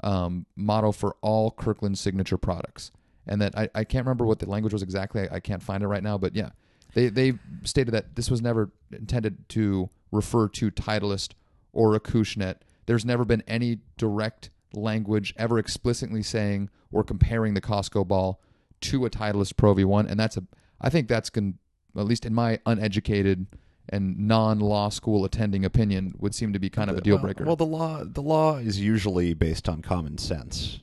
um, 0.03 0.45
motto 0.55 0.91
for 0.91 1.15
all 1.21 1.51
Kirkland 1.51 1.97
signature 1.97 2.37
products, 2.37 2.91
and 3.25 3.41
that 3.41 3.57
I, 3.57 3.69
I 3.73 3.83
can't 3.83 4.05
remember 4.05 4.25
what 4.25 4.39
the 4.39 4.49
language 4.49 4.73
was 4.73 4.83
exactly. 4.83 5.27
I, 5.29 5.35
I 5.35 5.39
can't 5.39 5.63
find 5.63 5.83
it 5.83 5.87
right 5.87 6.03
now, 6.03 6.17
but 6.17 6.35
yeah, 6.35 6.49
they 6.93 7.09
they 7.09 7.33
stated 7.63 7.91
that 7.91 8.15
this 8.15 8.29
was 8.29 8.41
never 8.41 8.71
intended 8.91 9.49
to 9.49 9.89
refer 10.11 10.47
to 10.49 10.71
Titleist 10.71 11.31
or 11.71 11.97
Acushnet. 11.97 12.57
There's 12.85 13.05
never 13.05 13.25
been 13.25 13.43
any 13.47 13.79
direct 13.97 14.49
language 14.73 15.33
ever 15.37 15.57
explicitly 15.57 16.21
saying 16.21 16.69
or 16.91 17.03
comparing 17.03 17.53
the 17.53 17.61
Costco 17.61 18.07
ball 18.07 18.41
to 18.81 19.05
a 19.05 19.09
Titleist 19.09 19.55
Pro 19.55 19.73
V1, 19.75 20.09
and 20.09 20.19
that's 20.19 20.37
a 20.37 20.43
I 20.81 20.89
think 20.89 21.07
that's 21.07 21.29
going 21.29 21.57
at 21.97 22.05
least 22.05 22.25
in 22.25 22.33
my 22.33 22.59
uneducated 22.65 23.47
and 23.89 24.17
non-law 24.17 24.89
school 24.89 25.25
attending 25.25 25.65
opinion 25.65 26.15
would 26.19 26.33
seem 26.33 26.53
to 26.53 26.59
be 26.59 26.69
kind 26.69 26.89
of 26.89 26.97
a 26.97 27.01
deal 27.01 27.17
breaker. 27.17 27.43
Well, 27.43 27.55
the 27.55 27.65
law 27.65 28.03
the 28.03 28.21
law 28.21 28.57
is 28.57 28.79
usually 28.79 29.33
based 29.33 29.67
on 29.67 29.81
common 29.81 30.17
sense. 30.17 30.79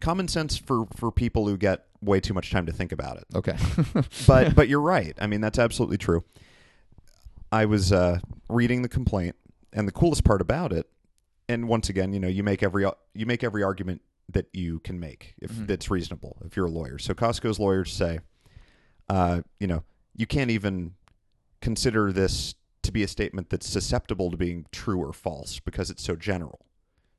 Common 0.00 0.28
sense 0.28 0.56
for 0.56 0.86
for 0.96 1.10
people 1.12 1.46
who 1.46 1.56
get 1.56 1.86
way 2.02 2.18
too 2.20 2.34
much 2.34 2.50
time 2.50 2.66
to 2.66 2.72
think 2.72 2.92
about 2.92 3.16
it. 3.18 3.24
okay. 3.34 3.56
but 4.26 4.54
but 4.54 4.68
you're 4.70 4.80
right. 4.80 5.16
I 5.20 5.26
mean, 5.26 5.40
that's 5.40 5.58
absolutely 5.58 5.98
true. 5.98 6.24
I 7.50 7.66
was 7.66 7.92
uh, 7.92 8.20
reading 8.48 8.82
the 8.82 8.88
complaint, 8.88 9.36
and 9.72 9.86
the 9.86 9.92
coolest 9.92 10.24
part 10.24 10.40
about 10.40 10.72
it, 10.72 10.88
and 11.48 11.68
once 11.68 11.88
again, 11.90 12.12
you 12.14 12.20
know, 12.20 12.28
you 12.28 12.42
make 12.42 12.62
every 12.62 12.86
you 13.14 13.26
make 13.26 13.44
every 13.44 13.62
argument 13.62 14.00
that 14.30 14.46
you 14.54 14.78
can 14.80 14.98
make 14.98 15.34
if 15.42 15.50
Mhm. 15.52 15.66
that's 15.66 15.90
reasonable 15.90 16.38
if 16.44 16.56
you're 16.56 16.66
a 16.66 16.70
lawyer. 16.70 16.98
So 16.98 17.12
Costco's 17.12 17.58
lawyers 17.58 17.92
say, 17.92 18.20
uh, 19.10 19.42
you 19.60 19.66
know, 19.66 19.82
you 20.16 20.26
can't 20.26 20.50
even 20.50 20.94
consider 21.62 22.12
this 22.12 22.54
to 22.82 22.92
be 22.92 23.02
a 23.02 23.08
statement 23.08 23.48
that's 23.48 23.66
susceptible 23.68 24.30
to 24.30 24.36
being 24.36 24.66
true 24.72 24.98
or 24.98 25.12
false 25.14 25.60
because 25.60 25.88
it's 25.90 26.02
so 26.02 26.16
general. 26.16 26.66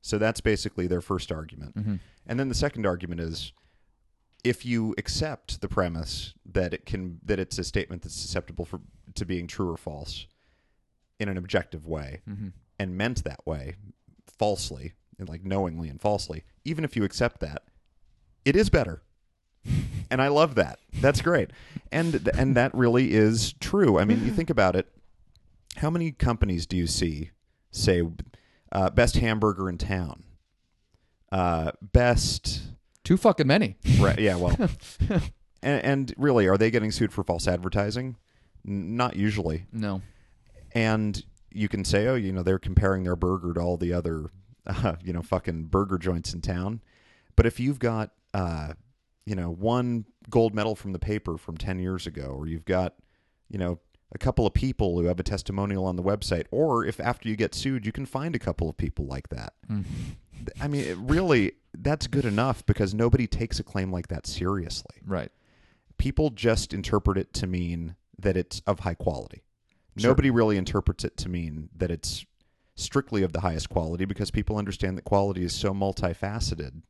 So 0.02 0.18
that's 0.20 0.42
basically 0.42 0.86
their 0.86 1.02
first 1.02 1.32
argument. 1.32 1.76
Mhm. 1.76 2.00
And 2.28 2.40
then 2.40 2.50
the 2.50 2.56
second 2.56 2.86
argument 2.86 3.22
is 3.22 3.54
if 4.44 4.66
you 4.66 4.94
accept 4.98 5.62
the 5.62 5.70
premise 5.70 6.34
that 6.46 6.74
it 6.74 6.86
can 6.86 7.20
that 7.24 7.40
it's 7.40 7.58
a 7.58 7.64
statement 7.64 8.02
that's 8.02 8.14
susceptible 8.16 8.66
for 8.66 8.82
to 9.16 9.26
being 9.26 9.48
true 9.48 9.72
or 9.72 9.78
false 9.78 10.28
in 11.18 11.30
an 11.30 11.38
objective 11.38 11.86
way 11.88 12.22
Mhm. 12.30 12.52
and 12.78 12.98
meant 12.98 13.24
that 13.24 13.46
way 13.48 13.76
falsely 14.28 14.94
and 15.18 15.30
like 15.30 15.46
knowingly 15.46 15.88
and 15.88 16.02
falsely 16.02 16.44
even 16.66 16.84
if 16.84 16.98
you 16.98 17.06
accept 17.06 17.40
that 17.40 17.64
it 18.44 18.56
is 18.58 18.70
better 18.70 19.02
and 20.12 20.22
i 20.22 20.28
love 20.28 20.56
that. 20.56 20.80
That's 21.02 21.22
great. 21.22 21.52
And 21.92 22.30
and 22.38 22.56
that 22.56 22.74
really 22.76 23.14
is 23.14 23.54
true. 23.60 24.00
I 24.00 24.06
mean 24.06 24.24
you 24.26 24.32
think 24.32 24.50
about 24.50 24.76
it. 24.76 24.92
How 25.78 25.90
many 25.90 26.12
companies 26.12 26.66
do 26.66 26.78
you 26.78 26.88
see 26.88 27.32
say 27.72 28.04
uh, 28.72 28.90
best 28.92 29.18
hamburger 29.18 29.70
in 29.70 29.78
town? 29.78 30.24
Uh, 31.32 31.72
best 31.82 32.62
Too 33.04 33.18
fucking 33.18 33.48
many. 33.48 33.76
right. 34.00 34.20
Yeah 34.20 34.36
well. 34.36 34.56
And, 35.66 35.82
and 35.86 36.14
really 36.18 36.46
are 36.50 36.58
they 36.58 36.70
getting 36.70 36.92
sued 36.92 37.14
for 37.14 37.24
false 37.24 37.48
advertising? 37.48 38.18
N- 38.68 38.98
not 38.98 39.16
usually. 39.16 39.66
No. 39.72 40.02
and 40.76 41.24
you 41.54 41.70
can 41.70 41.86
say, 41.86 42.08
oh, 42.08 42.16
you 42.16 42.34
know, 42.34 42.44
they're 42.44 42.60
comparing 42.60 43.04
their 43.06 43.16
burger 43.16 43.54
to 43.54 43.62
all 43.62 43.78
the 43.78 43.94
other, 43.94 44.26
uh, 44.68 44.96
you 45.06 45.14
know, 45.14 45.22
fucking 45.22 45.64
burger 45.66 45.98
joints 45.98 46.34
in 46.34 46.42
town. 46.42 46.82
But 47.38 47.46
if 47.46 47.62
you've 47.62 47.80
got, 47.80 48.12
uh, 48.34 48.74
you 49.26 49.36
know, 49.36 49.50
one 49.50 50.06
gold 50.30 50.54
medal 50.54 50.76
from 50.76 50.94
the 50.94 51.00
paper 51.00 51.38
from 51.38 51.58
10 51.58 51.80
years 51.80 52.08
ago, 52.08 52.36
or 52.38 52.48
you've 52.48 52.66
got, 52.66 52.96
you 53.50 53.58
know, 53.58 53.80
a 54.14 54.18
couple 54.18 54.46
of 54.46 54.54
people 54.54 55.00
who 55.00 55.06
have 55.06 55.20
a 55.20 55.24
testimonial 55.24 55.86
on 55.86 55.96
the 55.96 56.04
website, 56.04 56.46
or 56.52 56.86
if 56.86 57.00
after 57.00 57.30
you 57.30 57.36
get 57.36 57.56
sued, 57.56 57.86
you 57.86 57.92
can 57.92 58.06
find 58.06 58.36
a 58.36 58.40
couple 58.40 58.70
of 58.70 58.78
people 58.78 59.06
like 59.06 59.30
that. 59.30 59.54
Mm. 59.70 59.86
I 60.62 60.68
mean, 60.68 60.86
it 60.86 60.98
really, 60.98 61.54
that's 61.78 62.08
good 62.08 62.26
enough 62.26 62.66
because 62.66 62.94
nobody 62.94 63.28
takes 63.28 63.60
a 63.60 63.64
claim 63.64 63.92
like 63.92 64.10
that 64.10 64.28
seriously. 64.28 64.98
Right. 65.06 65.32
People 65.98 66.30
just 66.30 66.74
interpret 66.74 67.18
it 67.18 67.34
to 67.36 67.48
mean 67.48 67.96
that 68.20 68.38
it's 68.38 68.62
of 68.68 68.80
high 68.80 68.94
quality. 68.94 69.44
Sure. 69.98 70.10
Nobody 70.10 70.30
really 70.30 70.58
interprets 70.58 71.04
it 71.04 71.18
to 71.18 71.30
mean 71.30 71.70
that 71.76 71.92
it's 71.92 72.26
strictly 72.76 73.24
of 73.24 73.34
the 73.34 73.42
highest 73.42 73.70
quality 73.70 74.06
because 74.06 74.32
people 74.32 74.58
understand 74.58 74.98
that 74.98 75.04
quality 75.04 75.44
is 75.44 75.56
so 75.56 75.74
multifaceted 75.74 76.82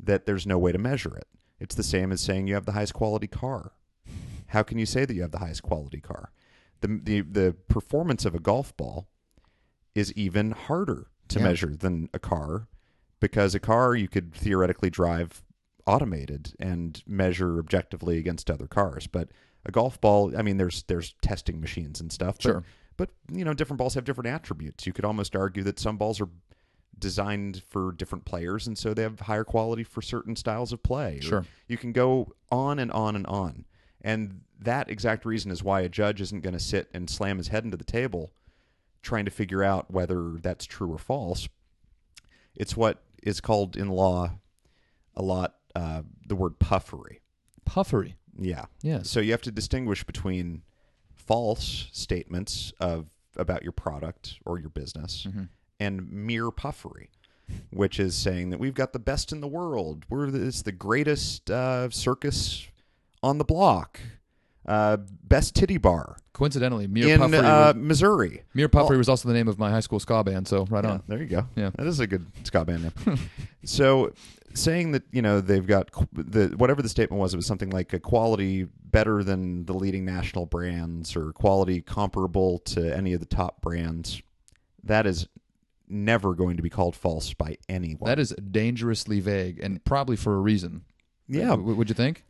that 0.00 0.26
there's 0.26 0.46
no 0.46 0.58
way 0.58 0.72
to 0.72 0.78
measure 0.78 1.16
it. 1.16 1.28
It's 1.60 1.74
the 1.74 1.82
same 1.82 2.12
as 2.12 2.20
saying 2.20 2.46
you 2.46 2.54
have 2.54 2.66
the 2.66 2.72
highest 2.72 2.94
quality 2.94 3.26
car. 3.26 3.72
How 4.48 4.62
can 4.62 4.78
you 4.78 4.86
say 4.86 5.04
that 5.04 5.14
you 5.14 5.22
have 5.22 5.30
the 5.32 5.38
highest 5.38 5.62
quality 5.62 6.00
car? 6.00 6.30
The 6.80 7.00
the, 7.02 7.20
the 7.22 7.56
performance 7.68 8.24
of 8.24 8.34
a 8.34 8.40
golf 8.40 8.76
ball 8.76 9.08
is 9.94 10.12
even 10.14 10.50
harder 10.52 11.06
to 11.28 11.38
Yeah. 11.38 11.44
measure 11.46 11.74
than 11.76 12.08
a 12.12 12.18
car 12.18 12.68
because 13.20 13.54
a 13.54 13.60
car 13.60 13.94
you 13.94 14.08
could 14.08 14.34
theoretically 14.34 14.90
drive 14.90 15.42
automated 15.86 16.54
and 16.58 17.02
measure 17.06 17.58
objectively 17.58 18.18
against 18.18 18.50
other 18.50 18.66
cars, 18.66 19.06
but 19.06 19.28
a 19.64 19.70
golf 19.70 20.00
ball, 20.00 20.36
I 20.36 20.42
mean 20.42 20.56
there's 20.56 20.82
there's 20.84 21.14
testing 21.22 21.60
machines 21.60 22.00
and 22.00 22.12
stuff, 22.12 22.36
but 22.36 22.42
Sure. 22.42 22.64
but 22.96 23.10
you 23.32 23.44
know 23.44 23.54
different 23.54 23.78
balls 23.78 23.94
have 23.94 24.04
different 24.04 24.28
attributes 24.28 24.86
you 24.86 24.92
could 24.92 25.04
almost 25.04 25.34
argue 25.34 25.62
that 25.62 25.78
some 25.78 25.96
balls 25.96 26.20
are 26.20 26.28
designed 27.04 27.62
for 27.68 27.92
different 27.92 28.24
players 28.24 28.66
and 28.66 28.76
so 28.78 28.94
they 28.94 29.02
have 29.02 29.20
higher 29.20 29.44
quality 29.44 29.84
for 29.84 30.00
certain 30.02 30.34
styles 30.34 30.72
of 30.72 30.82
play 30.82 31.18
Sure. 31.20 31.44
you 31.68 31.76
can 31.76 31.92
go 31.92 32.32
on 32.50 32.78
and 32.78 32.90
on 32.92 33.14
and 33.16 33.26
on 33.26 33.64
and 34.00 34.40
that 34.58 34.90
exact 34.90 35.24
reason 35.24 35.50
is 35.50 35.62
why 35.62 35.80
a 35.82 35.88
judge 35.88 36.20
isn't 36.20 36.40
going 36.42 36.54
to 36.54 36.60
sit 36.60 36.88
and 36.94 37.08
slam 37.10 37.36
his 37.38 37.48
head 37.48 37.64
into 37.64 37.76
the 37.76 37.84
table 37.84 38.32
trying 39.02 39.24
to 39.26 39.30
figure 39.30 39.62
out 39.62 39.90
whether 39.90 40.38
that's 40.40 40.64
true 40.64 40.90
or 40.92 40.98
false 40.98 41.48
it's 42.56 42.76
what 42.76 43.02
is 43.22 43.40
called 43.40 43.76
in 43.76 43.88
law 43.88 44.30
a 45.14 45.22
lot 45.22 45.56
uh, 45.74 46.02
the 46.26 46.34
word 46.36 46.58
puffery 46.58 47.20
Puffery. 47.66 48.14
yeah 48.38 48.64
Yes. 48.82 49.10
so 49.10 49.20
you 49.20 49.32
have 49.32 49.42
to 49.42 49.50
distinguish 49.52 50.04
between 50.04 50.62
false 51.12 51.88
statements 51.92 52.72
of 52.80 53.06
about 53.36 53.62
your 53.62 53.72
product 53.72 54.38
or 54.44 54.58
your 54.60 54.68
business 54.70 55.26
Mhm. 55.28 55.48
And 55.84 56.10
mere 56.10 56.50
puffery, 56.50 57.10
which 57.70 58.00
is 58.00 58.16
saying 58.16 58.50
that 58.50 58.58
we've 58.58 58.74
got 58.74 58.92
the 58.92 58.98
best 58.98 59.32
in 59.32 59.40
the 59.40 59.48
world. 59.48 60.04
We're 60.08 60.30
the, 60.30 60.46
it's 60.46 60.62
the 60.62 60.72
greatest 60.72 61.50
uh, 61.50 61.90
circus 61.90 62.66
on 63.22 63.38
the 63.38 63.44
block, 63.44 64.00
uh, 64.66 64.96
best 65.22 65.54
titty 65.54 65.78
bar 65.78 66.16
Coincidentally, 66.34 66.88
Mere 66.88 67.10
in 67.10 67.20
Puffery, 67.20 67.38
uh, 67.38 67.72
Missouri. 67.76 68.42
Mere 68.54 68.68
Puffery 68.68 68.98
was 68.98 69.08
also 69.08 69.28
the 69.28 69.34
name 69.34 69.46
of 69.46 69.56
my 69.56 69.70
high 69.70 69.80
school 69.80 70.00
ska 70.00 70.24
band. 70.24 70.48
So 70.48 70.64
right 70.68 70.82
Yeah, 70.82 70.90
on. 70.90 71.02
there 71.06 71.18
you 71.18 71.26
go. 71.26 71.46
Yeah. 71.54 71.70
that 71.76 71.86
is 71.86 72.00
a 72.00 72.08
good 72.08 72.26
ska 72.42 72.64
band 72.64 72.82
name. 73.06 73.18
so, 73.64 74.12
saying 74.52 74.92
that 74.92 75.04
you 75.12 75.22
know 75.22 75.40
they've 75.40 75.66
got 75.66 75.90
the 76.12 76.48
whatever 76.56 76.82
the 76.82 76.88
statement 76.88 77.20
was, 77.20 77.32
it 77.34 77.36
was 77.36 77.46
something 77.46 77.70
like 77.70 77.92
a 77.92 78.00
quality 78.00 78.64
better 78.64 79.22
than 79.22 79.64
the 79.66 79.74
leading 79.74 80.04
national 80.04 80.46
brands 80.46 81.14
or 81.14 81.32
quality 81.32 81.80
comparable 81.80 82.58
to 82.58 82.94
any 82.96 83.12
of 83.12 83.20
the 83.20 83.26
top 83.26 83.60
brands. 83.60 84.20
That 84.82 85.06
is 85.06 85.28
never 85.88 86.34
going 86.34 86.56
to 86.56 86.62
be 86.62 86.70
called 86.70 86.96
false 86.96 87.34
by 87.34 87.58
anyone. 87.68 88.08
That 88.08 88.18
is 88.18 88.30
dangerously 88.30 89.20
vague, 89.20 89.58
and 89.60 89.84
probably 89.84 90.16
for 90.16 90.34
a 90.34 90.40
reason. 90.40 90.84
yeah. 91.28 91.50
W- 91.50 91.74
would 91.74 91.88
you 91.88 91.94
think? 91.94 92.24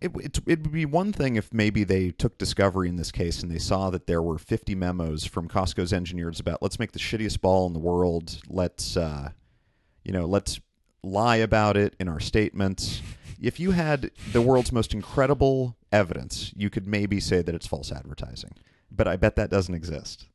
It, 0.00 0.12
it, 0.16 0.38
it 0.46 0.62
would 0.62 0.72
be 0.72 0.84
one 0.84 1.12
thing 1.12 1.36
if 1.36 1.54
maybe 1.54 1.82
they 1.82 2.10
took 2.10 2.36
discovery 2.36 2.88
in 2.88 2.96
this 2.96 3.10
case 3.10 3.42
and 3.42 3.50
they 3.50 3.58
saw 3.58 3.88
that 3.90 4.06
there 4.06 4.20
were 4.20 4.36
50 4.36 4.74
memos 4.74 5.24
from 5.24 5.48
Costco's 5.48 5.92
engineers 5.92 6.38
about 6.38 6.60
let's 6.60 6.78
make 6.78 6.92
the 6.92 6.98
shittiest 6.98 7.40
ball 7.40 7.66
in 7.66 7.72
the 7.72 7.78
world. 7.78 8.38
Let's, 8.48 8.96
uh, 8.96 9.30
you 10.04 10.12
know, 10.12 10.26
let's 10.26 10.60
lie 11.02 11.36
about 11.36 11.78
it 11.78 11.94
in 11.98 12.08
our 12.08 12.20
statements. 12.20 13.00
If 13.40 13.58
you 13.58 13.70
had 13.70 14.10
the 14.32 14.42
world's 14.42 14.70
most 14.72 14.92
incredible 14.92 15.76
evidence, 15.92 16.52
you 16.54 16.68
could 16.68 16.86
maybe 16.86 17.18
say 17.18 17.40
that 17.40 17.54
it's 17.54 17.66
false 17.66 17.90
advertising. 17.90 18.52
But 18.90 19.08
I 19.08 19.16
bet 19.16 19.36
that 19.36 19.50
doesn't 19.50 19.74
exist. 19.74 20.26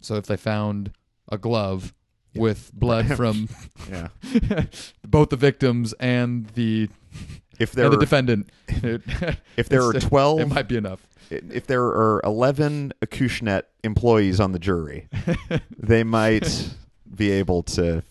So 0.00 0.16
if 0.16 0.26
they 0.26 0.36
found 0.36 0.92
a 1.28 1.38
glove 1.38 1.94
with 2.34 2.72
blood 2.74 3.06
from 3.16 3.48
Yeah. 3.90 4.08
both 5.06 5.30
the 5.30 5.36
victims 5.36 5.92
and 6.00 6.46
the 6.50 6.88
If 7.58 7.72
there 7.72 7.84
and 7.84 7.92
the 7.92 7.98
are, 7.98 8.00
defendant, 8.00 8.50
if 9.56 9.68
there 9.68 9.82
are 9.82 9.92
12 9.92 10.40
it 10.40 10.48
might 10.48 10.68
be 10.68 10.76
enough. 10.76 11.06
if 11.30 11.66
there 11.66 11.84
are 11.84 12.20
11 12.24 12.92
Acushnet 13.00 13.62
employees 13.84 14.40
on 14.40 14.52
the 14.52 14.58
jury, 14.58 15.08
they 15.78 16.02
might 16.04 16.74
be 17.14 17.30
able 17.30 17.62
to, 17.62 18.02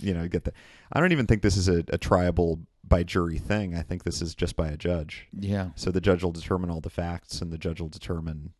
you 0.00 0.14
know, 0.14 0.26
get 0.28 0.44
the. 0.44 0.52
I 0.92 1.00
don't 1.00 1.12
even 1.12 1.26
think 1.26 1.42
this 1.42 1.56
is 1.58 1.68
a, 1.68 1.80
a 1.80 1.98
triable 1.98 2.60
by 2.88 3.02
jury 3.02 3.38
thing. 3.38 3.76
I 3.76 3.82
think 3.82 4.04
this 4.04 4.22
is 4.22 4.34
just 4.34 4.56
by 4.56 4.68
a 4.68 4.76
judge. 4.76 5.26
Yeah. 5.38 5.70
So 5.74 5.90
the 5.90 6.00
judge 6.00 6.22
will 6.24 6.32
determine 6.32 6.70
all 6.70 6.80
the 6.80 6.88
facts, 6.90 7.40
and 7.42 7.52
the 7.52 7.58
judge 7.58 7.80
will 7.80 7.88
determine 7.88 8.52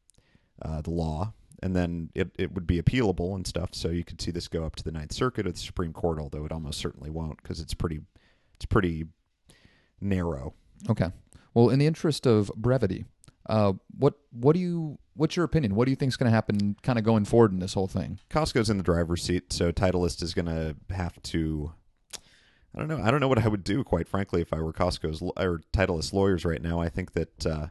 uh, 0.61 0.83
the 0.83 0.91
law, 0.91 1.33
and 1.63 1.75
then 1.75 2.11
it, 2.15 2.31
it 2.39 2.53
would 2.53 2.67
be 2.67 2.81
appealable 2.81 3.35
and 3.35 3.47
stuff. 3.47 3.71
So 3.73 3.89
you 3.89 4.05
could 4.05 4.21
see 4.21 4.31
this 4.31 4.49
go 4.49 4.65
up 4.65 4.77
to 4.77 4.85
the 4.85 4.93
Ninth 4.93 5.13
Circuit 5.13 5.47
or 5.47 5.53
the 5.53 5.59
Supreme 5.59 5.93
Court, 5.93 6.19
although 6.19 6.45
it 6.45 6.53
almost 6.53 6.79
certainly 6.79 7.11
won't 7.11 7.43
because 7.43 7.61
it's 7.61 7.75
pretty, 7.75 8.01
it's 8.57 8.67
pretty 8.67 9.07
narrow. 10.01 10.55
Okay. 10.89 11.11
Well, 11.55 11.71
in 11.71 11.79
the 11.79 11.87
interest 11.87 12.27
of 12.27 12.51
brevity, 12.57 13.07
uh, 13.49 13.75
what 13.97 14.15
what 14.31 14.55
do 14.55 14.61
you 14.61 14.99
what's 15.15 15.37
your 15.37 15.45
opinion? 15.45 15.75
What 15.75 15.87
do 15.87 15.91
you 15.91 15.97
think 15.97 16.11
is 16.11 16.17
going 16.17 16.31
to 16.31 16.35
happen, 16.35 16.77
kind 16.83 16.99
of 16.99 17.05
going 17.05 17.25
forward 17.25 17.53
in 17.53 17.61
this 17.61 17.75
whole 17.75 17.87
thing? 17.87 18.19
Costco's 18.29 18.69
in 18.69 18.77
the 18.77 18.83
driver's 18.83 19.23
seat, 19.23 19.53
so 19.53 19.73
Titleist 19.73 20.23
is 20.23 20.35
going 20.35 20.47
to 20.47 20.77
have 20.95 21.21
to. 21.23 21.73
I 22.75 22.81
don't 22.81 22.89
know. 22.89 23.01
I 23.03 23.11
don't 23.11 23.21
know 23.21 23.29
what 23.29 23.43
I 23.43 23.49
would 23.49 23.65
do, 23.65 23.83
quite 23.85 24.07
frankly, 24.07 24.43
if 24.43 24.53
I 24.53 24.61
were 24.61 24.73
Costco's 24.73 25.23
or 25.39 25.63
Titleist 25.73 26.13
lawyers 26.13 26.45
right 26.45 26.61
now. 26.61 26.81
I 26.81 26.91
think 26.91 27.13
that 27.13 27.47
uh, 27.47 27.67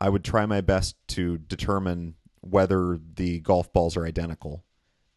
I 0.00 0.08
would 0.08 0.24
try 0.24 0.46
my 0.46 0.60
best 0.60 0.96
to 1.08 1.38
determine 1.38 2.14
whether 2.50 2.98
the 3.14 3.40
golf 3.40 3.72
balls 3.72 3.96
are 3.96 4.04
identical, 4.06 4.64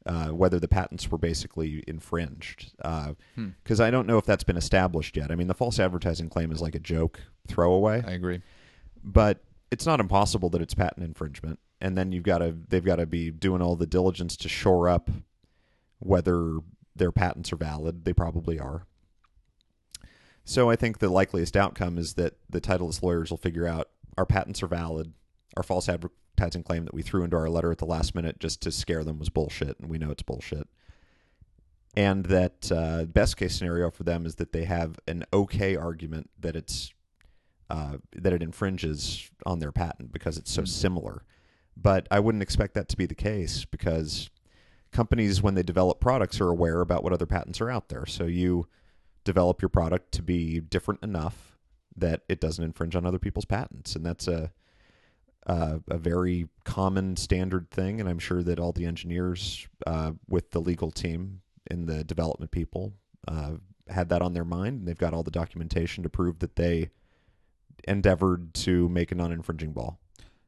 uh, 0.06 0.30
whether 0.30 0.60
the 0.60 0.68
patents 0.68 1.10
were 1.12 1.18
basically 1.18 1.84
infringed. 1.88 2.72
Because 2.78 3.16
Hmm. 3.78 3.82
I 3.82 3.92
don't 3.92 4.08
know 4.08 4.18
if 4.18 4.26
that's 4.26 4.44
been 4.44 4.58
established 4.58 5.16
yet. 5.18 5.32
I 5.32 5.36
mean, 5.36 5.48
the 5.48 5.54
false 5.54 5.80
advertising 5.80 6.30
claim 6.30 6.52
is 6.52 6.62
like 6.62 6.76
a 6.76 6.80
joke 6.80 7.20
throwaway 7.48 8.04
I 8.06 8.12
agree. 8.12 8.42
but 9.04 9.44
it's 9.72 9.86
not 9.86 10.00
impossible 10.00 10.50
that 10.52 10.62
it's 10.62 10.74
patent 10.74 11.06
infringement 11.06 11.60
and 11.82 11.98
then 11.98 12.12
you've 12.12 12.24
got 12.24 12.40
to 12.40 12.56
they've 12.70 12.84
got 12.86 12.98
to 12.98 13.06
be 13.06 13.32
doing 13.32 13.62
all 13.62 13.76
the 13.76 13.88
diligence 13.88 14.36
to 14.38 14.50
shore 14.50 14.88
up 14.90 15.10
whether 16.00 16.60
their 16.96 17.12
patents 17.12 17.52
are 17.52 17.56
valid 17.56 18.06
they 18.06 18.14
probably 18.14 18.60
are 18.60 18.86
so 20.44 20.70
i 20.70 20.76
think 20.76 21.00
the 21.00 21.10
likeliest 21.10 21.56
outcome 21.58 21.98
is 21.98 22.14
that 22.16 22.34
the 22.50 22.62
titleist 22.62 23.02
lawyers 23.04 23.30
will 23.32 23.38
figure 23.38 23.66
out 23.68 23.90
our 24.18 24.26
patents 24.26 24.62
are 24.64 24.68
valid 24.68 25.14
our 25.58 25.64
false 25.64 25.88
advertising 26.40 26.64
claim 26.64 26.86
that 26.86 26.94
we 26.94 27.02
threw 27.02 27.24
into 27.24 27.36
our 27.38 27.50
letter 27.50 27.72
at 27.72 27.78
the 27.78 27.86
last 27.86 28.16
minute 28.16 28.40
just 28.40 28.62
to 28.62 28.72
scare 28.72 29.04
them 29.04 29.20
was 29.20 29.30
bullshit 29.30 29.78
and 29.80 29.90
we 29.90 29.98
know 29.98 30.10
it's 30.10 30.24
bullshit 30.24 30.68
and 31.98 32.26
that 32.28 32.72
uh, 32.72 33.06
best 33.06 33.36
case 33.36 33.56
scenario 33.56 33.90
for 33.92 34.04
them 34.04 34.26
is 34.26 34.36
that 34.36 34.52
they 34.54 34.64
have 34.64 35.00
an 35.08 35.24
okay 35.34 35.76
argument 35.76 36.30
that 36.40 36.56
it's 36.56 36.94
uh, 37.70 37.98
that 38.16 38.32
it 38.34 38.42
infringes 38.42 39.30
on 39.46 39.60
their 39.60 39.72
patent 39.72 40.12
because 40.12 40.38
it's 40.38 40.52
so 40.52 40.64
Mm. 40.64 40.68
similar. 40.68 41.24
But 41.78 42.08
I 42.10 42.20
wouldn't 42.20 42.42
expect 42.42 42.74
that 42.74 42.90
to 42.90 42.98
be 42.98 43.06
the 43.06 43.16
case 43.16 43.64
because 43.66 44.30
companies, 44.92 45.42
when 45.44 45.54
they 45.54 45.62
develop 45.64 46.00
products, 46.00 46.42
are 46.42 46.50
aware 46.50 46.82
about 46.82 47.04
what 47.04 47.14
other 47.14 47.28
patents 47.28 47.62
are 47.62 47.70
out 47.70 47.90
there. 47.90 48.06
So 48.08 48.26
you 48.26 48.68
develop 49.24 49.62
your 49.62 49.70
product 49.70 50.12
to 50.14 50.24
be 50.24 50.60
different 50.60 51.04
enough 51.04 51.58
that 51.96 52.22
it 52.28 52.40
doesn't 52.40 52.64
infringe 52.64 52.96
on 52.96 53.06
other 53.06 53.20
people's 53.20 53.46
patents, 53.46 53.96
and 53.96 54.04
that's 54.06 54.28
a 54.28 54.52
uh, 55.48 55.80
a 55.90 55.98
very 55.98 56.48
common 56.64 57.16
standard 57.16 57.70
thing. 57.72 58.00
And 58.00 58.10
I'm 58.10 58.20
sure 58.20 58.44
that 58.44 58.60
all 58.60 58.72
the 58.72 58.86
engineers 58.86 59.68
uh, 59.88 60.12
with 60.28 60.52
the 60.52 60.60
legal 60.60 60.92
team 60.92 61.42
and 61.70 61.88
the 61.88 62.04
development 62.04 62.52
people 62.52 62.94
uh, 63.28 63.54
had 63.88 64.10
that 64.10 64.22
on 64.22 64.34
their 64.34 64.46
mind, 64.46 64.80
and 64.80 64.88
they've 64.88 64.98
got 64.98 65.14
all 65.14 65.24
the 65.24 65.32
documentation 65.32 66.04
to 66.04 66.10
prove 66.10 66.40
that 66.40 66.56
they 66.56 66.90
endeavored 67.88 68.54
to 68.54 68.90
make 68.90 69.12
a 69.12 69.16
non-infringing 69.16 69.72
ball. 69.74 70.00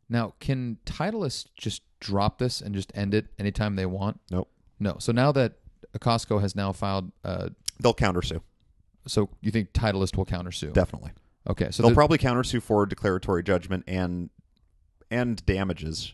Now, 0.10 0.34
can 0.40 0.78
Titleist 0.86 1.48
just 1.56 1.84
drop 2.00 2.38
this 2.38 2.60
and 2.62 2.76
just 2.76 2.92
end 2.94 3.14
it 3.14 3.28
anytime 3.40 3.76
they 3.76 3.86
want? 3.86 4.20
Nope. 4.30 4.50
No. 4.80 4.98
So 5.00 5.12
now 5.12 5.32
that 5.32 5.54
Costco 6.00 6.42
has 6.42 6.56
now 6.56 6.72
filed, 6.72 7.12
uh, 7.24 7.50
They'll 7.80 7.94
countersue, 7.94 8.42
so 9.08 9.30
you 9.42 9.52
think 9.52 9.74
Titleist 9.74 10.18
will 10.18 10.26
countersue? 10.26 10.74
definitely. 10.74 11.12
Okay. 11.50 11.70
So 11.72 11.82
they'll 11.82 11.90
the- 11.92 11.96
probably 11.96 12.18
countersue 12.18 12.62
for 12.62 12.86
declaratory 12.86 13.42
judgment 13.44 13.86
and 13.88 14.30
and 15.12 15.46
damages 15.46 16.14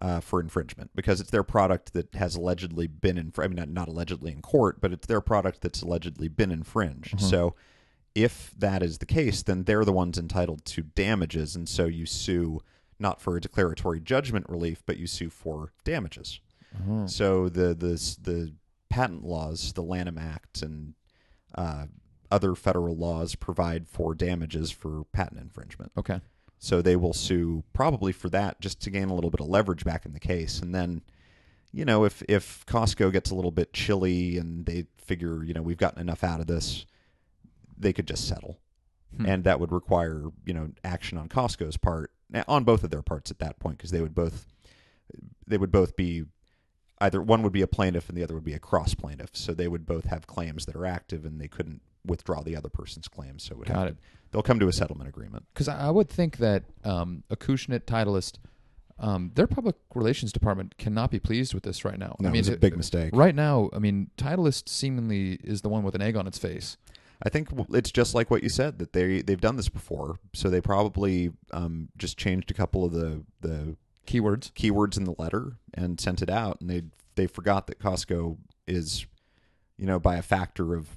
uh, 0.00 0.20
for 0.20 0.40
infringement 0.40 0.90
because 0.94 1.20
it's 1.20 1.30
their 1.30 1.42
product 1.42 1.92
that 1.92 2.14
has 2.14 2.36
allegedly 2.36 2.86
been 2.86 3.16
in. 3.18 3.32
I 3.38 3.48
mean, 3.48 3.56
not, 3.56 3.68
not 3.68 3.88
allegedly 3.88 4.32
in 4.32 4.42
court, 4.42 4.80
but 4.80 4.92
it's 4.92 5.06
their 5.06 5.20
product 5.20 5.60
that's 5.60 5.82
allegedly 5.82 6.28
been 6.28 6.50
infringed. 6.50 7.18
Mhm. 7.18 7.30
So, 7.30 7.54
if 8.14 8.52
that 8.58 8.82
is 8.82 8.98
the 8.98 9.06
case, 9.06 9.42
then 9.42 9.64
they're 9.64 9.84
the 9.84 9.92
ones 9.92 10.18
entitled 10.18 10.64
to 10.66 10.82
damages, 10.82 11.54
and 11.54 11.68
so 11.68 11.86
you 11.86 12.04
sue 12.04 12.60
not 12.98 13.20
for 13.20 13.36
a 13.36 13.40
declaratory 13.40 14.00
judgment 14.00 14.48
relief, 14.48 14.82
but 14.84 14.96
you 14.96 15.06
sue 15.06 15.30
for 15.30 15.72
damages. 15.84 16.40
Oh. 16.88 17.06
So 17.06 17.48
the 17.48 17.74
the 17.74 18.16
the 18.20 18.52
patent 18.88 19.24
laws, 19.24 19.72
the 19.72 19.82
Lanham 19.82 20.18
Act, 20.18 20.62
and 20.62 20.94
uh, 21.54 21.86
other 22.30 22.54
federal 22.54 22.96
laws 22.96 23.34
provide 23.34 23.88
for 23.88 24.14
damages 24.14 24.70
for 24.70 25.04
patent 25.12 25.40
infringement. 25.40 25.92
Okay. 25.96 26.20
So 26.58 26.82
they 26.82 26.96
will 26.96 27.12
sue 27.12 27.62
probably 27.72 28.12
for 28.12 28.28
that, 28.30 28.60
just 28.60 28.80
to 28.82 28.90
gain 28.90 29.08
a 29.08 29.14
little 29.14 29.30
bit 29.30 29.40
of 29.40 29.46
leverage 29.48 29.84
back 29.84 30.04
in 30.06 30.12
the 30.12 30.20
case, 30.20 30.60
and 30.60 30.74
then. 30.74 31.02
You 31.70 31.84
know, 31.84 32.04
if 32.06 32.22
if 32.30 32.64
Costco 32.64 33.12
gets 33.12 33.30
a 33.30 33.34
little 33.34 33.50
bit 33.50 33.74
chilly 33.74 34.38
and 34.38 34.64
they 34.64 34.86
figure, 34.96 35.44
you 35.44 35.52
know, 35.52 35.60
we've 35.60 35.76
gotten 35.76 36.00
enough 36.00 36.24
out 36.24 36.40
of 36.40 36.46
this, 36.46 36.86
they 37.76 37.92
could 37.92 38.08
just 38.08 38.26
settle, 38.26 38.58
Hmm. 39.14 39.26
and 39.26 39.44
that 39.44 39.60
would 39.60 39.70
require, 39.70 40.24
you 40.46 40.54
know, 40.54 40.70
action 40.82 41.18
on 41.18 41.28
Costco's 41.28 41.76
part, 41.76 42.10
on 42.48 42.64
both 42.64 42.84
of 42.84 42.90
their 42.90 43.02
parts 43.02 43.30
at 43.30 43.38
that 43.40 43.58
point, 43.58 43.76
because 43.76 43.90
they 43.90 44.00
would 44.00 44.14
both, 44.14 44.46
they 45.46 45.58
would 45.58 45.70
both 45.70 45.94
be 45.94 46.24
either 47.02 47.20
one 47.20 47.42
would 47.42 47.52
be 47.52 47.62
a 47.62 47.66
plaintiff 47.66 48.08
and 48.08 48.16
the 48.16 48.22
other 48.24 48.34
would 48.34 48.44
be 48.44 48.54
a 48.54 48.58
cross 48.58 48.94
plaintiff. 48.94 49.30
So 49.34 49.52
they 49.52 49.68
would 49.68 49.84
both 49.84 50.06
have 50.06 50.26
claims 50.26 50.64
that 50.64 50.74
are 50.74 50.86
active 50.86 51.26
and 51.26 51.38
they 51.38 51.48
couldn't 51.48 51.82
withdraw 52.04 52.42
the 52.42 52.56
other 52.56 52.68
person's 52.68 53.08
claims. 53.08 53.42
So 53.44 53.60
it 53.62 53.68
Got 53.68 53.84
to- 53.84 53.96
they'll 54.30 54.42
come 54.42 54.58
to 54.60 54.68
a 54.68 54.72
settlement 54.72 55.08
agreement. 55.08 55.46
Because 55.54 55.68
I 55.68 55.90
would 55.90 56.08
think 56.08 56.38
that 56.38 56.64
um, 56.84 57.24
Acushnet 57.30 57.80
Titleist, 57.86 58.38
um, 58.98 59.30
their 59.34 59.46
public 59.46 59.76
relations 59.94 60.32
department 60.32 60.76
cannot 60.78 61.10
be 61.10 61.18
pleased 61.20 61.54
with 61.54 61.62
this 61.62 61.84
right 61.84 61.98
now. 61.98 62.16
No, 62.20 62.28
I 62.28 62.32
mean, 62.32 62.38
it 62.38 62.40
was 62.40 62.48
a 62.50 62.52
it- 62.54 62.60
big 62.60 62.76
mistake. 62.76 63.10
Right 63.14 63.34
now, 63.34 63.70
I 63.72 63.78
mean, 63.78 64.10
Titleist 64.16 64.68
seemingly 64.68 65.34
is 65.44 65.60
the 65.62 65.68
one 65.68 65.82
with 65.82 65.94
an 65.94 66.02
egg 66.02 66.16
on 66.16 66.26
its 66.26 66.38
face. 66.38 66.76
I 67.22 67.30
think 67.30 67.48
it's 67.70 67.90
just 67.90 68.14
like 68.14 68.30
what 68.30 68.44
you 68.44 68.48
said 68.48 68.78
that 68.78 68.92
they 68.92 69.22
they've 69.22 69.40
done 69.40 69.56
this 69.56 69.68
before. 69.68 70.18
So 70.34 70.48
they 70.50 70.60
probably 70.60 71.32
um, 71.52 71.88
just 71.96 72.16
changed 72.16 72.50
a 72.52 72.54
couple 72.54 72.84
of 72.84 72.92
the 72.92 73.24
the 73.40 73.76
Keywords. 74.06 74.52
keywords 74.52 74.96
in 74.96 75.02
the 75.04 75.14
letter 75.18 75.56
and 75.74 75.98
sent 76.00 76.22
it 76.22 76.30
out, 76.30 76.60
and 76.60 76.70
they 76.70 76.82
they 77.16 77.26
forgot 77.26 77.66
that 77.66 77.80
Costco 77.80 78.36
is, 78.68 79.04
you 79.76 79.84
know, 79.86 79.98
by 79.98 80.14
a 80.16 80.22
factor 80.22 80.74
of 80.76 80.88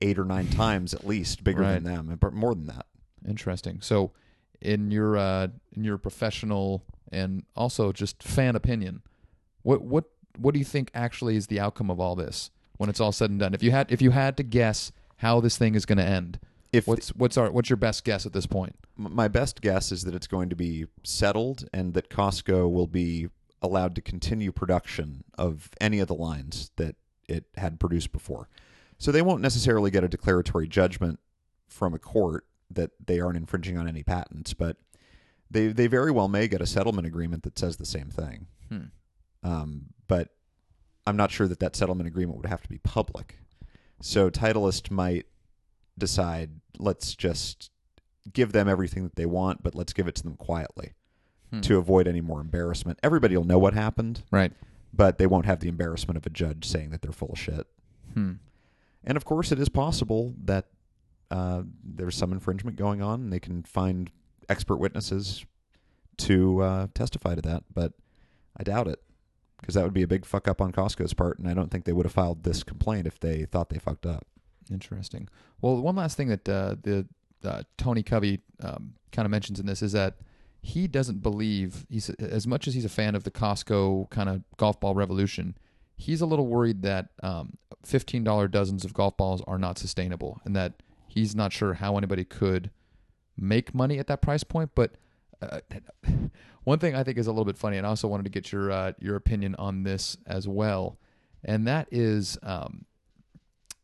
eight 0.00 0.18
or 0.18 0.24
nine 0.24 0.48
times 0.48 0.92
at 0.94 1.06
least 1.06 1.42
bigger 1.44 1.62
Right. 1.62 1.82
than 1.82 1.84
them, 1.84 2.16
but 2.20 2.32
more 2.32 2.54
than 2.54 2.66
that. 2.66 2.86
Interesting. 3.26 3.80
So, 3.80 4.12
in 4.60 4.90
your 4.90 5.16
uh, 5.16 5.48
in 5.76 5.84
your 5.84 5.98
professional 5.98 6.82
and 7.12 7.44
also 7.54 7.92
just 7.92 8.22
fan 8.22 8.56
opinion, 8.56 9.02
what 9.62 9.82
what 9.82 10.04
what 10.38 10.52
do 10.52 10.58
you 10.58 10.64
think 10.64 10.90
actually 10.94 11.36
is 11.36 11.46
the 11.46 11.60
outcome 11.60 11.90
of 11.90 11.98
all 12.00 12.14
this 12.14 12.50
when 12.76 12.88
it's 12.90 13.00
all 13.00 13.12
said 13.12 13.30
and 13.30 13.40
done? 13.40 13.54
If 13.54 13.62
you 13.62 13.70
had 13.70 13.90
if 13.90 14.00
you 14.02 14.10
had 14.12 14.36
to 14.38 14.42
guess 14.42 14.92
how 15.18 15.40
this 15.40 15.56
thing 15.56 15.74
is 15.74 15.86
going 15.86 15.98
to 15.98 16.04
end, 16.04 16.38
If 16.72 16.86
what's 16.86 17.08
what's 17.10 17.36
our 17.36 17.50
what's 17.50 17.70
your 17.70 17.76
best 17.78 18.04
guess 18.04 18.26
at 18.26 18.32
this 18.32 18.46
point? 18.46 18.76
my 18.98 19.28
best 19.28 19.60
guess 19.60 19.92
is 19.92 20.04
that 20.04 20.14
it's 20.14 20.26
going 20.26 20.48
to 20.48 20.56
be 20.56 20.86
settled 21.02 21.68
and 21.74 21.92
that 21.94 22.08
Costco 22.08 22.70
will 22.72 22.86
be 22.86 23.28
allowed 23.60 23.94
to 23.94 24.00
continue 24.00 24.52
production 24.52 25.22
of 25.36 25.68
any 25.80 25.98
of 25.98 26.08
the 26.08 26.14
lines 26.14 26.70
that 26.76 26.96
it 27.28 27.44
had 27.58 27.78
produced 27.78 28.10
before. 28.12 28.48
So 28.98 29.12
they 29.12 29.22
won't 29.22 29.42
necessarily 29.42 29.90
get 29.90 30.04
a 30.04 30.08
declaratory 30.08 30.68
judgment 30.68 31.18
from 31.68 31.94
a 31.94 31.98
court 31.98 32.46
that 32.70 32.90
they 33.04 33.20
aren't 33.20 33.36
infringing 33.36 33.76
on 33.78 33.86
any 33.88 34.02
patents, 34.02 34.54
but 34.54 34.76
they 35.50 35.68
they 35.68 35.86
very 35.86 36.10
well 36.10 36.28
may 36.28 36.48
get 36.48 36.60
a 36.60 36.66
settlement 36.66 37.06
agreement 37.06 37.42
that 37.44 37.58
says 37.58 37.76
the 37.76 37.86
same 37.86 38.08
thing. 38.10 38.46
Hmm. 38.68 38.84
Um, 39.42 39.86
but 40.08 40.30
I'm 41.06 41.16
not 41.16 41.30
sure 41.30 41.46
that 41.46 41.60
that 41.60 41.76
settlement 41.76 42.08
agreement 42.08 42.38
would 42.38 42.46
have 42.48 42.62
to 42.62 42.68
be 42.68 42.78
public. 42.78 43.38
So 44.00 44.28
Titleist 44.30 44.90
might 44.90 45.26
decide, 45.96 46.60
let's 46.78 47.14
just 47.14 47.70
give 48.32 48.52
them 48.52 48.68
everything 48.68 49.04
that 49.04 49.14
they 49.16 49.26
want, 49.26 49.62
but 49.62 49.74
let's 49.74 49.92
give 49.92 50.08
it 50.08 50.14
to 50.16 50.22
them 50.22 50.36
quietly 50.36 50.92
Hmm. 51.50 51.60
to 51.60 51.78
avoid 51.78 52.08
any 52.08 52.20
more 52.20 52.40
embarrassment. 52.40 52.98
Everybody 53.04 53.36
will 53.36 53.44
know 53.44 53.58
what 53.58 53.72
happened, 53.72 54.24
Right. 54.32 54.52
but 54.92 55.18
they 55.18 55.28
won't 55.28 55.46
have 55.46 55.60
the 55.60 55.68
embarrassment 55.68 56.16
of 56.18 56.26
a 56.26 56.30
judge 56.30 56.64
saying 56.66 56.90
that 56.90 57.02
they're 57.02 57.12
full 57.12 57.30
of 57.30 57.38
shit. 57.38 57.68
Hmm. 58.14 58.32
And 59.06 59.16
of 59.16 59.24
course, 59.24 59.52
it 59.52 59.60
is 59.60 59.68
possible 59.68 60.34
that 60.44 60.66
uh, 61.30 61.62
there's 61.84 62.16
some 62.16 62.32
infringement 62.32 62.76
going 62.76 63.00
on, 63.02 63.20
and 63.22 63.32
they 63.32 63.40
can 63.40 63.62
find 63.62 64.10
expert 64.48 64.76
witnesses 64.76 65.44
to 66.18 66.60
uh, 66.62 66.86
testify 66.94 67.34
to 67.34 67.42
that. 67.42 67.64
But 67.72 67.92
I 68.56 68.64
doubt 68.64 68.88
it, 68.88 69.00
because 69.60 69.74
that 69.74 69.84
would 69.84 69.94
be 69.94 70.02
a 70.02 70.08
big 70.08 70.26
fuck 70.26 70.48
up 70.48 70.60
on 70.60 70.72
Costco's 70.72 71.14
part, 71.14 71.38
and 71.38 71.48
I 71.48 71.54
don't 71.54 71.70
think 71.70 71.84
they 71.84 71.92
would 71.92 72.06
have 72.06 72.12
filed 72.12 72.42
this 72.42 72.62
complaint 72.62 73.06
if 73.06 73.20
they 73.20 73.44
thought 73.44 73.68
they 73.68 73.78
fucked 73.78 74.06
up. 74.06 74.26
Interesting. 74.70 75.28
Well, 75.60 75.80
one 75.80 75.96
last 75.96 76.16
thing 76.16 76.28
that 76.28 76.48
uh, 76.48 76.74
the 76.82 77.06
uh, 77.44 77.62
Tony 77.78 78.02
Covey 78.02 78.40
um, 78.60 78.94
kind 79.12 79.24
of 79.24 79.30
mentions 79.30 79.60
in 79.60 79.66
this 79.66 79.82
is 79.82 79.92
that 79.92 80.16
he 80.62 80.88
doesn't 80.88 81.22
believe 81.22 81.86
he's 81.88 82.10
as 82.10 82.46
much 82.46 82.66
as 82.66 82.74
he's 82.74 82.84
a 82.84 82.88
fan 82.88 83.14
of 83.14 83.22
the 83.22 83.30
Costco 83.30 84.10
kind 84.10 84.28
of 84.28 84.42
golf 84.56 84.80
ball 84.80 84.94
revolution. 84.94 85.56
He's 85.96 86.20
a 86.20 86.26
little 86.26 86.46
worried 86.46 86.82
that 86.82 87.10
um, 87.22 87.56
fifteen 87.86 88.24
dollar 88.24 88.48
dozens 88.48 88.84
of 88.84 88.92
golf 88.92 89.16
balls 89.16 89.42
are 89.46 89.58
not 89.58 89.78
sustainable, 89.78 90.40
and 90.44 90.54
that 90.56 90.74
he's 91.06 91.34
not 91.34 91.52
sure 91.52 91.74
how 91.74 91.96
anybody 91.96 92.24
could 92.24 92.70
make 93.36 93.74
money 93.74 93.98
at 93.98 94.06
that 94.08 94.20
price 94.20 94.44
point. 94.44 94.70
But 94.74 94.96
uh, 95.40 95.60
one 96.64 96.78
thing 96.78 96.94
I 96.94 97.04
think 97.04 97.18
is 97.18 97.26
a 97.26 97.30
little 97.30 97.44
bit 97.44 97.58
funny, 97.58 97.76
and 97.76 97.86
I 97.86 97.90
also 97.90 98.08
wanted 98.08 98.24
to 98.24 98.30
get 98.30 98.52
your 98.52 98.70
uh, 98.70 98.92
your 98.98 99.16
opinion 99.16 99.54
on 99.58 99.84
this 99.84 100.16
as 100.26 100.48
well, 100.48 100.98
and 101.44 101.66
that 101.66 101.88
is 101.90 102.38
um, 102.42 102.84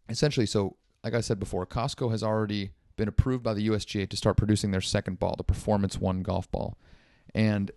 essentially 0.09 0.47
so. 0.47 0.77
Like 1.05 1.15
I 1.15 1.21
said 1.21 1.41
before, 1.41 1.67
Costco 1.67 2.13
has 2.13 2.23
already 2.23 2.71
been 2.97 3.09
approved 3.09 3.43
by 3.43 3.55
the 3.55 3.67
USGA 3.67 4.09
to 4.09 4.17
start 4.17 4.37
producing 4.37 4.71
their 4.71 4.81
second 4.81 5.19
ball, 5.19 5.35
the 5.37 5.43
Performance 5.43 5.99
One 5.99 6.23
golf 6.23 6.49
ball, 6.51 6.79
and 7.35 7.73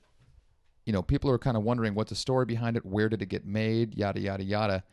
you 0.85 0.93
know 0.93 1.01
people 1.01 1.31
are 1.31 1.39
kind 1.39 1.57
of 1.57 1.63
wondering 1.63 1.95
what's 1.95 2.09
the 2.09 2.15
story 2.15 2.45
behind 2.45 2.77
it, 2.77 2.85
where 2.85 3.09
did 3.09 3.23
it 3.23 3.27
get 3.27 3.45
made, 3.45 3.95
yada 3.97 4.19
yada 4.19 4.43
yada, 4.43 4.83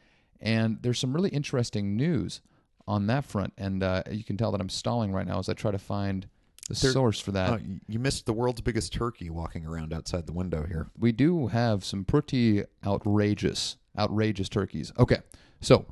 and 0.43 0.79
there's 0.83 0.99
some 0.99 1.15
really 1.15 1.31
interesting 1.31 1.97
news 1.97 2.41
on 2.87 3.07
that 3.07 3.25
front, 3.25 3.53
and 3.57 3.83
uh, 3.83 4.03
you 4.11 4.25
can 4.25 4.37
tell 4.37 4.51
that 4.53 4.61
I'm 4.61 4.69
stalling 4.69 5.13
right 5.13 5.27
now 5.27 5.39
as 5.39 5.49
I 5.49 5.55
try 5.55 5.71
to 5.71 5.79
find 5.79 6.27
the 6.69 6.75
There- 6.75 6.91
source 6.93 7.19
for 7.21 7.33
that. 7.33 7.61
Y- 7.61 7.81
you 7.89 7.99
missed 7.99 8.27
the 8.27 8.33
world's 8.33 8.61
biggest 8.61 8.93
turkey 8.93 9.31
walking 9.31 9.65
around 9.65 9.93
outside 9.95 10.27
the 10.27 10.33
window 10.33 10.65
here. 10.67 10.89
we 10.99 11.13
do 11.13 11.47
have 11.49 11.85
some 11.85 12.05
pretty 12.05 12.65
outrageous, 12.87 13.77
outrageous 13.99 14.49
turkeys. 14.49 14.93
Okay, 14.99 15.19
so 15.61 15.87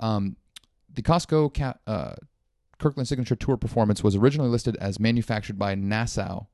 um, 0.00 0.36
the 0.92 1.02
Costco 1.02 1.52
ca- 1.54 1.78
uh, 1.86 2.14
Kirkland 2.78 3.08
Signature 3.08 3.36
Tour 3.36 3.56
Performance 3.56 4.02
was 4.04 4.14
originally 4.16 4.50
listed 4.50 4.76
as 4.80 5.00
manufactured 5.00 5.58
by 5.58 5.74
Nassau. 5.74 6.44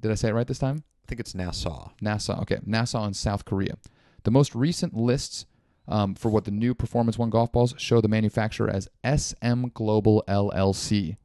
Did 0.00 0.10
I 0.10 0.14
say 0.14 0.28
it 0.28 0.32
right 0.34 0.46
this 0.46 0.58
time? 0.58 0.82
I 1.04 1.08
think 1.08 1.20
it's 1.20 1.34
Nassau. 1.34 1.90
Nassau. 2.00 2.40
Okay, 2.42 2.58
Nassau 2.66 3.04
in 3.06 3.14
South 3.14 3.44
Korea. 3.44 3.76
The 4.24 4.30
most 4.30 4.54
recent 4.54 4.94
lists 4.94 5.46
um, 5.92 6.14
for 6.14 6.30
what 6.30 6.44
the 6.44 6.50
new 6.50 6.74
Performance 6.74 7.18
One 7.18 7.30
golf 7.30 7.52
balls 7.52 7.74
show 7.76 8.00
the 8.00 8.08
manufacturer 8.08 8.70
as 8.70 8.88
SM 9.04 9.66
Global 9.74 10.24
LLC. 10.26 11.16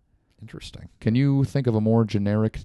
Interesting. 0.42 0.90
Can 1.00 1.16
you 1.16 1.44
think 1.46 1.68
of 1.68 1.74
a 1.76 1.82
more 1.82 2.04
generic 2.04 2.60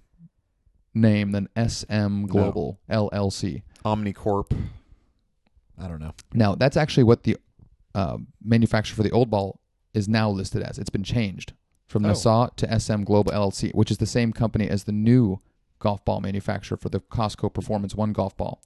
name 0.95 1.31
than 1.31 1.49
SM 1.57 2.25
Global 2.25 2.81
LLC? 2.91 3.63
Omnicorp. 3.85 4.53
I 5.81 5.89
don't 5.89 6.01
know. 6.01 6.13
Now, 6.35 6.55
that's 6.55 6.77
actually 6.77 7.05
what 7.05 7.23
the 7.23 7.37
uh, 7.95 8.19
manufacturer 8.45 8.97
for 8.97 9.03
the 9.03 9.11
old 9.11 9.31
ball 9.31 9.61
is 9.95 10.09
now 10.09 10.29
listed 10.29 10.63
as. 10.63 10.79
It's 10.79 10.91
been 10.91 11.05
changed 11.05 11.53
from 11.87 12.05
Oh. 12.05 12.09
Nassau 12.09 12.49
to 12.57 12.81
SM 12.81 13.03
Global 13.05 13.33
LLC, 13.33 13.73
which 13.75 13.91
is 13.91 13.99
the 13.99 14.07
same 14.07 14.33
company 14.33 14.69
as 14.69 14.85
the 14.85 14.93
new 14.93 15.41
golf 15.79 16.05
ball 16.05 16.21
manufacturer 16.21 16.77
for 16.77 16.89
the 16.89 17.01
Costco 17.01 17.53
Performance 17.55 17.95
One 17.95 18.13
golf 18.13 18.37
ball. 18.37 18.61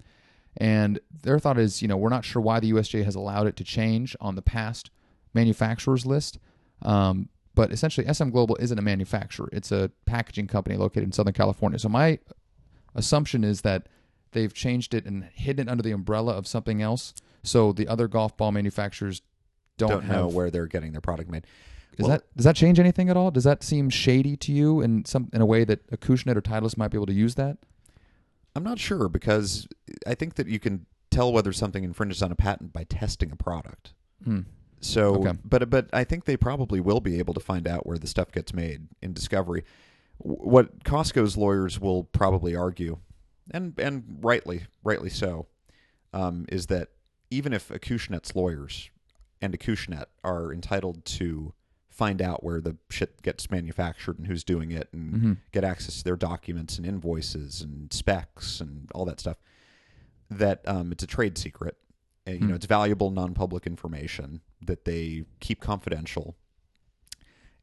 And 0.56 1.00
their 1.22 1.38
thought 1.38 1.58
is, 1.58 1.82
you 1.82 1.88
know, 1.88 1.96
we're 1.96 2.08
not 2.08 2.24
sure 2.24 2.40
why 2.40 2.60
the 2.60 2.72
USGA 2.72 3.04
has 3.04 3.14
allowed 3.14 3.46
it 3.46 3.56
to 3.56 3.64
change 3.64 4.16
on 4.20 4.36
the 4.36 4.42
past 4.42 4.90
manufacturers 5.34 6.06
list. 6.06 6.38
Um, 6.82 7.28
but 7.54 7.72
essentially, 7.72 8.12
SM 8.12 8.30
Global 8.30 8.56
isn't 8.60 8.78
a 8.78 8.82
manufacturer; 8.82 9.48
it's 9.52 9.72
a 9.72 9.90
packaging 10.04 10.46
company 10.46 10.76
located 10.76 11.04
in 11.04 11.12
Southern 11.12 11.32
California. 11.32 11.78
So 11.78 11.88
my 11.88 12.18
assumption 12.94 13.44
is 13.44 13.62
that 13.62 13.86
they've 14.32 14.52
changed 14.52 14.92
it 14.92 15.06
and 15.06 15.24
hidden 15.32 15.66
it 15.66 15.70
under 15.70 15.82
the 15.82 15.92
umbrella 15.92 16.34
of 16.34 16.46
something 16.46 16.82
else. 16.82 17.14
So 17.42 17.72
the 17.72 17.88
other 17.88 18.08
golf 18.08 18.36
ball 18.36 18.52
manufacturers 18.52 19.22
don't, 19.78 19.90
Don't, 19.90 20.08
know 20.08 20.28
where 20.28 20.50
they're 20.50 20.66
getting 20.66 20.92
their 20.92 21.00
product 21.00 21.30
made. 21.30 21.46
Is 21.98 22.02
Well- 22.02 22.10
that 22.10 22.36
does 22.36 22.44
that 22.44 22.56
change 22.56 22.78
anything 22.78 23.08
at 23.08 23.16
all? 23.16 23.30
Does 23.30 23.44
that 23.44 23.62
seem 23.62 23.88
shady 23.88 24.36
to 24.36 24.52
you 24.52 24.80
in 24.80 25.04
some 25.04 25.30
in 25.32 25.40
a 25.40 25.46
way 25.46 25.64
that 25.64 25.86
Acushnet 25.90 26.36
or 26.36 26.42
Titleist 26.42 26.76
might 26.76 26.90
be 26.90 26.98
able 26.98 27.06
to 27.06 27.14
use 27.14 27.36
that? 27.36 27.58
I'm 28.56 28.64
not 28.64 28.78
sure 28.78 29.08
because 29.08 29.68
I 30.06 30.14
think 30.14 30.34
that 30.34 30.48
you 30.48 30.58
can 30.58 30.86
tell 31.10 31.32
whether 31.32 31.52
something 31.52 31.84
infringes 31.84 32.22
on 32.22 32.32
a 32.32 32.34
patent 32.34 32.72
by 32.72 32.84
testing 32.84 33.30
a 33.30 33.36
product. 33.36 33.92
Hmm. 34.24 34.40
So, 34.80 35.16
Okay. 35.16 35.38
but 35.44 35.68
but 35.70 35.88
I 35.92 36.04
think 36.04 36.24
they 36.24 36.36
probably 36.36 36.80
will 36.80 37.00
be 37.00 37.18
able 37.18 37.34
to 37.34 37.40
find 37.40 37.68
out 37.68 37.86
where 37.86 37.98
the 37.98 38.06
stuff 38.06 38.32
gets 38.32 38.52
made 38.54 38.88
in 39.02 39.12
discovery. 39.12 39.64
What 40.18 40.84
Costco's 40.84 41.36
lawyers 41.36 41.80
will 41.80 42.04
probably 42.04 42.54
argue, 42.56 42.98
and 43.50 43.78
and 43.78 44.18
rightly 44.22 44.66
rightly 44.82 45.10
so, 45.10 45.46
um, 46.12 46.46
is 46.48 46.66
that 46.66 46.88
even 47.30 47.52
if 47.52 47.68
Acushnet's 47.68 48.34
lawyers 48.34 48.90
and 49.42 49.58
Acushnet 49.58 50.06
are 50.24 50.52
entitled 50.52 51.04
to 51.04 51.52
find 51.96 52.20
out 52.20 52.44
where 52.44 52.60
the 52.60 52.76
shit 52.90 53.22
gets 53.22 53.50
manufactured 53.50 54.18
and 54.18 54.26
who's 54.26 54.44
doing 54.44 54.70
it 54.70 54.88
and 54.92 55.14
hmm 55.16 55.32
get 55.52 55.64
access 55.64 55.96
to 55.98 56.04
their 56.04 56.16
documents 56.16 56.76
and 56.76 56.86
invoices 56.86 57.62
and 57.62 57.90
specs 57.92 58.60
and 58.60 58.90
all 58.94 59.06
that 59.06 59.18
stuff. 59.18 59.38
That 60.30 60.60
um, 60.66 60.92
it's 60.92 61.02
a 61.02 61.06
trade 61.06 61.38
secret. 61.38 61.76
Uh, 62.28 62.32
you 62.32 62.38
Hmm. 62.40 62.48
know, 62.48 62.54
it's 62.54 62.66
valuable 62.66 63.10
non-public 63.10 63.66
information 63.66 64.40
that 64.60 64.84
they 64.84 65.24
keep 65.40 65.60
confidential. 65.60 66.36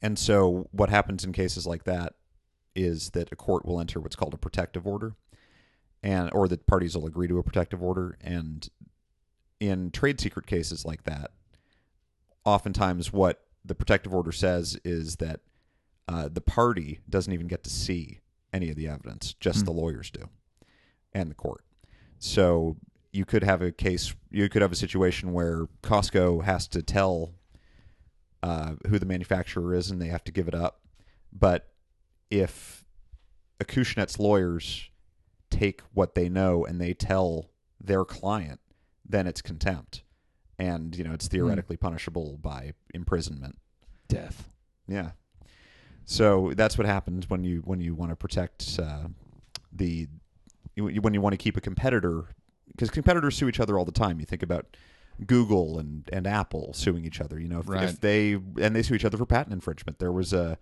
And 0.02 0.17
so, 0.17 0.67
what 0.72 0.89
happens 0.89 1.24
in 1.24 1.32
cases 1.32 1.67
like 1.67 1.84
that 1.84 2.13
is 2.76 3.12
that 3.12 3.32
a 3.32 3.36
court 3.36 3.65
will 3.65 3.80
enter 3.80 4.00
what's 4.00 4.15
called 4.15 4.34
a 4.34 4.38
protective 4.38 4.88
order, 4.88 5.15
and 6.02 6.32
or 6.34 6.48
the 6.48 6.58
parties 6.58 6.96
will 6.98 7.06
agree 7.06 7.28
to 7.28 7.38
a 7.38 7.43
protective 7.43 7.84
order. 7.84 8.17
And 8.22 8.67
in 9.60 9.91
trade 9.91 10.19
secret 10.19 10.48
cases 10.48 10.84
like 10.86 11.04
that, 11.04 11.32
oftentimes 12.46 13.13
what 13.13 13.46
the 13.65 13.76
protective 13.76 14.13
order 14.13 14.32
says 14.32 14.78
is 14.84 15.17
that 15.17 15.39
uh, 16.08 16.30
the 16.32 16.41
party 16.41 16.99
doesn't 17.10 17.34
even 17.34 17.47
get 17.47 17.63
to 17.63 17.69
see 17.69 18.19
any 18.52 18.69
of 18.69 18.76
the 18.76 18.88
evidence; 18.88 19.34
just 19.39 19.60
Hmm. 19.60 19.65
the 19.65 19.71
lawyers 19.71 20.12
do, 20.12 20.30
and 21.13 21.30
the 21.32 21.36
court. 21.36 21.63
So 22.19 22.78
you 23.12 23.26
could 23.26 23.43
have 23.43 23.62
a 23.62 23.71
case, 23.71 24.13
you 24.32 24.49
could 24.49 24.62
have 24.62 24.71
a 24.71 24.76
situation 24.76 25.34
where 25.34 25.67
Costco 25.82 26.43
has 26.43 26.67
to 26.69 26.82
tell 26.82 27.34
uh, 28.41 28.76
who 28.88 28.99
the 28.99 29.06
manufacturer 29.06 29.73
is, 29.73 29.89
and 29.91 30.02
they 30.02 30.08
have 30.08 30.23
to 30.26 30.32
give 30.32 30.47
it 30.47 30.56
up. 30.56 30.82
But 31.32 31.71
if 32.30 32.84
Acushnet's 33.60 34.19
lawyers 34.19 34.89
take 35.49 35.82
what 35.93 36.15
they 36.15 36.28
know 36.28 36.65
and 36.65 36.82
they 36.82 36.93
tell 36.93 37.52
their 37.80 38.04
client, 38.04 38.60
then 39.08 39.28
it's 39.28 39.41
contempt, 39.41 40.04
and 40.60 40.96
you 40.96 41.04
know 41.04 41.13
it's 41.13 41.28
theoretically 41.28 41.78
punishable 41.78 42.38
by 42.42 42.74
imprisonment. 42.94 43.58
Death. 44.08 44.50
Yeah. 44.88 45.12
So 46.06 46.52
that's 46.56 46.78
what 46.78 46.86
happens 46.86 47.30
when 47.30 47.44
you 47.44 47.62
when 47.66 47.80
you 47.80 47.96
want 47.96 48.12
to 48.12 48.16
protect 48.16 48.80
uh, 48.82 49.08
the 49.72 50.08
when 50.78 51.13
you 51.13 51.22
want 51.22 51.34
to 51.34 51.38
keep 51.38 51.56
a 51.58 51.62
competitor 51.62 52.26
because 52.72 52.89
competitors 52.89 53.38
sue 53.38 53.48
each 53.48 53.60
other 53.60 53.78
all 53.78 53.86
the 53.86 53.92
time. 53.92 54.20
You 54.20 54.26
think 54.26 54.44
about 54.44 54.76
Google 55.28 55.78
and, 55.80 56.10
and 56.12 56.26
Apple 56.28 56.74
suing 56.74 57.06
each 57.06 57.22
other. 57.22 57.39
You 57.39 57.48
know, 57.48 57.60
if, 57.60 57.70
Right. 57.70 57.84
if 57.84 58.02
they 58.02 58.34
and 58.34 58.76
they 58.76 58.82
sue 58.82 58.96
each 58.96 59.06
other 59.06 59.18
for 59.18 59.26
patent 59.26 59.54
infringement. 59.54 60.00
There 60.00 60.12
was 60.12 60.34
a 60.34 60.58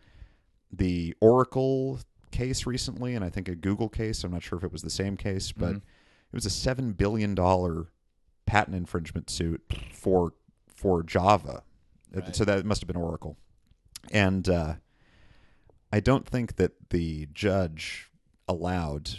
the 0.71 1.15
Oracle 1.21 1.99
case 2.31 2.65
recently, 2.65 3.15
and 3.15 3.25
I 3.25 3.29
think 3.29 3.47
a 3.49 3.55
Google 3.55 3.89
case. 3.89 4.23
I'm 4.23 4.31
not 4.31 4.43
sure 4.43 4.57
if 4.57 4.63
it 4.63 4.71
was 4.71 4.83
the 4.83 4.89
same 4.89 5.17
case, 5.17 5.51
but 5.51 5.73
Mhm. 5.73 5.77
it 5.77 6.33
was 6.33 6.45
a 6.45 6.49
seven 6.49 6.93
billion 6.93 7.33
dollar 7.35 7.87
patent 8.45 8.75
infringement 8.75 9.29
suit 9.29 9.61
for 9.91 10.33
for 10.75 11.03
Java. 11.03 11.63
Uh, 12.15 12.19
Right. 12.21 12.35
So 12.35 12.43
that 12.45 12.65
must 12.65 12.81
have 12.81 12.87
been 12.87 12.97
Oracle, 12.97 13.37
and 14.11 14.47
uh, 14.49 14.73
I 15.93 15.99
don't 16.01 16.27
think 16.27 16.57
that 16.57 16.73
the 16.89 17.27
judge 17.33 18.11
allowed 18.47 19.11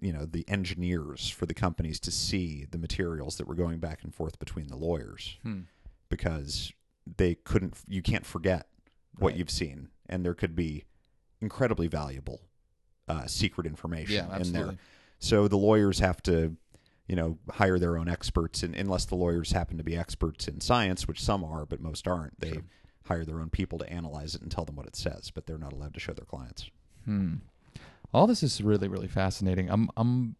you 0.00 0.12
know 0.12 0.24
the 0.24 0.48
engineers 0.48 1.28
for 1.28 1.44
the 1.46 1.54
companies 1.54 1.98
to 2.00 2.10
see 2.10 2.66
the 2.70 2.78
materials 2.78 3.36
that 3.36 3.46
were 3.48 3.54
going 3.56 3.78
back 3.80 4.02
and 4.04 4.14
forth 4.14 4.38
between 4.38 4.68
the 4.68 4.76
lawyers 4.76 5.38
Hmm. 5.42 5.62
because 6.08 6.72
they 7.16 7.34
couldn't 7.34 7.74
you 7.88 8.00
can't 8.02 8.24
forget 8.24 8.66
what 9.18 9.30
Right. 9.30 9.38
you've 9.38 9.50
seen 9.50 9.88
and 10.08 10.24
there 10.24 10.34
could 10.34 10.54
be 10.56 10.84
incredibly 11.40 11.86
valuable 11.88 12.40
uh, 13.08 13.26
secret 13.26 13.66
information 13.66 14.14
Yeah, 14.30 14.36
in 14.38 14.52
there 14.52 14.76
so 15.18 15.48
the 15.48 15.58
lawyers 15.58 15.98
have 15.98 16.22
to 16.22 16.56
you 17.10 17.16
know 17.16 17.36
hire 17.50 17.78
their 17.78 17.98
own 17.98 18.08
experts 18.08 18.62
and 18.62 18.74
unless 18.76 19.04
the 19.04 19.16
lawyers 19.16 19.50
happen 19.52 19.76
to 19.76 19.82
be 19.84 19.96
experts 19.96 20.46
in 20.48 20.60
science 20.60 21.08
which 21.08 21.20
some 21.20 21.42
are 21.44 21.66
but 21.66 21.80
most 21.80 22.06
aren't 22.06 22.38
they 22.40 22.52
Sure. 22.52 22.64
hire 23.06 23.24
their 23.24 23.40
own 23.40 23.50
people 23.50 23.78
to 23.80 23.92
analyze 23.92 24.34
it 24.36 24.42
and 24.42 24.50
tell 24.50 24.64
them 24.64 24.76
what 24.76 24.86
it 24.86 24.94
says 24.96 25.30
but 25.32 25.44
they're 25.46 25.58
not 25.66 25.72
allowed 25.72 25.94
to 25.94 26.00
show 26.00 26.12
their 26.12 26.24
clients 26.24 26.70
Hmm. 27.04 27.34
All 28.12 28.26
this 28.26 28.42
is 28.42 28.60
really, 28.60 28.88
really 28.88 29.08
fascinating. 29.08 29.70
I'm, 29.70 29.88
I'm 29.96 30.34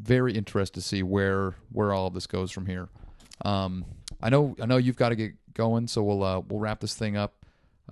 very 0.00 0.32
interested 0.34 0.80
to 0.80 0.86
see 0.86 1.02
where, 1.02 1.54
where 1.72 1.92
all 1.92 2.06
of 2.06 2.14
this 2.14 2.26
goes 2.26 2.50
from 2.52 2.66
here. 2.66 2.88
Um, 3.44 3.84
I 4.22 4.28
know, 4.30 4.54
I 4.62 4.66
know 4.66 4.76
you've 4.76 4.96
got 4.96 5.08
to 5.08 5.16
get 5.16 5.32
going, 5.54 5.88
so 5.88 6.02
we'll, 6.02 6.22
uh, 6.22 6.40
we'll 6.40 6.60
wrap 6.60 6.80
this 6.80 6.94
thing 6.94 7.16
up. 7.16 7.34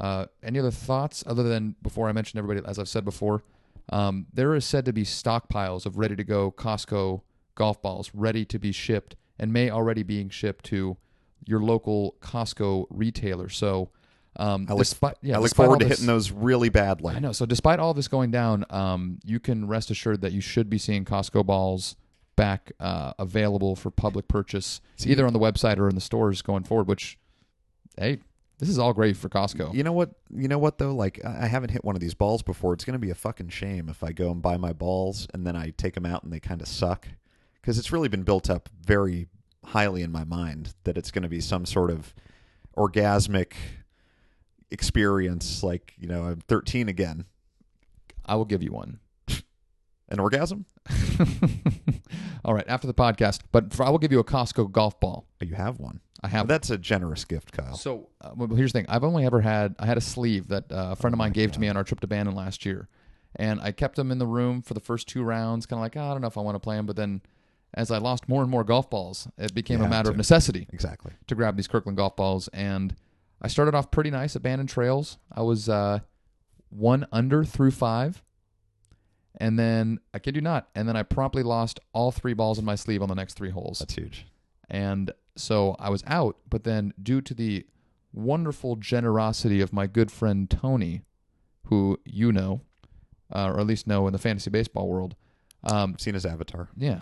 Uh, 0.01 0.27
any 0.43 0.59
other 0.59 0.71
thoughts 0.71 1.25
other 1.27 1.43
than 1.43 1.75
before 1.83 2.09
I 2.09 2.13
mentioned 2.13 2.39
everybody, 2.39 2.65
as 2.69 2.79
I've 2.79 2.89
said 2.89 3.05
before, 3.05 3.43
um, 3.89 4.27
there 4.33 4.55
is 4.55 4.65
said 4.65 4.85
to 4.85 4.93
be 4.93 5.03
stockpiles 5.03 5.87
of 5.87 5.97
ready 5.99 6.15
to 6.15 6.25
go 6.25 6.53
Costco 6.53 7.23
golf 7.57 7.83
balls 7.83 8.11
ready 8.15 8.45
to 8.45 8.59
be 8.61 8.71
shipped 8.71 9.17
and 9.39 9.53
may 9.53 9.69
already 9.69 10.05
being 10.05 10.29
shipped 10.31 10.65
to 10.67 10.97
your 11.45 11.61
local 11.61 12.15
Costco 12.21 12.87
retailer. 12.91 13.49
So, 13.49 13.91
um, 14.37 14.67
I 14.69 14.73
look- 14.73 14.81
despite, 14.81 15.17
yeah, 15.23 15.37
i 15.37 15.41
look 15.41 15.55
forward 15.55 15.81
to 15.81 15.87
this- 15.87 15.99
hitting 15.99 16.07
those 16.07 16.31
really 16.31 16.69
badly 16.69 17.15
I 17.15 17.19
know. 17.19 17.33
So 17.33 17.45
despite 17.47 17.79
all 17.81 17.95
this 17.95 18.09
going 18.09 18.31
down, 18.31 18.65
um, 18.71 19.19
you 19.25 19.41
can 19.41 19.67
rest 19.67 19.91
assured 19.91 20.21
that 20.21 20.33
you 20.33 20.41
should 20.41 20.71
be 20.71 20.79
seeing 20.79 21.05
Costco 21.05 21.45
balls 21.45 21.97
back 22.37 22.73
uh, 22.81 23.15
available 23.19 23.75
for 23.77 23.91
public 23.91 24.29
purchase, 24.29 24.81
See- 24.97 25.11
either 25.11 25.27
on 25.27 25.33
the 25.33 25.39
website 25.39 25.79
or 25.79 25.89
in 25.89 25.95
the 25.95 26.01
stores 26.01 26.43
going 26.43 26.65
forward. 26.65 26.87
Which, 26.87 27.19
hey, 27.97 28.19
this 28.59 28.69
is 28.69 28.79
all 28.79 28.93
great 28.93 29.17
for 29.17 29.29
Costco. 29.29 29.75
You 29.75 29.83
know 29.83 29.93
what? 29.93 30.11
You 30.35 30.49
know 30.49 30.59
what 30.59 30.79
though? 30.79 30.95
Like 30.95 31.21
I 31.25 31.45
I 31.45 31.47
haven't 31.47 31.71
hit 31.71 31.85
one 31.85 31.95
of 31.95 32.01
these 32.01 32.15
balls 32.15 32.43
before. 32.43 32.73
It's 32.75 32.85
going 32.85 32.93
to 32.95 32.99
be 32.99 33.11
a 33.11 33.15
fucking 33.15 33.49
shame 33.51 33.89
if 33.89 34.03
I 34.03 34.13
go 34.13 34.31
and 34.31 34.43
buy 34.43 34.57
my 34.59 34.73
balls 34.73 35.27
and 35.33 35.47
then 35.47 35.57
I 35.57 35.71
take 35.77 35.95
them 35.95 36.05
out 36.07 36.25
and 36.25 36.33
they 36.33 36.41
kind 36.41 36.61
of 36.61 36.69
suck 36.69 37.09
because 37.67 37.81
it's 37.81 37.91
really 37.91 38.07
been 38.07 38.23
built 38.23 38.49
up 38.49 38.69
very 38.81 39.27
highly 39.65 40.03
in 40.03 40.13
my 40.13 40.23
mind 40.23 40.73
that 40.85 40.97
it's 40.97 41.11
going 41.11 41.25
to 41.25 41.29
be 41.29 41.41
some 41.41 41.67
sort 41.67 41.91
of 41.91 42.15
orgasmic 42.77 43.55
experience. 44.71 45.65
Like 45.65 45.93
you 45.99 46.07
know, 46.07 46.23
I'm 46.23 46.41
13 46.43 46.89
again. 46.89 47.25
I 48.25 48.37
will 48.37 48.45
give 48.45 48.63
you 48.63 48.71
one. 48.71 49.01
An 50.09 50.21
orgasm? 50.21 50.67
all 52.45 52.55
right, 52.55 52.65
after 52.69 52.87
the 52.87 52.95
podcast, 52.95 53.41
but 53.51 53.75
for, 53.75 53.85
I 53.85 53.91
will 53.91 53.99
give 53.99 54.13
you 54.13 54.21
a 54.21 54.25
Costco 54.25 54.71
golf 54.71 55.01
ball. 55.01 55.27
You 55.41 55.57
have 55.57 55.81
one. 55.81 55.99
I 56.23 56.29
have. 56.29 56.47
That's 56.47 56.71
a 56.71 56.79
generous 56.79 57.25
gift, 57.25 57.51
Kyle. 57.51 57.75
So, 57.75 58.11
uh, 58.21 58.31
well, 58.37 58.49
here's 58.55 58.73
the 58.73 58.79
thing. 58.79 58.87
I've 58.89 59.03
only 59.03 59.27
ever 59.27 59.41
had 59.41 59.75
I 59.81 59.87
had 59.87 59.99
a 59.99 60.01
sleeve 60.01 60.47
that 60.49 60.71
uh, 60.71 60.91
a 60.93 60.97
friend 60.97 61.15
of 61.15 61.19
Oh 61.19 61.25
mine 61.25 61.31
my 61.31 61.35
gave 61.35 61.51
to 61.53 61.61
me 61.61 61.67
on 61.67 61.77
our 61.77 61.83
trip 61.83 61.99
to 62.01 62.07
Bandon 62.07 62.37
last 62.37 62.65
year, 62.65 62.89
and 63.35 63.61
I 63.61 63.73
kept 63.73 63.97
them 63.97 64.13
in 64.13 64.19
the 64.19 64.27
room 64.27 64.63
for 64.63 64.75
the 64.75 64.81
first 64.81 65.09
two 65.09 65.25
rounds, 65.25 65.67
kind 65.67 65.79
of 65.79 65.83
like 65.83 65.97
"Oh, 65.97 66.09
I 66.09 66.13
don't 66.13 66.21
know 66.21 66.29
if 66.29 66.39
I 66.39 66.43
want 66.43 66.55
to 66.55 66.61
play 66.61 66.77
them. 66.77 66.87
But 66.87 66.95
then, 66.95 67.23
as 67.77 67.91
I 67.91 67.99
lost 67.99 68.29
more 68.29 68.43
and 68.43 68.51
more 68.51 68.65
golf 68.65 68.89
balls, 68.89 69.29
it 69.39 69.55
became 69.55 69.81
You 69.81 69.87
a 69.87 69.89
matter 69.89 70.11
of 70.11 70.17
necessity 70.17 70.67
Exactly. 70.73 71.13
to 71.27 71.35
grab 71.35 71.57
these 71.57 71.69
Kirkland 71.69 71.97
golf 71.97 72.17
balls. 72.17 72.49
And 72.53 72.95
I 73.43 73.49
started 73.49 73.75
off 73.75 73.91
pretty 73.91 74.11
nice 74.11 74.35
at 74.35 74.43
Bandon 74.43 74.67
Trails. 74.67 75.19
I 75.31 75.43
was 75.43 75.69
uh, 75.69 76.01
one 76.71 77.07
under 77.13 77.45
through 77.45 77.73
five. 77.73 78.23
And 79.39 79.59
then 79.59 80.01
I 80.15 80.19
kid 80.19 80.35
you 80.35 80.41
not, 80.41 80.69
and 80.75 80.89
then 80.89 80.97
I 80.97 81.03
promptly 81.03 81.43
lost 81.43 81.79
all 81.93 82.11
three 82.11 82.33
balls 82.33 82.59
in 82.59 82.65
my 82.65 82.75
sleeve 82.75 83.03
on 83.03 83.09
the 83.11 83.15
next 83.15 83.35
three 83.35 83.51
holes. 83.51 83.81
That's 83.81 83.95
huge. 83.95 84.27
And 84.71 85.11
so 85.37 85.77
I 85.79 85.91
was 85.91 86.03
out, 86.07 86.39
but 86.49 86.65
then 86.65 86.95
due 87.03 87.21
to 87.21 87.35
the 87.35 87.67
wonderful 88.15 88.77
generosity 88.77 89.61
of 89.61 89.75
my 89.75 89.87
good 89.87 90.11
friend 90.11 90.49
Tony, 90.49 91.03
who 91.65 92.01
you 92.07 92.33
know, 92.33 92.63
uh, 93.31 93.51
or 93.51 93.61
at 93.61 93.67
least 93.67 93.87
know 93.87 94.07
in 94.07 94.15
the 94.15 94.19
fantasy 94.19 94.49
baseball 94.49 94.89
world, 94.89 95.15
Um, 95.67 95.97
seen 95.99 96.15
his 96.15 96.25
avatar. 96.25 96.69
yeah. 96.77 97.01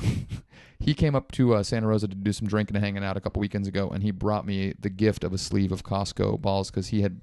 he 0.80 0.94
came 0.94 1.14
up 1.14 1.32
to 1.32 1.54
uh, 1.54 1.62
Santa 1.62 1.86
Rosa 1.86 2.08
to 2.08 2.14
do 2.14 2.32
some 2.32 2.48
drinking 2.48 2.76
and 2.76 2.84
hanging 2.84 3.04
out 3.04 3.16
a 3.16 3.20
couple 3.20 3.40
weekends 3.40 3.68
ago, 3.68 3.90
and 3.90 4.02
he 4.02 4.10
brought 4.10 4.46
me 4.46 4.74
the 4.80 4.90
gift 4.90 5.22
of 5.24 5.32
a 5.32 5.38
sleeve 5.38 5.70
of 5.72 5.82
Costco 5.84 6.40
balls 6.40 6.70
because 6.70 6.88
he 6.88 7.02
had 7.02 7.20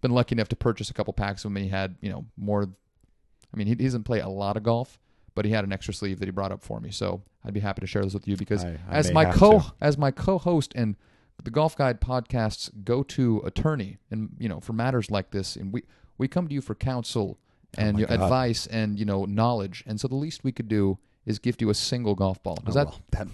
been 0.00 0.10
lucky 0.10 0.34
enough 0.34 0.48
to 0.48 0.56
purchase 0.56 0.90
a 0.90 0.94
couple 0.94 1.12
packs 1.12 1.44
of 1.44 1.50
them. 1.50 1.56
And 1.56 1.64
he 1.64 1.70
had, 1.70 1.96
you 2.00 2.10
know, 2.10 2.26
more. 2.36 2.64
I 2.64 3.56
mean, 3.56 3.66
he 3.66 3.74
doesn't 3.74 4.04
play 4.04 4.20
a 4.20 4.28
lot 4.28 4.56
of 4.56 4.62
golf, 4.62 4.98
but 5.34 5.44
he 5.44 5.50
had 5.50 5.64
an 5.64 5.72
extra 5.72 5.92
sleeve 5.94 6.18
that 6.20 6.24
he 6.26 6.30
brought 6.30 6.52
up 6.52 6.62
for 6.62 6.80
me. 6.80 6.90
So 6.90 7.22
I'd 7.44 7.52
be 7.54 7.60
happy 7.60 7.80
to 7.80 7.86
share 7.86 8.02
this 8.02 8.14
with 8.14 8.26
you 8.28 8.36
because 8.36 8.64
I- 8.64 8.78
I 8.88 8.96
as 8.96 9.12
my 9.12 9.24
co 9.26 9.60
to. 9.60 9.72
as 9.80 9.96
my 9.98 10.10
co-host 10.10 10.72
and 10.74 10.96
the 11.44 11.50
Golf 11.50 11.76
Guide 11.76 12.00
podcast's 12.00 12.70
go-to 12.84 13.40
attorney, 13.44 13.98
and 14.10 14.30
you 14.38 14.48
know, 14.48 14.60
for 14.60 14.72
matters 14.74 15.10
like 15.10 15.30
this, 15.30 15.56
and 15.56 15.72
we 15.72 15.82
we 16.18 16.28
come 16.28 16.46
to 16.48 16.54
you 16.54 16.60
for 16.60 16.74
counsel 16.74 17.38
and 17.78 17.88
Oh 17.88 17.92
my 17.92 17.98
you 18.00 18.06
know, 18.06 18.16
God. 18.16 18.24
advice 18.24 18.66
and 18.66 18.98
you 18.98 19.04
know 19.04 19.24
knowledge, 19.24 19.84
and 19.86 20.00
so 20.00 20.08
the 20.08 20.14
least 20.16 20.44
we 20.44 20.52
could 20.52 20.68
do 20.68 20.98
is 21.26 21.38
gift 21.38 21.60
you 21.60 21.70
a 21.70 21.74
single 21.74 22.14
golf 22.14 22.42
ball. 22.42 22.56
Does 22.64 22.76
Oh, 22.76 22.80
that? 22.80 22.86
well, 22.88 23.00
that 23.10 23.28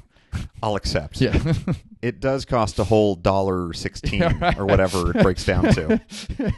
I'll 0.62 0.76
accept. 0.76 1.20
Yeah. 1.20 1.36
It 2.00 2.20
does 2.20 2.44
cost 2.44 2.78
a 2.78 2.84
whole 2.84 3.16
dollar 3.16 3.72
sixteen 3.72 4.20
Yeah, 4.20 4.38
right. 4.40 4.56
or 4.56 4.66
whatever 4.66 5.10
it 5.10 5.20
breaks 5.22 5.44
down 5.44 5.64
to. 5.74 6.00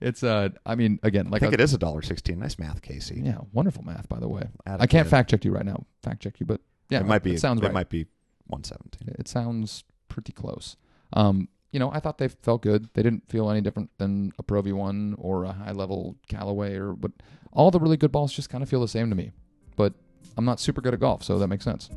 it's 0.00 0.22
uh, 0.22 0.48
I 0.64 0.74
mean, 0.74 0.98
again, 1.02 1.28
like 1.28 1.42
I 1.42 1.46
think 1.46 1.52
a- 1.52 1.60
it 1.60 1.60
is 1.60 1.74
a 1.74 1.78
dollar 1.78 2.00
sixteen. 2.00 2.38
Nice 2.38 2.58
math, 2.58 2.80
Casey. 2.80 3.20
Yeah, 3.22 3.38
wonderful 3.52 3.84
math, 3.84 4.08
by 4.08 4.18
the 4.20 4.28
way. 4.28 4.44
I 4.66 4.86
can't 4.86 5.06
fact 5.06 5.28
check 5.30 5.44
you 5.44 5.52
right 5.52 5.66
now. 5.66 5.84
Fact 6.02 6.22
check 6.22 6.40
you, 6.40 6.46
but 6.46 6.62
yeah, 6.88 7.00
it 7.00 7.06
might 7.06 7.22
be. 7.22 7.34
It 7.34 7.40
sounds 7.40 7.60
It 7.60 7.64
right. 7.64 7.74
might 7.74 7.90
be 7.90 8.06
one 8.46 8.64
seventeen. 8.64 9.14
It 9.18 9.28
sounds 9.28 9.84
pretty 10.08 10.32
close. 10.32 10.76
Um, 11.12 11.48
you 11.76 11.80
know, 11.80 11.92
I 11.92 12.00
thought 12.00 12.16
they 12.16 12.28
felt 12.28 12.62
good. 12.62 12.88
They 12.94 13.02
didn't 13.02 13.28
feel 13.28 13.50
any 13.50 13.60
different 13.60 13.90
than 13.98 14.32
a 14.38 14.42
Pro 14.42 14.62
V1 14.62 15.16
or 15.18 15.44
a 15.44 15.52
high 15.52 15.72
level 15.72 16.16
Callaway 16.26 16.74
or 16.74 16.94
what. 16.94 17.12
all 17.52 17.70
the 17.70 17.78
really 17.78 17.98
good 17.98 18.10
balls 18.10 18.32
just 18.32 18.48
kind 18.48 18.62
of 18.62 18.70
feel 18.70 18.80
the 18.80 18.88
same 18.88 19.10
to 19.10 19.14
me. 19.14 19.30
But 19.76 19.92
I'm 20.38 20.46
not 20.46 20.58
super 20.58 20.80
good 20.80 20.94
at 20.94 21.00
golf, 21.00 21.22
so 21.22 21.38
that 21.38 21.48
makes 21.48 21.64
sense. 21.64 21.90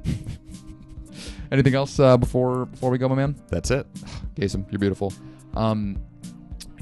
Anything 1.53 1.75
else 1.75 1.97
uh, 1.97 2.17
before 2.17 2.65
before 2.65 2.89
we 2.89 2.97
go, 2.97 3.07
my 3.07 3.15
man? 3.15 3.41
That's 3.47 3.71
it. 3.71 3.87
Jason, 4.37 4.65
you're 4.69 4.79
beautiful. 4.79 5.13
Um, 5.55 5.97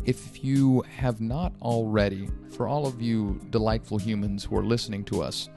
if 0.05 0.43
you 0.43 0.81
have 0.97 1.21
not 1.21 1.53
already, 1.61 2.27
for 2.49 2.67
all 2.67 2.87
of 2.87 2.99
you 2.99 3.39
delightful 3.51 3.99
humans 3.99 4.43
who 4.43 4.57
are 4.57 4.63
listening 4.63 5.03
to 5.03 5.21
us, 5.21 5.49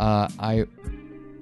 uh, 0.00 0.28
I, 0.40 0.66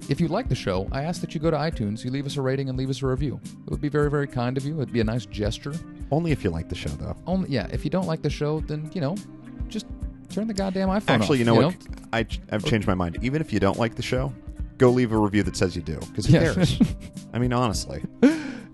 if 0.09 0.19
you 0.21 0.27
like 0.27 0.47
the 0.49 0.55
show, 0.55 0.87
I 0.91 1.03
ask 1.03 1.21
that 1.21 1.33
you 1.33 1.39
go 1.41 1.51
to 1.51 1.57
iTunes, 1.57 2.03
you 2.03 2.11
leave 2.11 2.25
us 2.25 2.37
a 2.37 2.41
rating 2.41 2.69
and 2.69 2.77
leave 2.77 2.89
us 2.89 3.01
a 3.03 3.07
review. 3.07 3.39
It 3.65 3.69
would 3.69 3.81
be 3.81 3.89
very, 3.89 4.09
very 4.09 4.27
kind 4.27 4.57
of 4.57 4.65
you. 4.65 4.75
It'd 4.81 4.93
be 4.93 5.01
a 5.01 5.03
nice 5.03 5.25
gesture. 5.25 5.73
Only 6.11 6.31
if 6.31 6.43
you 6.43 6.49
like 6.49 6.69
the 6.69 6.75
show, 6.75 6.89
though. 6.89 7.15
Only, 7.25 7.49
yeah. 7.49 7.67
If 7.71 7.83
you 7.83 7.91
don't 7.91 8.07
like 8.07 8.21
the 8.21 8.29
show, 8.29 8.61
then 8.61 8.89
you 8.93 9.01
know, 9.01 9.15
just 9.67 9.85
turn 10.29 10.47
the 10.47 10.53
goddamn 10.53 10.89
iPhone 10.89 10.95
off. 10.95 11.09
Actually, 11.09 11.39
you 11.39 11.45
know 11.45 11.55
what? 11.55 11.75
I, 12.13 12.25
I've 12.51 12.63
changed 12.65 12.87
my 12.87 12.93
mind. 12.95 13.17
Even 13.21 13.41
if 13.41 13.51
you 13.51 13.59
don't 13.59 13.77
like 13.77 13.95
the 13.95 14.01
show, 14.03 14.33
go 14.77 14.89
leave 14.89 15.11
a 15.11 15.17
review 15.17 15.43
that 15.43 15.57
says 15.57 15.75
you 15.75 15.81
do. 15.81 15.97
Because 15.99 16.25
who 16.25 16.33
Yeah. 16.33 16.53
cares? 16.53 16.79
I 17.33 17.39
mean, 17.39 17.51
honestly. 17.53 18.03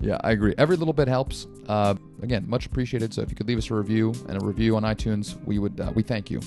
Yeah, 0.01 0.17
I 0.21 0.31
agree. 0.31 0.53
Every 0.57 0.75
little 0.75 0.93
bit 0.93 1.07
helps. 1.07 1.47
Uh, 1.67 1.95
again, 2.21 2.43
much 2.47 2.65
appreciated. 2.65 3.13
So 3.13 3.21
if 3.21 3.29
you 3.29 3.36
could 3.36 3.47
leave 3.47 3.57
us 3.57 3.71
a 3.71 3.73
review 3.75 4.13
and 4.27 4.41
a 4.41 4.45
review 4.45 4.75
on 4.75 4.84
iTunes, 4.84 5.41
we 5.45 5.59
would 5.59 5.79
uh, 5.79 5.91
we 5.95 6.03
thank 6.03 6.29
you. 6.29 6.41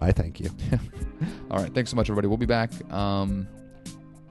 I 0.00 0.10
thank 0.12 0.40
you. 0.40 0.50
All 1.50 1.58
right. 1.62 1.72
Thanks 1.72 1.90
so 1.90 1.96
much, 1.96 2.06
everybody. 2.10 2.26
We'll 2.26 2.36
be 2.36 2.46
back. 2.46 2.70
Um, 2.92 3.46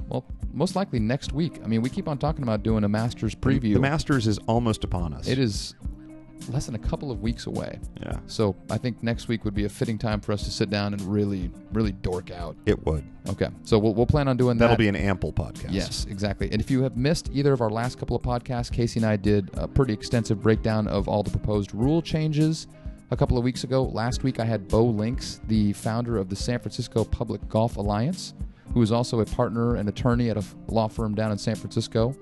well, 0.09 0.25
most 0.53 0.75
likely 0.75 0.99
next 0.99 1.31
week. 1.33 1.59
I 1.63 1.67
mean, 1.67 1.81
we 1.81 1.89
keep 1.89 2.07
on 2.07 2.17
talking 2.17 2.43
about 2.43 2.63
doing 2.63 2.83
a 2.83 2.89
Masters 2.89 3.35
preview. 3.35 3.73
The 3.73 3.79
Masters 3.79 4.27
is 4.27 4.37
almost 4.47 4.83
upon 4.83 5.13
us. 5.13 5.27
it 5.27 5.39
is 5.39 5.75
less 6.49 6.65
than 6.65 6.73
a 6.73 6.79
couple 6.79 7.11
of 7.11 7.21
weeks 7.21 7.45
away. 7.47 7.77
Yeah, 8.01 8.17
So 8.25 8.55
I 8.71 8.77
think 8.77 9.03
next 9.03 9.27
week 9.27 9.43
would 9.45 9.53
be 9.53 9.65
a 9.65 9.69
fitting 9.69 9.97
time 9.97 10.19
for 10.21 10.31
us 10.31 10.43
to 10.45 10.51
sit 10.51 10.69
down 10.69 10.93
and 10.93 11.01
really, 11.03 11.51
really 11.73 11.91
dork 11.91 12.31
out. 12.31 12.55
it 12.65 12.83
would. 12.85 13.03
Okay. 13.27 13.49
So 13.63 13.77
we'll, 13.77 13.93
we'll 13.93 14.05
plan 14.07 14.27
on 14.27 14.37
doing 14.37 14.57
That'll 14.57 14.75
that. 14.75 14.79
Will 14.79 14.85
be 14.85 14.87
an 14.87 14.95
ample 14.95 15.33
podcast. 15.33 15.67
Yes, 15.73 16.05
exactly. 16.09 16.49
And 16.51 16.59
if 16.61 16.71
you 16.71 16.81
have 16.83 16.95
missed 16.97 17.29
either 17.33 17.51
of 17.53 17.61
our 17.61 17.69
last 17.69 17.99
couple 17.99 18.15
of 18.15 18.23
podcasts, 18.23 18.71
Casey 18.71 18.99
and 18.99 19.05
I 19.05 19.17
did 19.17 19.51
a 19.55 19.67
pretty 19.67 19.93
extensive 19.93 20.41
breakdown 20.41 20.87
of 20.87 21.07
all 21.07 21.21
the 21.23 21.29
proposed 21.29 21.75
rule 21.75 22.01
changes 22.01 22.67
a 23.11 23.17
couple 23.17 23.37
of 23.37 23.43
weeks 23.43 23.63
ago. 23.65 23.83
Last 23.83 24.23
week, 24.23 24.39
I 24.39 24.45
had 24.45 24.67
Bo 24.69 24.85
Links, 24.85 25.41
the 25.47 25.73
founder 25.73 26.17
of 26.17 26.29
the 26.29 26.35
San 26.37 26.57
Francisco 26.59 27.03
Public 27.03 27.47
Golf 27.49 27.75
Alliance, 27.77 28.33
who 28.73 28.81
is 28.81 28.91
also 28.91 29.19
a 29.19 29.25
partner 29.25 29.75
and 29.75 29.89
attorney 29.89 30.29
at 30.29 30.37
a 30.37 30.43
law 30.67 30.87
firm 30.87 31.15
down 31.15 31.31
in 31.31 31.37
San 31.37 31.55
Francisco. 31.55 32.15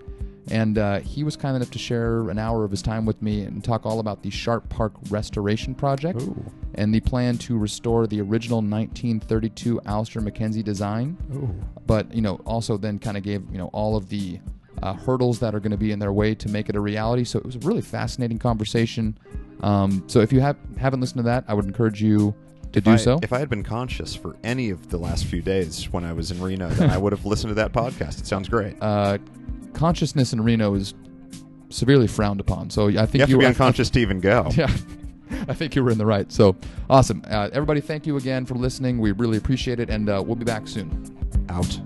And 0.50 0.78
uh, 0.78 1.00
he 1.00 1.24
was 1.24 1.36
kind 1.36 1.56
enough 1.56 1.72
to 1.72 1.80
share 1.80 2.30
an 2.30 2.39
hour 2.39 2.64
of 2.64 2.72
his 2.72 2.82
time 2.82 3.06
with 3.06 3.22
me 3.22 3.41
and 3.41 3.64
talk 3.64 3.86
all 3.86 4.00
about 4.00 4.24
the 4.24 4.30
Sharp 4.30 4.70
Park 4.70 4.93
Restoration 5.10 5.76
Project 5.76 6.22
Ooh. 6.22 6.52
and 6.76 6.93
the 6.93 7.02
plan 7.02 7.38
to 7.39 7.58
restore 7.58 8.08
the 8.08 8.22
original 8.22 8.60
1932 8.60 9.82
Alister 9.86 10.22
MacKenzie 10.22 10.64
design 10.64 11.18
Ooh. 11.36 11.54
but 11.86 12.14
you 12.14 12.22
know 12.22 12.36
also 12.45 12.78
then 12.78 12.98
kind 12.98 13.18
of 13.18 13.24
gave 13.24 13.43
you 13.52 13.58
know 13.58 13.68
all 13.74 13.98
of 13.98 14.08
the 14.08 14.39
uh, 14.84 14.93
hurdles 14.93 15.39
that 15.39 15.54
are 15.54 15.60
going 15.60 15.72
to 15.72 15.78
be 15.78 15.91
in 15.91 16.00
their 16.00 16.14
way 16.14 16.34
to 16.36 16.48
make 16.48 16.70
it 16.70 16.76
a 16.78 16.80
reality 16.80 17.26
so 17.26 17.39
it 17.39 17.45
was 17.45 17.56
a 17.56 17.60
really 17.60 17.82
fascinating 17.82 18.38
conversation 18.38 19.18
um, 19.62 20.04
so 20.08 20.20
if 20.22 20.32
you 20.32 20.39
have 20.39 20.56
haven't 20.78 21.02
listened 21.02 21.18
to 21.18 21.24
that 21.24 21.43
i 21.48 21.54
would 21.54 21.66
encourage 21.66 22.02
you 22.02 22.34
to 22.74 22.82
do 22.82 22.91
I- 22.91 22.95
so 22.97 23.20
If 23.24 23.34
I 23.34 23.39
had 23.39 23.49
been 23.49 23.63
conscious 23.63 24.15
for 24.15 24.36
any 24.43 24.70
of 24.70 24.89
the 24.89 24.97
last 24.97 25.26
few 25.26 25.41
days 25.41 25.91
when 25.91 26.03
I 26.05 26.13
was 26.13 26.32
in 26.32 26.41
Reno, 26.41 26.70
then 26.70 26.89
I 26.89 26.97
would 26.97 27.13
have 27.13 27.26
listened 27.26 27.49
to 27.51 27.55
that 27.55 27.72
podcast. 27.74 28.20
It 28.20 28.28
sounds 28.28 28.49
great. 28.49 28.76
uh, 28.82 29.18
consciousness 29.74 30.34
in 30.34 30.41
reno 30.41 30.74
is 30.74 30.95
severely 31.70 32.07
frowned 32.07 32.39
upon 32.39 32.70
so 32.70 32.88
i 32.88 33.05
think 33.05 33.13
You 33.15 33.20
have 33.20 33.28
to 33.28 33.32
you 33.32 33.38
be 33.38 33.43
were- 33.43 33.49
unconscious 33.49 33.89
to 33.91 33.99
even 33.99 34.20
go. 34.20 34.47
yeah 34.55 34.72
i 35.47 35.53
think 35.53 35.76
you 35.76 35.84
were 35.84 35.91
in 35.91 35.97
the 35.99 36.05
right 36.05 36.32
so 36.32 36.55
awesome 36.89 37.22
uh, 37.30 37.49
everybody 37.53 37.80
thank 37.82 38.07
you 38.07 38.18
again 38.18 38.45
for 38.45 38.55
listening 38.55 38.97
we 38.97 39.11
really 39.11 39.38
appreciate 39.38 39.80
it 39.80 39.89
and 39.91 40.09
uh, 40.09 40.24
we'll 40.26 40.36
be 40.38 40.45
back 40.45 40.68
soon 40.68 40.89
Out. 41.49 41.80